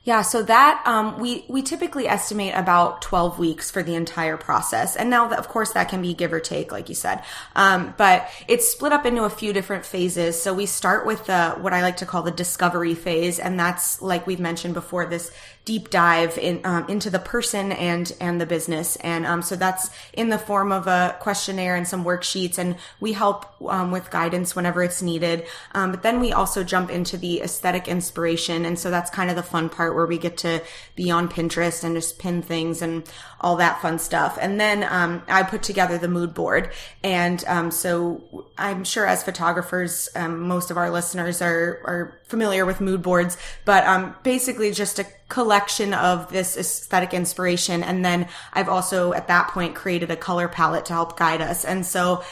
Yeah, 0.07 0.21
so 0.21 0.43
that 0.43 0.83
um, 0.85 1.19
we 1.19 1.47
we 1.49 1.63
typically 1.63 2.07
estimate 2.07 2.53
about 2.55 3.01
twelve 3.01 3.39
weeks 3.39 3.71
for 3.71 3.83
the 3.83 3.95
entire 3.95 4.37
process, 4.37 4.97
and 4.97 5.09
now 5.09 5.31
of 5.31 5.49
course 5.49 5.73
that 5.73 5.89
can 5.89 6.03
be 6.03 6.13
give 6.13 6.31
or 6.31 6.41
take, 6.41 6.71
like 6.71 6.91
you 6.91 6.95
said, 6.95 7.23
um, 7.57 7.95
but 7.97 8.29
it's 8.47 8.69
split 8.69 8.93
up 8.93 9.07
into 9.07 9.25
a 9.25 9.31
few 9.31 9.55
different 9.55 9.87
phases. 9.87 10.41
So 10.43 10.53
we 10.53 10.67
start 10.67 11.07
with 11.07 11.25
the 11.25 11.53
what 11.53 11.73
I 11.73 11.81
like 11.81 11.97
to 11.99 12.07
call 12.07 12.21
the 12.23 12.31
discovery 12.31 12.95
phase, 12.95 13.39
and 13.39 13.59
that's 13.59 14.03
like 14.03 14.27
we've 14.27 14.41
mentioned 14.41 14.75
before, 14.75 15.07
this 15.07 15.33
deep 15.65 15.89
dive 15.89 16.37
in 16.37 16.61
um, 16.65 16.87
into 16.89 17.09
the 17.09 17.19
person 17.19 17.73
and 17.73 18.13
and 18.21 18.41
the 18.41 18.47
business, 18.47 18.97
and 18.97 19.25
um, 19.25 19.41
so 19.41 19.57
that's 19.57 19.91
in 20.13 20.29
the 20.29 20.39
form 20.39 20.71
of 20.71 20.87
a 20.87 21.17
questionnaire 21.21 21.75
and 21.75 21.89
some 21.89 22.05
worksheets, 22.05 22.59
and 22.59 22.77
we 23.01 23.13
help 23.13 23.47
um, 23.63 23.91
with 23.91 24.11
guidance 24.11 24.55
whenever 24.55 24.83
it's 24.83 25.01
needed. 25.01 25.47
Um, 25.73 25.91
but 25.91 26.03
then 26.03 26.21
we 26.21 26.33
also 26.33 26.65
jump 26.65 26.91
into 26.91 27.17
the 27.17 27.41
aesthetic 27.41 27.89
inspiration, 27.89 28.67
and 28.67 28.79
so 28.79 28.91
that's 28.91 29.11
kind 29.11 29.31
of 29.31 29.37
the 29.37 29.43
fun 29.43 29.71
part 29.71 29.95
where 29.95 30.07
we 30.07 30.19
get 30.19 30.37
to 30.39 30.63
be 30.97 31.11
on 31.11 31.29
Pinterest 31.29 31.83
and 31.83 31.95
just 31.97 32.19
pin 32.19 32.43
things 32.43 32.83
and 32.83 33.05
all 33.41 33.57
that 33.57 33.81
fun 33.81 33.99
stuff. 33.99 34.39
And 34.41 34.61
then 34.61 34.85
um, 34.85 35.23
I 35.29 35.45
put 35.45 35.63
together 35.63 35.97
the 35.97 36.09
mood 36.09 36.35
board, 36.35 36.73
and 37.03 37.43
um, 37.47 37.71
so 37.71 38.47
I'm 38.59 38.85
sure 38.85 39.07
as 39.07 39.23
photographers, 39.23 40.11
um, 40.15 40.41
most 40.41 40.71
of 40.71 40.77
our 40.77 40.91
listeners 40.91 41.41
are 41.41 41.81
are 41.85 42.21
familiar 42.25 42.67
with 42.67 42.81
mood 42.81 43.01
boards, 43.01 43.39
but 43.65 43.87
um, 43.87 44.15
basically 44.23 44.71
just 44.71 44.99
a 44.99 45.07
collection 45.29 45.95
of 45.95 46.31
this 46.31 46.57
aesthetic 46.57 47.15
inspiration. 47.15 47.83
And 47.83 48.05
then 48.05 48.29
I've 48.53 48.69
also 48.69 49.13
at 49.13 49.29
that 49.29 49.49
point 49.49 49.75
created 49.75 50.11
a 50.11 50.17
color 50.17 50.49
palette 50.49 50.87
to 50.87 50.93
help 50.93 51.19
guide 51.19 51.41
us. 51.41 51.65
And 51.65 51.85
so 51.85 52.23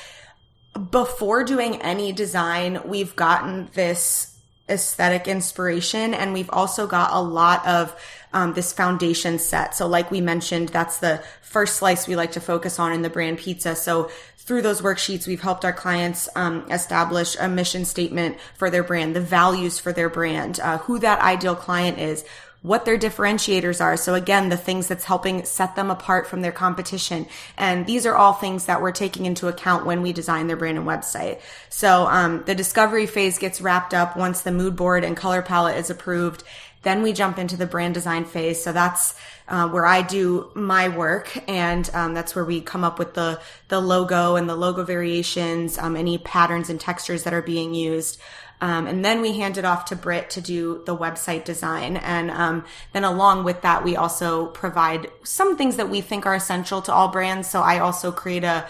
before 0.91 1.45
doing 1.45 1.81
any 1.83 2.13
design, 2.13 2.81
we've 2.85 3.15
gotten 3.17 3.71
this 3.75 4.39
aesthetic 4.69 5.29
inspiration 5.29 6.15
and 6.15 6.33
we've 6.33 6.51
also 6.51 6.87
got 6.87 7.11
a 7.13 7.21
lot 7.21 7.67
of 7.67 7.95
um, 8.33 8.55
this 8.55 8.73
foundation 8.73 9.39
set. 9.39 9.75
So 9.75 9.87
like 9.87 10.11
we 10.11 10.21
mentioned, 10.21 10.71
that's 10.71 10.99
the 10.99 11.23
first 11.43 11.77
slice 11.77 12.09
we 12.09 12.17
like 12.17 12.33
to 12.33 12.41
focus 12.41 12.79
on 12.79 12.93
in 12.93 13.03
the 13.03 13.11
brand 13.11 13.39
pizza. 13.39 13.77
So 13.77 14.11
through 14.39 14.63
those 14.63 14.81
worksheets, 14.81 15.27
we've 15.27 15.43
helped 15.43 15.65
our 15.65 15.73
clients 15.73 16.29
um, 16.35 16.67
establish 16.71 17.37
a 17.39 17.49
mission 17.49 17.85
statement 17.85 18.39
for 18.57 18.71
their 18.71 18.83
brand, 18.83 19.15
the 19.15 19.21
values 19.21 19.79
for 19.79 19.93
their 19.93 20.09
brand, 20.09 20.59
uh, 20.61 20.79
who 20.79 20.99
that 21.01 21.21
ideal 21.21 21.55
client 21.55 21.99
is, 21.99 22.25
what 22.63 22.85
their 22.85 22.99
differentiators 22.99 23.81
are. 23.81 23.97
So 23.97 24.15
again, 24.15 24.49
the 24.49 24.57
things 24.57 24.87
that's 24.87 25.05
helping 25.05 25.45
set 25.45 25.75
them 25.75 25.91
apart 25.91 26.29
from 26.29 26.43
their 26.43 26.53
competition. 26.53 27.27
And 27.57 27.87
these 27.87 28.07
are 28.07 28.15
all 28.15 28.33
things 28.33 28.67
that 28.67 28.81
we're 28.81 28.93
taking 28.93 29.27
into 29.27 29.49
account 29.49 29.85
when 29.85 30.01
we 30.01 30.13
design 30.13 30.47
their 30.47 30.57
brand 30.57 30.79
and 30.79 30.87
website. 30.87 31.41
So 31.69 32.07
um, 32.07 32.45
the 32.47 32.55
discovery 32.55 33.07
phase 33.07 33.39
gets 33.39 33.61
wrapped 33.61 33.95
up 33.95 34.17
once 34.17 34.43
the 34.43 34.53
mood 34.53 34.77
board 34.77 35.03
and 35.05 35.17
color 35.17 35.43
palette 35.43 35.77
is 35.77 35.91
approved. 35.91 36.45
Then 36.83 37.03
we 37.03 37.13
jump 37.13 37.39
into 37.39 37.57
the 37.57 37.67
brand 37.67 37.95
design 37.95 38.25
phase. 38.25 38.63
So 38.63 38.73
that's 38.73 39.15
uh, 39.49 39.69
where 39.69 39.87
I 39.87 40.03
do 40.03 40.51
my 40.55 40.89
work, 40.89 41.37
and 41.49 41.89
um, 41.95 42.15
that's 42.15 42.35
where 42.35 42.45
we 42.45 42.61
come 42.61 42.85
up 42.85 42.99
with 42.99 43.15
the 43.15 43.41
the 43.69 43.81
logo 43.81 44.37
and 44.37 44.49
the 44.49 44.57
logo 44.57 44.85
variations, 44.85 45.79
um, 45.79 45.97
any 45.97 46.17
patterns 46.19 46.71
and 46.71 46.81
textures 46.81 47.25
that 47.25 47.35
are 47.35 47.43
being 47.43 47.75
used. 47.75 48.19
Um, 48.63 48.87
and 48.87 49.05
then 49.05 49.21
we 49.21 49.37
hand 49.37 49.59
it 49.59 49.65
off 49.65 49.87
to 49.87 49.97
Britt 49.97 50.31
to 50.31 50.41
do 50.41 50.85
the 50.87 50.97
website 50.97 51.45
design. 51.45 51.97
And 51.97 52.31
um, 52.31 52.65
then 52.93 53.03
along 53.03 53.43
with 53.43 53.63
that, 53.63 53.83
we 53.83 53.97
also 53.97 54.47
provide 54.47 55.09
some 55.25 55.57
things 55.57 55.77
that 55.77 55.91
we 55.91 56.01
think 56.01 56.27
are 56.27 56.35
essential 56.37 56.81
to 56.83 56.93
all 56.93 57.09
brands. 57.09 57.51
So 57.51 57.61
I 57.61 57.81
also 57.81 58.13
create 58.13 58.45
a 58.45 58.65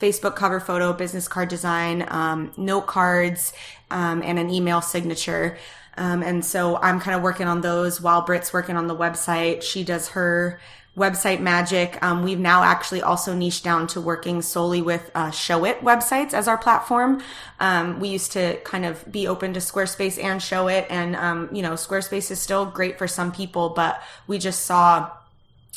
Facebook 0.00 0.34
cover 0.34 0.60
photo, 0.60 0.94
business 0.94 1.28
card 1.28 1.50
design, 1.50 2.06
um, 2.08 2.52
note 2.56 2.86
cards, 2.86 3.52
um, 3.90 4.22
and 4.22 4.38
an 4.38 4.48
email 4.48 4.80
signature. 4.80 5.58
Um, 5.98 6.22
and 6.22 6.42
so 6.42 6.78
I'm 6.78 6.98
kind 6.98 7.14
of 7.14 7.22
working 7.22 7.46
on 7.46 7.60
those 7.60 8.00
while 8.00 8.22
Britt's 8.22 8.50
working 8.50 8.78
on 8.78 8.86
the 8.86 8.96
website. 8.96 9.60
She 9.60 9.84
does 9.84 10.08
her 10.08 10.58
website 10.96 11.40
magic. 11.40 12.00
Um, 12.02 12.22
we've 12.22 12.38
now 12.38 12.62
actually 12.62 13.02
also 13.02 13.34
niched 13.34 13.64
down 13.64 13.86
to 13.88 14.00
working 14.00 14.42
solely 14.42 14.80
with 14.80 15.10
uh, 15.14 15.30
Showit 15.30 15.80
websites 15.80 16.32
as 16.32 16.46
our 16.46 16.58
platform. 16.58 17.22
Um, 17.58 17.98
we 17.98 18.08
used 18.08 18.32
to 18.32 18.56
kind 18.60 18.84
of 18.84 19.10
be 19.10 19.26
open 19.26 19.54
to 19.54 19.60
Squarespace 19.60 20.22
and 20.22 20.40
Showit, 20.40 20.86
and 20.90 21.16
um, 21.16 21.48
you 21.52 21.62
know, 21.62 21.72
Squarespace 21.72 22.30
is 22.30 22.40
still 22.40 22.66
great 22.66 22.98
for 22.98 23.08
some 23.08 23.32
people, 23.32 23.70
but 23.70 24.02
we 24.26 24.38
just 24.38 24.64
saw 24.66 25.10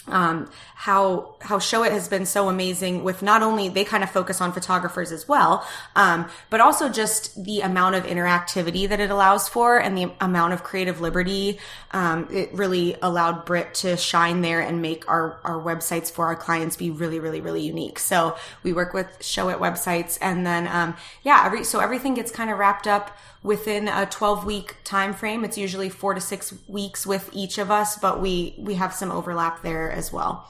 um, 0.08 0.50
how 0.76 1.36
how 1.41 1.58
Showit 1.60 1.91
has 1.91 2.08
been 2.08 2.26
so 2.26 2.50
amazing 2.50 3.04
with 3.04 3.22
not 3.22 3.43
only 3.43 3.70
they 3.70 3.84
kind 3.84 4.04
of 4.04 4.10
focus 4.10 4.39
on 4.41 4.54
photographers 4.54 5.12
as 5.12 5.28
well, 5.28 5.68
um, 5.95 6.28
but 6.50 6.62
also 6.62 6.89
just 6.89 7.43
the 7.43 7.62
amount 7.62 7.95
of 7.95 8.04
interactivity 8.04 8.88
that 8.88 9.00
it 9.00 9.10
allows 9.10 9.50
for 9.50 9.78
and 9.78 9.98
the 9.98 10.12
amount 10.22 10.54
of 10.54 10.64
creative 10.64 11.02
liberty. 11.02 11.60
Um, 11.91 12.28
it 12.32 12.54
really 12.54 12.95
allowed 13.02 13.45
Britt 13.45 13.74
to 13.76 13.98
shine 13.98 14.41
there 14.41 14.62
and 14.62 14.82
make 14.82 15.08
our 15.10 15.39
our 15.43 15.62
websites 15.62 16.12
for 16.12 16.26
our 16.26 16.36
clients 16.36 16.76
be 16.76 16.89
really 16.89 17.20
really 17.20 17.41
really 17.41 17.62
unique. 17.62 18.00
So 18.00 18.38
we 18.64 18.74
work 18.74 18.93
with 18.93 19.08
Showit 19.20 19.60
websites, 19.60 20.18
and 20.22 20.45
then 20.45 20.68
um, 20.68 20.95
yeah, 21.24 21.43
every 21.45 21.64
so 21.64 21.80
everything 21.80 22.14
gets 22.14 22.32
kind 22.32 22.50
of 22.50 22.58
wrapped 22.58 22.88
up 22.88 23.18
within 23.48 23.88
a 23.88 24.06
12 24.06 24.45
week 24.45 24.76
time 24.84 25.14
frame 25.14 25.43
it's 25.43 25.58
usually 25.58 25.89
four 25.89 26.14
to 26.14 26.22
six 26.22 26.54
weeks 26.68 27.08
with 27.08 27.30
each 27.34 27.58
of 27.58 27.72
us 27.72 27.98
but 27.98 28.22
we 28.22 28.54
we 28.58 28.76
have 28.76 28.93
some 28.93 29.12
overlap 29.12 29.64
there 29.64 29.91
as 29.91 30.12
well 30.12 30.48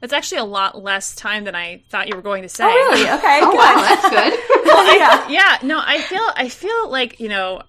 that's 0.00 0.12
actually 0.12 0.38
a 0.38 0.44
lot 0.44 0.82
less 0.82 1.14
time 1.14 1.44
than 1.44 1.54
I 1.54 1.82
thought 1.90 2.08
you 2.08 2.16
were 2.16 2.22
going 2.22 2.42
to 2.42 2.48
say. 2.48 2.64
Oh, 2.64 2.68
really? 2.68 3.02
Okay. 3.18 3.40
oh, 3.42 3.50
good. 3.50 3.58
wow, 3.58 3.76
that's 3.76 4.08
good. 4.08 4.64
well, 4.64 4.78
I, 4.78 4.96
yeah. 4.96 5.28
yeah, 5.28 5.66
no, 5.66 5.80
I 5.82 6.00
feel 6.00 6.26
I 6.36 6.48
feel 6.48 6.90
like, 6.90 7.20
you 7.20 7.28
know, 7.28 7.62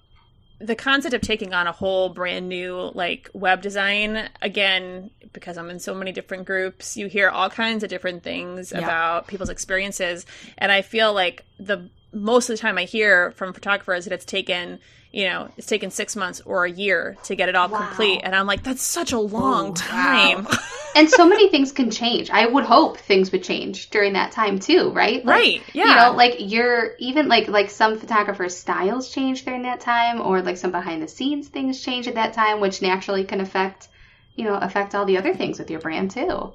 the 0.62 0.76
concept 0.76 1.14
of 1.14 1.20
taking 1.20 1.52
on 1.52 1.66
a 1.66 1.72
whole 1.72 2.08
brand 2.08 2.48
new 2.48 2.90
like 2.94 3.28
web 3.34 3.60
design 3.60 4.28
again 4.40 5.10
because 5.32 5.58
i'm 5.58 5.68
in 5.70 5.80
so 5.80 5.92
many 5.92 6.12
different 6.12 6.46
groups 6.46 6.96
you 6.96 7.08
hear 7.08 7.28
all 7.28 7.50
kinds 7.50 7.82
of 7.82 7.90
different 7.90 8.22
things 8.22 8.70
yeah. 8.70 8.78
about 8.78 9.26
people's 9.26 9.50
experiences 9.50 10.24
and 10.58 10.70
i 10.70 10.80
feel 10.80 11.12
like 11.12 11.44
the 11.58 11.90
most 12.12 12.50
of 12.50 12.56
the 12.56 12.60
time 12.60 12.78
I 12.78 12.84
hear 12.84 13.30
from 13.32 13.52
photographers 13.52 14.04
that 14.04 14.12
it's 14.12 14.24
taken, 14.24 14.78
you 15.12 15.24
know, 15.24 15.50
it's 15.56 15.66
taken 15.66 15.90
six 15.90 16.14
months 16.14 16.40
or 16.44 16.64
a 16.64 16.70
year 16.70 17.16
to 17.24 17.34
get 17.34 17.48
it 17.48 17.54
all 17.54 17.68
wow. 17.68 17.86
complete. 17.86 18.20
And 18.22 18.34
I'm 18.34 18.46
like, 18.46 18.62
that's 18.62 18.82
such 18.82 19.12
a 19.12 19.18
long 19.18 19.70
Ooh, 19.70 19.74
time. 19.74 20.44
Wow. 20.44 20.58
and 20.96 21.08
so 21.08 21.26
many 21.26 21.48
things 21.48 21.72
can 21.72 21.90
change. 21.90 22.30
I 22.30 22.46
would 22.46 22.64
hope 22.64 22.98
things 22.98 23.32
would 23.32 23.42
change 23.42 23.90
during 23.90 24.12
that 24.12 24.32
time 24.32 24.58
too, 24.58 24.90
right? 24.90 25.24
Like, 25.24 25.36
right. 25.36 25.62
Yeah. 25.72 25.84
You 25.88 25.96
know, 25.96 26.16
like 26.16 26.36
you're 26.38 26.92
even 26.98 27.28
like 27.28 27.48
like 27.48 27.70
some 27.70 27.98
photographers' 27.98 28.56
styles 28.56 29.10
change 29.10 29.44
during 29.44 29.62
that 29.62 29.80
time, 29.80 30.20
or 30.20 30.42
like 30.42 30.58
some 30.58 30.70
behind 30.70 31.02
the 31.02 31.08
scenes 31.08 31.48
things 31.48 31.82
change 31.82 32.08
at 32.08 32.14
that 32.14 32.34
time, 32.34 32.60
which 32.60 32.82
naturally 32.82 33.24
can 33.24 33.40
affect, 33.40 33.88
you 34.34 34.44
know, 34.44 34.54
affect 34.54 34.94
all 34.94 35.06
the 35.06 35.18
other 35.18 35.34
things 35.34 35.58
with 35.58 35.70
your 35.70 35.80
brand 35.80 36.10
too. 36.10 36.52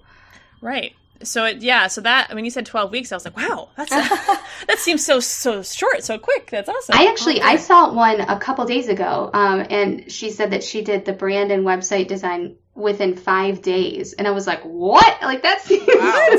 Right 0.61 0.93
so 1.23 1.45
it, 1.45 1.61
yeah, 1.61 1.87
so 1.87 2.01
that 2.01 2.27
I 2.29 2.33
mean, 2.33 2.45
you 2.45 2.51
said 2.51 2.65
twelve 2.65 2.91
weeks. 2.91 3.11
I 3.11 3.15
was 3.15 3.25
like, 3.25 3.37
wow, 3.37 3.69
that's 3.75 3.89
that 4.67 4.77
seems 4.77 5.05
so 5.05 5.19
so 5.19 5.63
short, 5.63 6.03
so 6.03 6.17
quick. 6.17 6.49
That's 6.49 6.69
awesome. 6.69 6.95
I 6.97 7.07
actually 7.07 7.41
I 7.41 7.57
saw 7.57 7.93
one 7.93 8.21
a 8.21 8.39
couple 8.39 8.65
days 8.65 8.87
ago, 8.87 9.29
um, 9.33 9.65
and 9.69 10.11
she 10.11 10.31
said 10.31 10.51
that 10.51 10.63
she 10.63 10.81
did 10.83 11.05
the 11.05 11.13
brand 11.13 11.51
and 11.51 11.65
website 11.65 12.07
design 12.07 12.57
within 12.75 13.15
five 13.15 13.61
days, 13.61 14.13
and 14.13 14.27
I 14.27 14.31
was 14.31 14.47
like, 14.47 14.61
what? 14.63 15.21
Like 15.21 15.43
that 15.43 15.61
seems. 15.61 15.87
Wow. 15.97 16.37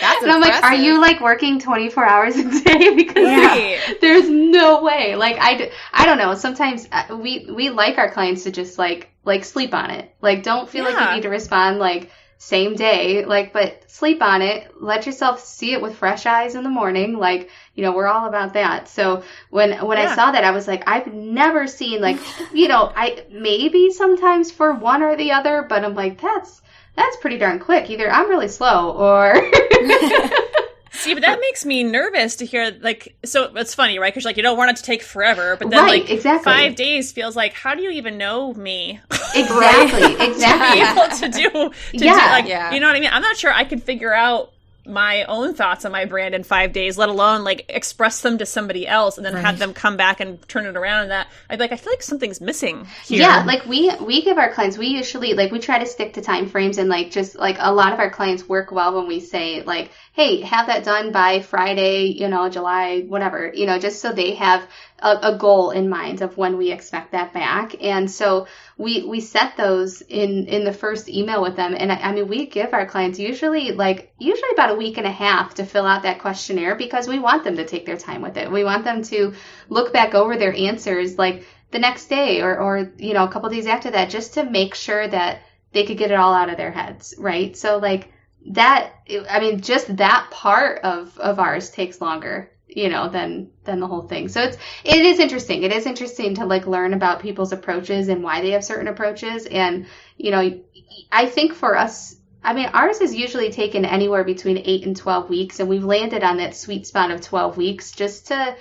That's 0.00 0.22
and 0.22 0.32
I'm 0.32 0.40
like, 0.40 0.62
are 0.62 0.74
you 0.74 1.00
like 1.00 1.20
working 1.20 1.60
24 1.60 2.04
hours 2.04 2.36
a 2.36 2.44
day? 2.44 2.94
Because 2.96 3.28
yeah. 3.28 3.54
there's, 3.54 4.00
there's 4.00 4.30
no 4.30 4.82
way. 4.82 5.16
Like 5.16 5.36
I, 5.38 5.70
I 5.92 6.06
don't 6.06 6.18
know. 6.18 6.34
Sometimes 6.34 6.88
uh, 6.90 7.16
we 7.16 7.46
we 7.50 7.70
like 7.70 7.98
our 7.98 8.10
clients 8.10 8.44
to 8.44 8.50
just 8.50 8.78
like 8.78 9.10
like 9.24 9.44
sleep 9.44 9.74
on 9.74 9.90
it. 9.90 10.14
Like 10.20 10.42
don't 10.42 10.68
feel 10.68 10.84
yeah. 10.84 10.90
like 10.90 11.08
you 11.08 11.14
need 11.16 11.22
to 11.22 11.28
respond 11.28 11.78
like 11.78 12.10
same 12.42 12.74
day, 12.74 13.24
like, 13.24 13.52
but 13.52 13.88
sleep 13.88 14.20
on 14.20 14.42
it. 14.42 14.74
Let 14.80 15.06
yourself 15.06 15.44
see 15.44 15.74
it 15.74 15.80
with 15.80 15.94
fresh 15.94 16.26
eyes 16.26 16.56
in 16.56 16.64
the 16.64 16.70
morning. 16.70 17.16
Like, 17.16 17.50
you 17.76 17.84
know, 17.84 17.92
we're 17.92 18.08
all 18.08 18.26
about 18.26 18.54
that. 18.54 18.88
So 18.88 19.22
when, 19.50 19.70
when 19.86 19.96
yeah. 19.96 20.10
I 20.10 20.14
saw 20.16 20.32
that, 20.32 20.42
I 20.42 20.50
was 20.50 20.66
like, 20.66 20.82
I've 20.88 21.06
never 21.14 21.68
seen 21.68 22.00
like, 22.00 22.18
you 22.52 22.66
know, 22.66 22.92
I, 22.96 23.24
maybe 23.30 23.92
sometimes 23.92 24.50
for 24.50 24.74
one 24.74 25.04
or 25.04 25.14
the 25.14 25.30
other, 25.30 25.64
but 25.68 25.84
I'm 25.84 25.94
like, 25.94 26.20
that's, 26.20 26.60
that's 26.96 27.16
pretty 27.18 27.38
darn 27.38 27.60
quick. 27.60 27.88
Either 27.88 28.10
I'm 28.10 28.28
really 28.28 28.48
slow 28.48 28.90
or 28.90 29.34
See, 31.02 31.14
but 31.14 31.22
that 31.22 31.40
makes 31.40 31.64
me 31.64 31.82
nervous 31.82 32.36
to 32.36 32.46
hear. 32.46 32.76
Like, 32.80 33.16
so 33.24 33.52
it's 33.56 33.74
funny, 33.74 33.98
right? 33.98 34.12
Because 34.12 34.24
like 34.24 34.36
you 34.36 34.42
don't 34.42 34.56
want 34.56 34.70
it 34.70 34.76
to 34.76 34.82
take 34.82 35.02
forever, 35.02 35.56
but 35.56 35.70
then 35.70 35.84
right, 35.84 36.02
like 36.02 36.10
exactly. 36.10 36.44
five 36.44 36.76
days 36.76 37.10
feels 37.10 37.34
like 37.34 37.52
how 37.52 37.74
do 37.74 37.82
you 37.82 37.90
even 37.90 38.18
know 38.18 38.52
me? 38.54 39.00
Exactly, 39.34 40.26
exactly. 40.26 40.80
to 41.22 41.30
be 41.30 41.40
able 41.40 41.48
to 41.48 41.70
do, 41.70 41.98
to 41.98 42.04
yeah, 42.04 42.12
do, 42.12 42.32
like, 42.32 42.46
yeah. 42.46 42.70
you 42.70 42.80
know 42.80 42.86
what 42.86 42.96
I 42.96 43.00
mean? 43.00 43.08
I'm 43.10 43.22
not 43.22 43.34
sure 43.38 43.50
I 43.50 43.64
could 43.64 43.82
figure 43.82 44.12
out 44.12 44.51
my 44.84 45.24
own 45.24 45.54
thoughts 45.54 45.84
on 45.84 45.92
my 45.92 46.04
brand 46.04 46.34
in 46.34 46.42
five 46.42 46.72
days, 46.72 46.98
let 46.98 47.08
alone 47.08 47.44
like 47.44 47.66
express 47.68 48.20
them 48.20 48.38
to 48.38 48.46
somebody 48.46 48.86
else 48.86 49.16
and 49.16 49.24
then 49.24 49.34
right. 49.34 49.44
have 49.44 49.58
them 49.58 49.74
come 49.74 49.96
back 49.96 50.20
and 50.20 50.46
turn 50.48 50.66
it 50.66 50.76
around. 50.76 51.02
And 51.02 51.10
that 51.12 51.28
I'd 51.48 51.60
like, 51.60 51.72
I 51.72 51.76
feel 51.76 51.92
like 51.92 52.02
something's 52.02 52.40
missing 52.40 52.86
here. 53.04 53.20
Yeah, 53.20 53.44
like 53.46 53.64
we 53.66 53.92
we 54.00 54.22
give 54.22 54.38
our 54.38 54.52
clients, 54.52 54.76
we 54.76 54.88
usually 54.88 55.34
like 55.34 55.52
we 55.52 55.60
try 55.60 55.78
to 55.78 55.86
stick 55.86 56.14
to 56.14 56.20
time 56.20 56.48
frames 56.48 56.78
and 56.78 56.88
like 56.88 57.10
just 57.10 57.36
like 57.36 57.56
a 57.60 57.72
lot 57.72 57.92
of 57.92 58.00
our 58.00 58.10
clients 58.10 58.48
work 58.48 58.72
well 58.72 58.94
when 58.94 59.06
we 59.06 59.20
say 59.20 59.62
like, 59.62 59.90
hey, 60.14 60.40
have 60.40 60.66
that 60.66 60.84
done 60.84 61.12
by 61.12 61.40
Friday, 61.40 62.06
you 62.06 62.28
know, 62.28 62.48
July, 62.48 63.02
whatever, 63.02 63.52
you 63.54 63.66
know, 63.66 63.78
just 63.78 64.00
so 64.00 64.12
they 64.12 64.34
have 64.34 64.66
a, 64.98 65.18
a, 65.22 65.38
goal 65.38 65.70
in 65.70 65.88
mind 65.88 66.22
of 66.22 66.36
when 66.36 66.56
we 66.56 66.70
expect 66.70 67.12
that 67.12 67.32
back. 67.32 67.74
And 67.82 68.10
so 68.10 68.46
we 68.76 69.04
we 69.04 69.20
set 69.20 69.56
those 69.56 70.00
in 70.02 70.46
in 70.46 70.64
the 70.64 70.72
first 70.72 71.08
email 71.08 71.42
with 71.42 71.56
them. 71.56 71.74
And 71.76 71.90
I, 71.90 71.96
I 71.96 72.12
mean, 72.12 72.28
we 72.28 72.46
give 72.46 72.72
our 72.72 72.86
clients 72.86 73.18
usually 73.18 73.72
like 73.72 74.12
usually 74.18 74.50
about 74.52 74.71
a 74.72 74.76
week 74.76 74.98
and 74.98 75.06
a 75.06 75.12
half 75.12 75.54
to 75.54 75.64
fill 75.64 75.86
out 75.86 76.02
that 76.02 76.20
questionnaire 76.20 76.74
because 76.74 77.08
we 77.08 77.18
want 77.18 77.44
them 77.44 77.56
to 77.56 77.66
take 77.66 77.86
their 77.86 77.96
time 77.96 78.22
with 78.22 78.36
it. 78.36 78.50
We 78.50 78.64
want 78.64 78.84
them 78.84 79.02
to 79.04 79.34
look 79.68 79.92
back 79.92 80.14
over 80.14 80.36
their 80.36 80.54
answers 80.54 81.18
like 81.18 81.46
the 81.70 81.78
next 81.78 82.06
day 82.06 82.42
or 82.42 82.58
or 82.58 82.92
you 82.98 83.14
know 83.14 83.24
a 83.24 83.30
couple 83.30 83.48
days 83.50 83.66
after 83.66 83.90
that 83.90 84.10
just 84.10 84.34
to 84.34 84.44
make 84.44 84.74
sure 84.74 85.06
that 85.08 85.40
they 85.72 85.84
could 85.84 85.98
get 85.98 86.10
it 86.10 86.18
all 86.18 86.34
out 86.34 86.50
of 86.50 86.56
their 86.56 86.70
heads, 86.70 87.14
right? 87.18 87.56
So 87.56 87.78
like 87.78 88.12
that 88.50 88.92
I 89.30 89.40
mean 89.40 89.60
just 89.60 89.96
that 89.96 90.28
part 90.30 90.82
of 90.82 91.18
of 91.18 91.38
ours 91.38 91.70
takes 91.70 92.00
longer 92.00 92.50
you 92.68 92.88
know 92.88 93.08
than 93.08 93.50
than 93.64 93.80
the 93.80 93.86
whole 93.86 94.02
thing 94.02 94.28
so 94.28 94.40
it's 94.42 94.56
it 94.84 95.04
is 95.04 95.18
interesting 95.18 95.62
it 95.62 95.72
is 95.72 95.86
interesting 95.86 96.34
to 96.34 96.46
like 96.46 96.66
learn 96.66 96.94
about 96.94 97.20
people's 97.20 97.52
approaches 97.52 98.08
and 98.08 98.22
why 98.22 98.40
they 98.40 98.50
have 98.50 98.64
certain 98.64 98.88
approaches 98.88 99.46
and 99.46 99.86
you 100.16 100.30
know 100.30 100.60
i 101.12 101.26
think 101.26 101.52
for 101.52 101.76
us 101.76 102.16
i 102.42 102.52
mean 102.52 102.68
ours 102.72 103.00
is 103.00 103.14
usually 103.14 103.50
taken 103.50 103.84
anywhere 103.84 104.24
between 104.24 104.58
8 104.58 104.86
and 104.86 104.96
12 104.96 105.28
weeks 105.28 105.60
and 105.60 105.68
we've 105.68 105.84
landed 105.84 106.22
on 106.22 106.38
that 106.38 106.56
sweet 106.56 106.86
spot 106.86 107.10
of 107.10 107.20
12 107.20 107.56
weeks 107.56 107.92
just 107.92 108.28
to 108.28 108.56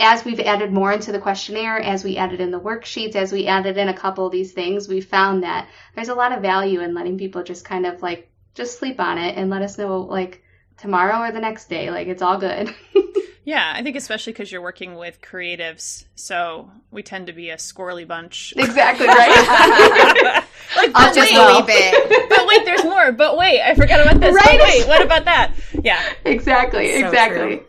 as 0.00 0.24
we've 0.24 0.40
added 0.40 0.72
more 0.72 0.92
into 0.92 1.10
the 1.10 1.18
questionnaire 1.18 1.80
as 1.80 2.04
we 2.04 2.16
added 2.16 2.40
in 2.40 2.50
the 2.50 2.60
worksheets 2.60 3.16
as 3.16 3.32
we 3.32 3.46
added 3.46 3.76
in 3.76 3.88
a 3.88 3.96
couple 3.96 4.26
of 4.26 4.32
these 4.32 4.52
things 4.52 4.88
we 4.88 5.00
found 5.00 5.42
that 5.42 5.68
there's 5.94 6.08
a 6.08 6.14
lot 6.14 6.32
of 6.32 6.42
value 6.42 6.80
in 6.80 6.94
letting 6.94 7.18
people 7.18 7.42
just 7.42 7.64
kind 7.64 7.84
of 7.84 8.00
like 8.00 8.30
just 8.54 8.78
sleep 8.78 9.00
on 9.00 9.18
it 9.18 9.36
and 9.36 9.50
let 9.50 9.62
us 9.62 9.78
know 9.78 10.00
like 10.00 10.42
tomorrow 10.78 11.22
or 11.22 11.32
the 11.32 11.40
next 11.40 11.68
day. 11.68 11.90
Like 11.90 12.08
it's 12.08 12.22
all 12.22 12.38
good 12.38 12.74
Yeah, 13.48 13.72
I 13.74 13.82
think 13.82 13.96
especially 13.96 14.34
because 14.34 14.52
you're 14.52 14.60
working 14.60 14.96
with 14.96 15.22
creatives, 15.22 16.04
so 16.16 16.70
we 16.90 17.02
tend 17.02 17.28
to 17.28 17.32
be 17.32 17.48
a 17.48 17.56
squirrely 17.56 18.06
bunch. 18.06 18.52
Exactly 18.58 19.06
right. 19.06 20.44
like, 20.76 20.90
I'll 20.94 21.14
just 21.14 21.32
wait, 21.32 21.66
bit. 21.66 22.28
But 22.28 22.46
wait, 22.46 22.66
there's 22.66 22.84
more. 22.84 23.10
But 23.10 23.38
wait, 23.38 23.62
I 23.62 23.74
forgot 23.74 24.02
about 24.02 24.20
this. 24.20 24.34
Right? 24.34 24.58
But 24.58 24.68
wait, 24.68 24.86
what 24.86 25.02
about 25.02 25.24
that? 25.24 25.54
Yeah, 25.82 25.98
exactly, 26.26 27.00
so 27.00 27.06
exactly. 27.06 27.56
True. 27.56 27.66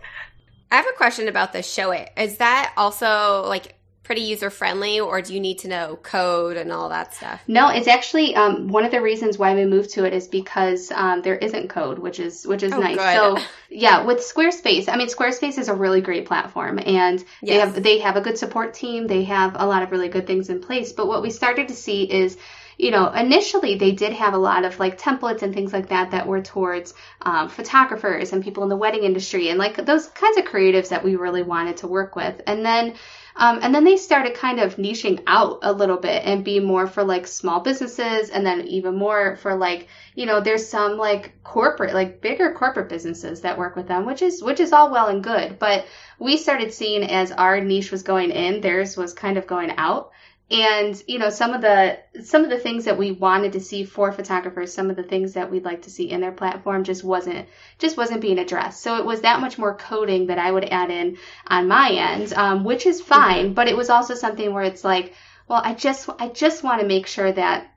I 0.69 0.75
have 0.75 0.85
a 0.85 0.97
question 0.97 1.29
about 1.29 1.53
the 1.53 1.63
show. 1.63 1.91
It 1.91 2.09
is 2.17 2.39
that 2.39 2.73
also 2.75 3.45
like 3.47 3.78
pretty 4.09 4.21
user 4.23 4.49
friendly, 4.49 4.99
or 4.99 5.21
do 5.21 5.35
you 5.35 5.39
need 5.39 5.59
to 5.59 5.67
know 5.67 5.95
code 6.01 6.57
and 6.57 6.71
all 6.71 6.89
that 6.89 7.13
stuff? 7.13 7.43
No, 7.47 7.69
it's 7.69 7.87
actually 7.87 8.33
um, 8.33 8.67
one 8.67 8.83
of 8.83 8.89
the 8.89 9.01
reasons 9.01 9.37
why 9.37 9.53
we 9.53 9.67
moved 9.67 9.91
to 9.91 10.03
it 10.03 10.13
is 10.13 10.27
because 10.27 10.91
um, 10.91 11.21
there 11.21 11.35
isn't 11.35 11.69
code, 11.69 11.99
which 11.99 12.19
is 12.19 12.43
which 12.47 12.63
is 12.63 12.73
oh, 12.73 12.79
nice. 12.79 12.97
Good. 12.97 13.13
So 13.13 13.37
yeah, 13.69 14.03
with 14.05 14.17
Squarespace, 14.17 14.89
I 14.89 14.97
mean 14.97 15.09
Squarespace 15.09 15.59
is 15.59 15.67
a 15.67 15.75
really 15.75 16.01
great 16.01 16.25
platform, 16.25 16.79
and 16.83 17.19
yes. 17.19 17.25
they 17.41 17.59
have 17.59 17.83
they 17.83 17.99
have 17.99 18.15
a 18.15 18.21
good 18.21 18.39
support 18.39 18.73
team. 18.73 19.05
They 19.05 19.25
have 19.25 19.55
a 19.59 19.67
lot 19.67 19.83
of 19.83 19.91
really 19.91 20.09
good 20.09 20.25
things 20.25 20.49
in 20.49 20.59
place. 20.59 20.91
But 20.91 21.07
what 21.07 21.21
we 21.21 21.29
started 21.29 21.67
to 21.67 21.75
see 21.75 22.01
is 22.05 22.35
you 22.79 22.91
know, 22.91 23.11
initially 23.11 23.75
they 23.75 23.91
did 23.91 24.13
have 24.13 24.33
a 24.33 24.37
lot 24.37 24.63
of 24.63 24.79
like 24.79 24.97
templates 24.97 25.41
and 25.41 25.53
things 25.53 25.73
like 25.73 25.89
that 25.89 26.11
that 26.11 26.25
were 26.25 26.41
towards 26.41 26.93
um, 27.21 27.49
photographers 27.49 28.31
and 28.31 28.41
people 28.41 28.63
in 28.63 28.69
the 28.69 28.77
wedding 28.77 29.03
industry 29.03 29.49
and 29.49 29.59
like 29.59 29.75
those 29.85 30.07
kinds 30.07 30.37
of 30.37 30.45
creatives 30.45 30.87
that 30.87 31.03
we 31.03 31.17
really 31.17 31.43
wanted 31.43 31.75
to 31.77 31.87
work 31.87 32.15
with. 32.15 32.41
And 32.47 32.65
then 32.65 32.95
um, 33.35 33.59
and 33.61 33.73
then 33.73 33.83
they 33.83 33.97
started 33.97 34.33
kind 34.33 34.59
of 34.59 34.75
niching 34.75 35.21
out 35.27 35.59
a 35.61 35.71
little 35.71 35.97
bit 35.97 36.23
and 36.25 36.43
be 36.43 36.59
more 36.59 36.87
for 36.87 37.03
like 37.03 37.27
small 37.27 37.59
businesses 37.61 38.29
and 38.29 38.45
then 38.45 38.67
even 38.67 38.95
more 38.95 39.37
for 39.37 39.55
like, 39.55 39.87
you 40.15 40.25
know, 40.25 40.41
there's 40.41 40.67
some 40.67 40.97
like 40.97 41.41
corporate, 41.43 41.93
like 41.93 42.21
bigger 42.21 42.53
corporate 42.53 42.89
businesses 42.89 43.41
that 43.41 43.57
work 43.57 43.75
with 43.75 43.87
them, 43.87 44.05
which 44.05 44.21
is, 44.21 44.43
which 44.43 44.59
is 44.59 44.73
all 44.73 44.91
well 44.91 45.07
and 45.07 45.23
good. 45.23 45.59
But 45.59 45.85
we 46.19 46.37
started 46.37 46.73
seeing 46.73 47.03
as 47.03 47.31
our 47.31 47.61
niche 47.61 47.91
was 47.91 48.03
going 48.03 48.31
in, 48.31 48.61
theirs 48.61 48.97
was 48.97 49.13
kind 49.13 49.37
of 49.37 49.47
going 49.47 49.71
out 49.77 50.11
and 50.51 51.03
you 51.07 51.19
know 51.19 51.29
some 51.29 51.53
of 51.53 51.61
the 51.61 51.99
some 52.23 52.43
of 52.43 52.49
the 52.49 52.57
things 52.57 52.85
that 52.85 52.97
we 52.97 53.11
wanted 53.11 53.53
to 53.53 53.59
see 53.59 53.83
for 53.83 54.11
photographers 54.11 54.73
some 54.73 54.89
of 54.89 54.95
the 54.95 55.03
things 55.03 55.33
that 55.33 55.51
we'd 55.51 55.65
like 55.65 55.83
to 55.83 55.91
see 55.91 56.09
in 56.09 56.21
their 56.21 56.31
platform 56.31 56.83
just 56.83 57.03
wasn't 57.03 57.47
just 57.77 57.97
wasn't 57.97 58.19
being 58.21 58.39
addressed 58.39 58.81
so 58.81 58.97
it 58.97 59.05
was 59.05 59.21
that 59.21 59.41
much 59.41 59.57
more 59.59 59.75
coding 59.75 60.27
that 60.27 60.39
i 60.39 60.51
would 60.51 60.65
add 60.65 60.89
in 60.89 61.17
on 61.47 61.67
my 61.67 61.91
end 61.91 62.33
um, 62.33 62.63
which 62.63 62.85
is 62.85 63.01
fine 63.01 63.45
mm-hmm. 63.45 63.53
but 63.53 63.67
it 63.67 63.77
was 63.77 63.89
also 63.89 64.15
something 64.15 64.51
where 64.53 64.63
it's 64.63 64.83
like 64.83 65.13
well 65.47 65.61
i 65.63 65.73
just 65.73 66.09
i 66.19 66.27
just 66.27 66.63
want 66.63 66.81
to 66.81 66.87
make 66.87 67.05
sure 67.05 67.31
that 67.31 67.67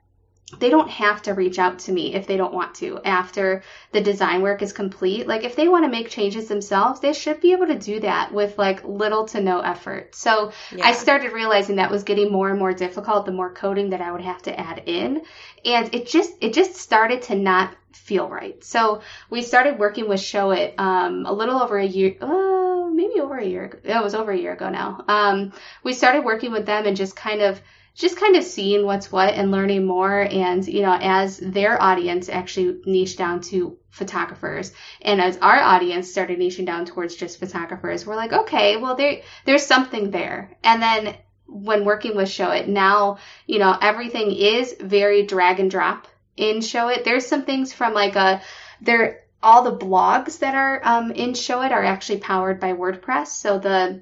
they 0.59 0.69
don't 0.69 0.89
have 0.89 1.21
to 1.23 1.33
reach 1.33 1.59
out 1.59 1.79
to 1.79 1.91
me 1.91 2.13
if 2.13 2.27
they 2.27 2.37
don't 2.37 2.53
want 2.53 2.75
to 2.75 2.99
after 3.03 3.63
the 3.91 4.01
design 4.01 4.41
work 4.41 4.61
is 4.61 4.73
complete. 4.73 5.27
Like 5.27 5.43
if 5.43 5.55
they 5.55 5.67
want 5.67 5.85
to 5.85 5.89
make 5.89 6.09
changes 6.09 6.47
themselves, 6.47 6.99
they 6.99 7.13
should 7.13 7.41
be 7.41 7.53
able 7.53 7.67
to 7.67 7.77
do 7.77 7.99
that 8.01 8.33
with 8.33 8.57
like 8.57 8.83
little 8.83 9.25
to 9.27 9.41
no 9.41 9.59
effort. 9.59 10.15
So 10.15 10.51
yeah. 10.71 10.85
I 10.85 10.93
started 10.93 11.33
realizing 11.33 11.77
that 11.77 11.91
was 11.91 12.03
getting 12.03 12.31
more 12.31 12.49
and 12.49 12.59
more 12.59 12.73
difficult 12.73 13.25
the 13.25 13.31
more 13.31 13.53
coding 13.53 13.91
that 13.91 14.01
I 14.01 14.11
would 14.11 14.21
have 14.21 14.41
to 14.43 14.59
add 14.59 14.83
in. 14.85 15.23
And 15.65 15.93
it 15.93 16.07
just 16.07 16.33
it 16.41 16.53
just 16.53 16.75
started 16.75 17.23
to 17.23 17.35
not 17.35 17.75
feel 17.91 18.27
right. 18.27 18.61
So 18.63 19.01
we 19.29 19.41
started 19.41 19.79
working 19.79 20.09
with 20.09 20.19
Showit 20.19 20.79
um, 20.79 21.25
a 21.25 21.31
little 21.31 21.61
over 21.61 21.77
a 21.77 21.85
year 21.85 22.15
uh, 22.21 22.89
maybe 22.89 23.19
over 23.19 23.37
a 23.37 23.45
year 23.45 23.65
ago. 23.65 23.79
It 23.83 24.03
was 24.03 24.15
over 24.15 24.31
a 24.31 24.37
year 24.37 24.53
ago 24.53 24.69
now. 24.69 25.03
Um, 25.07 25.53
we 25.83 25.93
started 25.93 26.23
working 26.23 26.51
with 26.51 26.65
them 26.65 26.85
and 26.85 26.97
just 26.97 27.15
kind 27.15 27.41
of 27.41 27.61
just 27.95 28.17
kind 28.17 28.35
of 28.35 28.43
seeing 28.43 28.85
what's 28.85 29.11
what 29.11 29.33
and 29.33 29.51
learning 29.51 29.85
more. 29.85 30.21
And 30.21 30.65
you 30.67 30.81
know 30.81 30.97
as 30.99 31.37
their 31.37 31.81
audience 31.81 32.29
actually 32.29 32.81
niched 32.85 33.17
down 33.17 33.41
to 33.41 33.77
photographers 33.89 34.73
and 35.01 35.21
as 35.21 35.37
our 35.37 35.59
audience 35.59 36.09
started 36.09 36.39
niching 36.39 36.65
down 36.65 36.85
towards 36.85 37.15
just 37.15 37.39
photographers 37.39 38.07
we're 38.07 38.15
like 38.15 38.33
okay 38.33 38.77
well 38.77 38.95
there 38.95 39.21
there's 39.45 39.65
something 39.65 40.11
there. 40.11 40.51
And 40.63 40.81
then 40.81 41.15
when 41.45 41.85
working 41.85 42.15
with 42.15 42.29
Showit 42.29 42.67
now 42.67 43.17
you 43.45 43.59
know 43.59 43.77
everything 43.79 44.31
is 44.31 44.75
very 44.79 45.25
drag 45.25 45.59
and 45.59 45.69
drop 45.69 46.07
in 46.35 46.57
Showit 46.57 47.03
there's 47.03 47.27
some 47.27 47.45
things 47.45 47.73
from 47.73 47.93
like 47.93 48.15
a 48.15 48.41
there 48.81 49.23
all 49.43 49.63
the 49.63 49.77
blogs 49.85 50.39
that 50.39 50.55
are 50.55 50.81
um, 50.83 51.11
in 51.11 51.33
Showit 51.33 51.71
are 51.71 51.83
actually 51.83 52.19
powered 52.19 52.59
by 52.59 52.73
wordpress. 52.73 53.27
So 53.27 53.59
the 53.59 54.01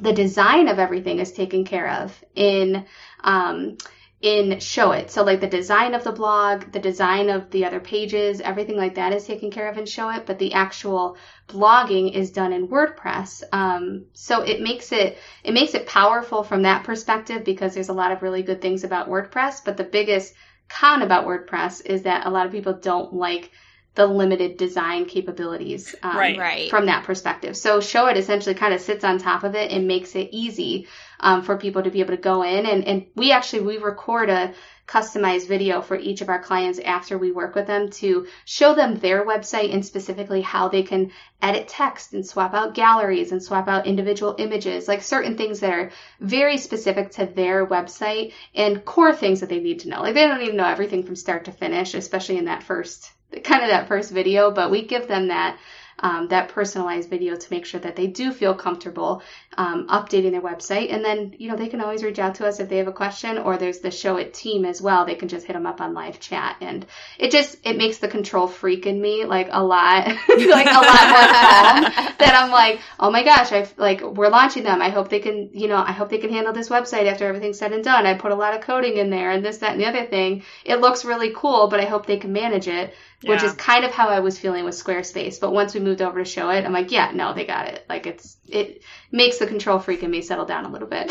the 0.00 0.12
design 0.12 0.68
of 0.68 0.78
everything 0.78 1.18
is 1.18 1.32
taken 1.32 1.64
care 1.64 1.88
of 1.88 2.24
in 2.34 2.84
um, 3.24 3.76
in 4.20 4.50
Showit. 4.56 5.10
So 5.10 5.22
like 5.22 5.40
the 5.40 5.46
design 5.46 5.94
of 5.94 6.02
the 6.02 6.12
blog, 6.12 6.72
the 6.72 6.80
design 6.80 7.28
of 7.28 7.50
the 7.50 7.64
other 7.64 7.78
pages, 7.78 8.40
everything 8.40 8.76
like 8.76 8.96
that 8.96 9.12
is 9.12 9.24
taken 9.24 9.50
care 9.50 9.68
of 9.68 9.78
in 9.78 9.84
Showit, 9.84 10.26
but 10.26 10.40
the 10.40 10.54
actual 10.54 11.16
blogging 11.46 12.12
is 12.12 12.32
done 12.32 12.52
in 12.52 12.66
WordPress. 12.66 13.44
Um, 13.52 14.06
so 14.14 14.42
it 14.42 14.60
makes 14.60 14.90
it 14.90 15.18
it 15.44 15.54
makes 15.54 15.74
it 15.74 15.86
powerful 15.86 16.42
from 16.42 16.62
that 16.62 16.82
perspective 16.82 17.44
because 17.44 17.74
there's 17.74 17.90
a 17.90 17.94
lot 17.94 18.10
of 18.10 18.22
really 18.22 18.42
good 18.42 18.60
things 18.60 18.82
about 18.82 19.08
WordPress, 19.08 19.64
but 19.64 19.76
the 19.76 19.84
biggest 19.84 20.34
con 20.68 21.02
about 21.02 21.26
WordPress 21.26 21.86
is 21.86 22.02
that 22.02 22.26
a 22.26 22.30
lot 22.30 22.46
of 22.46 22.52
people 22.52 22.74
don't 22.74 23.14
like 23.14 23.50
the 23.94 24.06
limited 24.06 24.56
design 24.56 25.06
capabilities 25.06 25.94
um, 26.02 26.16
right. 26.16 26.38
Right. 26.38 26.70
from 26.70 26.86
that 26.86 27.04
perspective. 27.04 27.56
So 27.56 27.78
Showit 27.78 28.16
essentially 28.16 28.54
kind 28.54 28.72
of 28.72 28.80
sits 28.80 29.04
on 29.04 29.18
top 29.18 29.44
of 29.44 29.54
it 29.54 29.72
and 29.72 29.88
makes 29.88 30.14
it 30.14 30.28
easy 30.30 30.86
um, 31.20 31.42
for 31.42 31.56
people 31.56 31.82
to 31.82 31.90
be 31.90 32.00
able 32.00 32.16
to 32.16 32.22
go 32.22 32.42
in 32.42 32.66
and, 32.66 32.84
and 32.84 33.06
we 33.14 33.32
actually 33.32 33.60
we 33.60 33.78
record 33.78 34.30
a 34.30 34.54
customized 34.88 35.46
video 35.46 35.82
for 35.82 35.96
each 35.96 36.22
of 36.22 36.30
our 36.30 36.42
clients 36.42 36.78
after 36.78 37.18
we 37.18 37.30
work 37.30 37.54
with 37.54 37.66
them 37.66 37.90
to 37.90 38.26
show 38.46 38.74
them 38.74 38.96
their 38.96 39.24
website 39.24 39.72
and 39.72 39.84
specifically 39.84 40.40
how 40.40 40.66
they 40.66 40.82
can 40.82 41.12
edit 41.42 41.68
text 41.68 42.14
and 42.14 42.26
swap 42.26 42.54
out 42.54 42.74
galleries 42.74 43.30
and 43.30 43.42
swap 43.42 43.68
out 43.68 43.86
individual 43.86 44.34
images, 44.38 44.88
like 44.88 45.02
certain 45.02 45.36
things 45.36 45.60
that 45.60 45.74
are 45.74 45.90
very 46.20 46.56
specific 46.56 47.10
to 47.10 47.26
their 47.26 47.66
website 47.66 48.32
and 48.54 48.84
core 48.86 49.14
things 49.14 49.40
that 49.40 49.50
they 49.50 49.60
need 49.60 49.80
to 49.80 49.90
know. 49.90 50.00
Like 50.00 50.14
they 50.14 50.26
don't 50.26 50.40
even 50.40 50.56
know 50.56 50.66
everything 50.66 51.02
from 51.02 51.16
start 51.16 51.44
to 51.44 51.52
finish, 51.52 51.92
especially 51.92 52.38
in 52.38 52.46
that 52.46 52.62
first 52.62 53.12
kind 53.44 53.62
of 53.62 53.68
that 53.68 53.88
first 53.88 54.10
video, 54.10 54.50
but 54.50 54.70
we 54.70 54.86
give 54.86 55.06
them 55.06 55.28
that 55.28 55.58
um, 56.00 56.28
that 56.28 56.50
personalized 56.50 57.10
video 57.10 57.36
to 57.36 57.52
make 57.52 57.66
sure 57.66 57.80
that 57.80 57.96
they 57.96 58.06
do 58.06 58.32
feel 58.32 58.54
comfortable 58.54 59.22
um, 59.56 59.88
updating 59.88 60.30
their 60.30 60.40
website. 60.40 60.92
And 60.92 61.04
then, 61.04 61.34
you 61.38 61.50
know, 61.50 61.56
they 61.56 61.68
can 61.68 61.80
always 61.80 62.04
reach 62.04 62.18
out 62.18 62.36
to 62.36 62.46
us 62.46 62.60
if 62.60 62.68
they 62.68 62.76
have 62.76 62.86
a 62.86 62.92
question, 62.92 63.38
or 63.38 63.56
there's 63.56 63.80
the 63.80 63.88
Showit 63.88 64.32
team 64.32 64.64
as 64.64 64.80
well. 64.80 65.04
They 65.04 65.16
can 65.16 65.28
just 65.28 65.46
hit 65.46 65.54
them 65.54 65.66
up 65.66 65.80
on 65.80 65.94
live 65.94 66.20
chat, 66.20 66.56
and 66.60 66.86
it 67.18 67.32
just 67.32 67.56
it 67.64 67.76
makes 67.76 67.98
the 67.98 68.08
control 68.08 68.46
freak 68.46 68.86
in 68.86 69.00
me 69.00 69.24
like 69.24 69.48
a 69.50 69.62
lot, 69.62 70.06
like 70.28 70.28
a 70.28 70.80
lot 70.80 71.08
more 71.08 71.26
calm. 71.26 72.14
that 72.18 72.40
I'm 72.40 72.50
like, 72.50 72.80
oh 73.00 73.10
my 73.10 73.24
gosh, 73.24 73.50
I 73.52 73.66
like 73.76 74.00
we're 74.00 74.28
launching 74.28 74.62
them. 74.62 74.80
I 74.80 74.90
hope 74.90 75.08
they 75.08 75.20
can, 75.20 75.50
you 75.52 75.66
know, 75.66 75.76
I 75.76 75.92
hope 75.92 76.08
they 76.08 76.18
can 76.18 76.30
handle 76.30 76.52
this 76.52 76.68
website 76.68 77.10
after 77.10 77.26
everything's 77.26 77.58
said 77.58 77.72
and 77.72 77.82
done. 77.82 78.06
I 78.06 78.14
put 78.14 78.32
a 78.32 78.36
lot 78.36 78.54
of 78.54 78.60
coding 78.60 78.98
in 78.98 79.10
there, 79.10 79.32
and 79.32 79.44
this, 79.44 79.58
that, 79.58 79.72
and 79.72 79.80
the 79.80 79.86
other 79.86 80.06
thing. 80.06 80.44
It 80.64 80.80
looks 80.80 81.04
really 81.04 81.32
cool, 81.34 81.66
but 81.68 81.80
I 81.80 81.84
hope 81.84 82.06
they 82.06 82.18
can 82.18 82.32
manage 82.32 82.68
it 82.68 82.94
yeah. 83.20 83.30
which 83.30 83.42
is 83.42 83.52
kind 83.54 83.84
of 83.84 83.90
how 83.90 84.08
I 84.08 84.20
was 84.20 84.38
feeling 84.38 84.64
with 84.64 84.74
Squarespace. 84.74 85.40
But 85.40 85.52
once 85.52 85.74
we 85.74 85.80
moved 85.80 86.02
over 86.02 86.22
to 86.22 86.28
Showit, 86.28 86.64
I'm 86.64 86.72
like, 86.72 86.92
yeah, 86.92 87.10
no, 87.14 87.34
they 87.34 87.44
got 87.44 87.68
it. 87.68 87.84
Like 87.88 88.06
it's 88.06 88.36
it 88.46 88.82
makes 89.10 89.38
the 89.38 89.46
control 89.46 89.78
freak 89.78 90.02
in 90.02 90.10
me 90.10 90.22
settle 90.22 90.44
down 90.44 90.64
a 90.64 90.70
little 90.70 90.88
bit. 90.88 91.10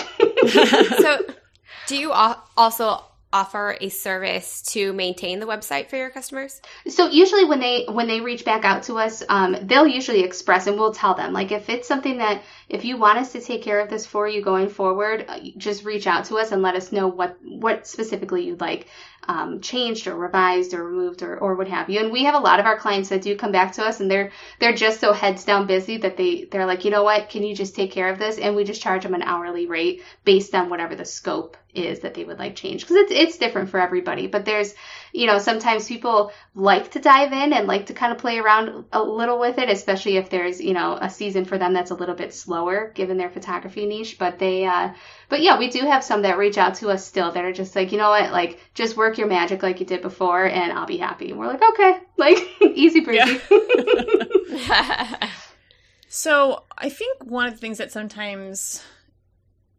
so, 1.00 1.26
do 1.88 1.98
you 1.98 2.12
also 2.12 3.04
offer 3.34 3.76
a 3.82 3.90
service 3.90 4.62
to 4.62 4.94
maintain 4.94 5.40
the 5.40 5.46
website 5.46 5.90
for 5.90 5.98
your 5.98 6.10
customers? 6.10 6.62
So 6.88 7.08
usually 7.08 7.46
when 7.46 7.60
they 7.60 7.86
when 7.90 8.08
they 8.08 8.22
reach 8.22 8.46
back 8.46 8.64
out 8.64 8.84
to 8.84 8.96
us, 8.96 9.24
um, 9.28 9.56
they'll 9.64 9.88
usually 9.88 10.24
express 10.24 10.68
and 10.68 10.78
we'll 10.78 10.94
tell 10.94 11.14
them 11.14 11.34
like 11.34 11.52
if 11.52 11.70
it's 11.70 11.88
something 11.88 12.20
that 12.20 12.42
if 12.70 12.84
you 12.84 12.98
want 12.98 13.18
us 13.18 13.32
to 13.32 13.42
take 13.42 13.64
care 13.64 13.80
of 13.80 13.90
this 13.90 14.06
for 14.06 14.28
you 14.28 14.42
going 14.42 14.70
forward, 14.70 15.26
uh, 15.28 15.40
just 15.56 15.86
reach 15.86 16.06
out 16.06 16.26
to 16.26 16.36
us 16.36 16.52
and 16.52 16.62
let 16.62 16.76
us 16.76 16.92
know 16.92 17.08
what 17.08 17.38
what 17.44 17.88
specifically 17.88 18.46
you'd 18.46 18.60
like 18.60 18.88
um, 19.28 19.60
changed 19.60 20.08
or 20.08 20.16
revised 20.16 20.74
or 20.74 20.84
removed 20.84 21.22
or, 21.22 21.38
or 21.38 21.56
what 21.56 21.68
have 21.68 21.90
you. 21.90 22.00
And 22.00 22.12
we 22.12 22.24
have 22.24 22.36
a 22.36 22.40
lot 22.40 22.60
of 22.60 22.66
our 22.66 22.78
clients 22.78 23.10
that 23.10 23.22
do 23.22 23.36
come 23.36 23.52
back 23.52 23.74
to 23.74 23.86
us 23.86 24.00
and 24.00 24.10
they're 24.10 24.32
they're 24.60 24.74
just 24.74 25.00
so 25.00 25.14
heads 25.14 25.44
down 25.44 25.68
busy 25.68 25.98
that 25.98 26.18
they 26.18 26.46
they're 26.46 26.66
like, 26.66 26.86
you 26.86 26.92
know 26.92 27.04
what, 27.04 27.30
can 27.30 27.44
you 27.44 27.56
just 27.56 27.76
take 27.76 27.92
care 27.92 28.10
of 28.10 28.20
this? 28.20 28.38
And 28.38 28.56
we 28.56 28.64
just 28.64 28.82
charge 28.82 29.04
them 29.04 29.14
an 29.14 29.22
hourly 29.22 29.68
rate 29.68 30.04
based 30.24 30.56
on 30.56 30.70
whatever 30.70 30.96
the 30.96 31.06
scope 31.06 31.58
is 31.74 32.00
that 32.00 32.14
they 32.14 32.24
would 32.24 32.40
like 32.40 32.56
change 32.56 32.82
because 32.82 32.98
it's 32.98 33.12
it's 33.12 33.38
different 33.38 33.70
for 33.70 33.80
everybody. 33.80 34.28
But 34.28 34.46
there's 34.46 34.74
you 35.14 35.28
know 35.28 35.40
sometimes 35.40 35.88
people 35.88 36.32
like 36.56 36.92
to 36.92 37.00
dive 37.00 37.32
in 37.32 37.54
and 37.54 37.68
like 37.68 37.88
to 37.88 37.94
kind 37.94 38.12
of 38.12 38.18
play 38.18 38.38
around 38.40 38.86
a 38.92 39.02
little 39.02 39.40
with 39.40 39.58
it, 39.58 39.70
especially 39.70 40.18
if 40.18 40.30
there's 40.30 40.62
you 40.62 40.74
know 40.74 40.98
a 41.00 41.10
season 41.10 41.46
for 41.46 41.58
them 41.58 41.74
that's 41.74 41.92
a 41.92 41.96
little 41.96 42.16
bit 42.16 42.34
slower 42.34 42.92
given 42.96 43.18
their 43.18 43.30
photography 43.30 43.86
niche. 43.86 44.18
But 44.18 44.40
they 44.40 44.66
uh, 44.66 44.94
but 45.30 45.42
yeah, 45.42 45.60
we 45.60 45.70
do 45.70 45.82
have 45.82 46.04
some 46.04 46.22
that 46.22 46.38
reach 46.38 46.58
out 46.58 46.76
to 46.76 46.90
us 46.90 47.06
still 47.06 47.32
that 47.32 47.44
are 47.44 47.52
just 47.52 47.76
like, 47.76 47.92
you 47.92 47.98
know 47.98 48.10
what, 48.10 48.32
like 48.32 48.60
just 48.74 48.96
work 48.96 49.18
your 49.18 49.28
magic 49.28 49.62
like 49.62 49.80
you 49.80 49.86
did 49.86 50.02
before 50.02 50.46
and 50.46 50.72
I'll 50.72 50.86
be 50.86 50.98
happy. 50.98 51.32
And 51.32 51.40
we're 51.40 51.48
like, 51.48 51.62
okay, 51.62 52.00
like 52.18 52.38
easy 52.62 53.02
breezy. 53.02 53.40
Yeah. 54.50 55.30
so 56.08 56.64
I 56.78 56.90
think 56.90 57.24
one 57.24 57.48
of 57.48 57.54
the 57.54 57.60
things 57.60 57.78
that 57.80 57.92
sometimes 57.92 58.82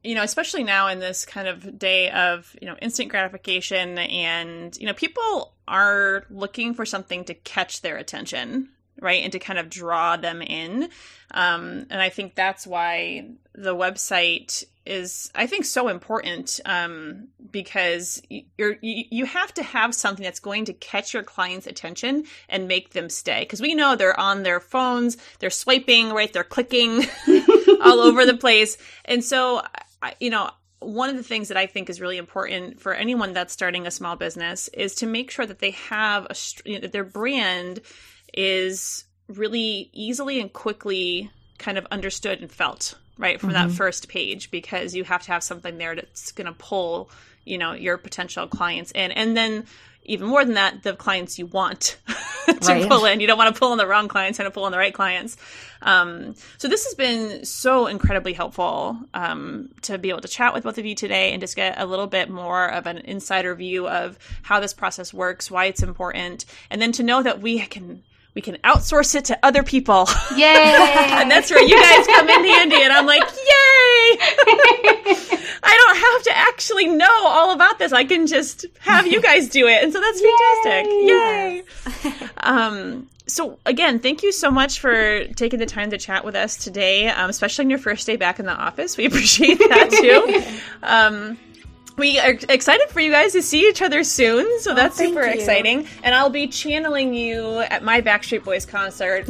you 0.05 0.15
know, 0.15 0.23
especially 0.23 0.65
now 0.65 0.89
in 0.89 1.01
this 1.01 1.27
kind 1.27 1.49
of 1.49 1.79
day 1.79 2.11
of, 2.11 2.55
you 2.61 2.67
know, 2.67 2.77
instant 2.81 3.09
gratification 3.09 3.99
and, 3.99 4.77
you 4.79 4.87
know, 4.87 4.95
people 4.95 5.55
are 5.67 6.25
looking 6.31 6.75
for 6.75 6.87
something 6.87 7.25
to 7.25 7.35
catch 7.35 7.83
their 7.83 7.97
attention, 7.97 8.69
right? 9.01 9.23
And 9.23 9.33
to 9.33 9.39
kind 9.39 9.59
of 9.59 9.69
draw 9.69 10.17
them 10.17 10.41
in. 10.41 10.89
Um, 11.33 11.87
and 11.91 12.01
I 12.01 12.09
think 12.09 12.35
that's 12.35 12.67
why 12.67 13.29
the 13.55 13.75
website 13.75 14.65
is 14.89 15.31
I 15.35 15.47
think 15.47 15.67
so 15.67 15.89
important 15.89 16.61
um, 16.65 17.29
because 17.51 18.23
you're 18.31 18.77
you, 18.81 19.05
you 19.11 19.27
have 19.27 19.53
to 19.55 19.63
have 19.63 19.95
something 19.95 20.25
that's 20.25 20.41
going 20.41 20.65
to 20.65 20.73
catch 20.73 21.13
your 21.13 21.23
client's 21.23 21.67
attention 21.67 22.25
and 22.49 22.67
make 22.67 22.95
them 22.95 23.11
stay 23.11 23.41
because 23.41 23.61
we 23.61 23.75
know 23.75 23.95
they're 23.95 24.19
on 24.19 24.43
their 24.43 24.61
phones, 24.61 25.19
they're 25.41 25.51
swiping, 25.51 26.11
right? 26.11 26.33
They're 26.33 26.43
clicking 26.43 27.05
all 27.83 28.01
over 28.01 28.25
the 28.25 28.37
place, 28.39 28.79
and 29.05 29.23
so 29.23 29.63
you 30.21 30.31
know 30.31 30.51
one 30.81 31.11
of 31.11 31.17
the 31.17 31.23
things 31.23 31.49
that 31.49 31.57
I 31.57 31.67
think 31.67 31.91
is 31.91 32.01
really 32.01 32.19
important 32.19 32.81
for 32.81 32.95
anyone 32.95 33.33
that's 33.33 33.53
starting 33.53 33.87
a 33.87 33.91
small 33.91 34.17
business 34.17 34.69
is 34.69 34.95
to 34.97 35.07
make 35.07 35.31
sure 35.31 35.45
that 35.45 35.59
they 35.59 35.73
have 35.73 36.27
a 36.27 36.37
you 36.65 36.81
know, 36.81 36.87
their 36.87 37.05
brand 37.05 37.81
is 38.33 39.05
really 39.27 39.91
easily 39.93 40.41
and 40.41 40.53
quickly 40.53 41.31
kind 41.59 41.79
of 41.79 41.87
understood 41.91 42.41
and 42.41 42.51
felt 42.51 42.95
right 43.19 43.41
from 43.41 43.51
mm-hmm. 43.51 43.69
that 43.69 43.75
first 43.75 44.09
page 44.09 44.51
because 44.51 44.95
you 44.95 45.03
have 45.05 45.23
to 45.25 45.33
have 45.33 45.43
something 45.43 45.79
there 45.79 45.97
that's 45.97 46.31
going 46.33 46.47
to 46.47 46.53
pull 46.53 47.11
you 47.45 47.59
know 47.59 47.73
your 47.73 47.99
potential 47.99 48.47
clients 48.47 48.93
in 48.93 49.11
and 49.11 49.37
then 49.37 49.65
even 50.09 50.27
more 50.27 50.45
than 50.45 50.55
that 50.55 50.83
the 50.83 50.95
clients 50.95 51.39
you 51.39 51.47
want 51.47 51.99
to 52.47 52.55
right. 52.63 52.89
pull 52.89 53.05
in 53.05 53.21
you 53.21 53.27
don't 53.27 53.39
want 53.39 53.55
to 53.55 53.59
pull 53.59 53.73
in 53.73 53.79
the 53.79 53.87
wrong 53.87 54.09
clients 54.09 54.39
and 54.39 54.47
to 54.47 54.51
pull 54.51 54.67
in 54.67 54.73
the 54.73 54.79
right 54.79 54.95
clients 54.95 55.37
um, 55.83 56.35
so 56.57 56.67
this 56.67 56.85
has 56.85 56.95
been 56.95 57.45
so 57.45 57.87
incredibly 57.87 58.33
helpful 58.33 58.99
um, 59.15 59.69
to 59.83 59.97
be 59.99 60.11
able 60.11 60.21
to 60.21 60.29
chat 60.29 60.53
with 60.53 60.65
both 60.65 60.79
of 60.79 60.85
you 60.85 60.95
today 60.95 61.33
and 61.33 61.41
just 61.41 61.55
get 61.55 61.79
a 61.79 61.87
little 61.87 62.09
bit 62.09 62.29
more 62.29 62.67
of 62.67 62.87
an 62.87 62.99
insider 62.99 63.55
view 63.55 63.89
of 63.89 64.19
how 64.43 64.59
this 64.59 64.75
process 64.75 65.15
works 65.15 65.51
why 65.51 65.67
it's 65.67 65.83
important 65.83 66.45
and 66.71 66.83
then 66.83 66.93
to 66.93 67.03
know 67.03 67.23
that 67.23 67.41
we 67.41 67.59
can 67.61 68.03
we 68.39 68.43
can 68.43 68.57
outsource 68.59 69.17
it 69.17 69.25
to 69.27 69.39
other 69.43 69.65
people. 69.65 70.07
Yay! 70.37 70.47
and 70.47 71.29
that's 71.29 71.51
where 71.51 71.61
you 71.61 71.75
guys 71.75 72.07
come 72.07 72.29
in 72.29 72.45
handy. 72.45 72.81
And 72.81 72.93
I'm 72.93 73.05
like, 73.05 73.25
yay! 73.25 74.19
I 75.63 75.77
don't 75.77 75.97
have 75.97 76.23
to 76.25 76.39
actually 76.39 76.87
know 76.87 77.25
all 77.25 77.53
about 77.53 77.79
this. 77.79 77.93
I 77.93 78.05
can 78.05 78.27
just 78.27 78.67
have 78.81 79.07
you 79.07 79.21
guys 79.21 79.49
do 79.49 79.67
it. 79.67 79.83
And 79.83 79.93
so 79.93 80.01
that's 80.01 80.21
fantastic. 80.65 80.93
Yay! 80.93 81.63
Yay. 82.05 82.29
um, 82.39 83.09
so 83.27 83.59
again, 83.67 84.01
thank 84.01 84.23
you 84.23 84.33
so 84.33 84.51
much 84.51 84.81
for 84.81 85.25
taking 85.35 85.59
the 85.59 85.67
time 85.67 85.91
to 85.91 85.99
chat 85.99 86.25
with 86.25 86.35
us 86.35 86.57
today, 86.57 87.09
um, 87.09 87.31
especially 87.31 87.67
on 87.67 87.71
your 87.71 87.79
first 87.79 88.07
day 88.07 88.17
back 88.17 88.39
in 88.39 88.47
the 88.47 88.53
office. 88.53 88.97
We 88.97 89.05
appreciate 89.07 89.59
that 89.59 89.91
too. 89.91 90.59
um, 90.83 91.39
we 91.97 92.19
are 92.21 92.39
excited 92.49 92.89
for 92.91 93.01
you 93.01 93.11
guys 93.11 93.33
to 93.33 93.43
see 93.43 93.69
each 93.69 93.83
other 93.83 94.05
soon, 94.05 94.61
so 94.61 94.73
that's 94.73 94.97
thank 94.97 95.11
super 95.11 95.27
you. 95.27 95.33
exciting. 95.33 95.87
And 96.05 96.15
I'll 96.15 96.31
be 96.31 96.47
channeling 96.47 97.13
you 97.13 97.59
at 97.59 97.83
my 97.83 98.01
Backstreet 98.01 98.45
Boys 98.45 98.65
concert 98.65 99.27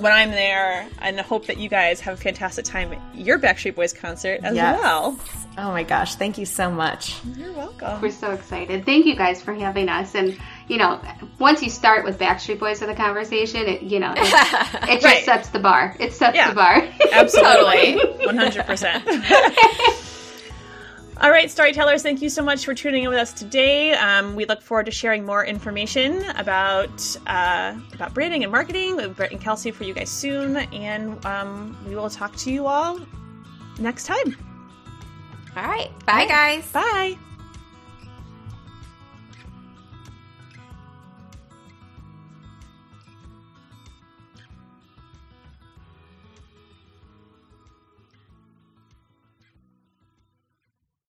when 0.00 0.12
I'm 0.12 0.30
there, 0.30 0.86
and 1.00 1.18
hope 1.20 1.46
that 1.46 1.58
you 1.58 1.68
guys 1.68 2.00
have 2.00 2.14
a 2.14 2.16
fantastic 2.16 2.64
time 2.64 2.92
at 2.92 3.00
your 3.14 3.38
Backstreet 3.38 3.74
Boys 3.74 3.92
concert 3.92 4.40
as 4.42 4.54
Yes. 4.54 4.78
well. 4.80 5.18
Oh 5.56 5.72
my 5.72 5.82
gosh, 5.82 6.14
thank 6.14 6.38
you 6.38 6.46
so 6.46 6.70
much. 6.70 7.14
You're 7.36 7.52
welcome. 7.52 8.00
We're 8.00 8.12
so 8.12 8.30
excited. 8.30 8.84
Thank 8.86 9.06
you 9.06 9.16
guys 9.16 9.42
for 9.42 9.52
having 9.54 9.88
us. 9.88 10.14
And 10.14 10.38
you 10.68 10.76
know, 10.76 11.00
once 11.38 11.62
you 11.62 11.70
start 11.70 12.04
with 12.04 12.18
Backstreet 12.18 12.58
Boys 12.60 12.80
with 12.80 12.90
the 12.90 12.94
conversation, 12.96 13.62
it 13.66 13.82
you 13.82 13.98
know, 14.00 14.12
it, 14.16 14.18
it 14.88 15.00
just 15.00 15.04
Right. 15.04 15.24
sets 15.24 15.48
the 15.48 15.58
bar. 15.58 15.96
It 15.98 16.12
sets 16.12 16.36
Yeah. 16.36 16.50
the 16.50 16.54
bar. 16.54 16.86
Absolutely. 17.12 17.96
100%. 18.26 20.04
All 21.20 21.30
right, 21.30 21.50
storytellers, 21.50 22.04
thank 22.04 22.22
you 22.22 22.28
so 22.28 22.42
much 22.42 22.64
for 22.64 22.74
tuning 22.74 23.02
in 23.02 23.10
with 23.10 23.18
us 23.18 23.32
today. 23.32 23.92
Um, 23.94 24.36
we 24.36 24.44
look 24.44 24.62
forward 24.62 24.86
to 24.86 24.92
sharing 24.92 25.26
more 25.26 25.44
information 25.44 26.22
about 26.36 27.16
uh, 27.26 27.74
about 27.92 28.14
branding 28.14 28.44
and 28.44 28.52
marketing 28.52 28.94
with 28.94 29.16
Britt 29.16 29.32
and 29.32 29.40
Kelsey 29.40 29.72
for 29.72 29.82
you 29.82 29.94
guys 29.94 30.10
soon, 30.10 30.56
and 30.56 31.24
um, 31.26 31.76
we 31.88 31.96
will 31.96 32.08
talk 32.08 32.36
to 32.36 32.52
you 32.52 32.68
all 32.68 33.00
next 33.80 34.06
time. 34.06 34.36
All 35.56 35.64
right. 35.66 35.90
Bye, 36.06 36.26
guys. 36.26 36.70
Bye. 36.70 37.18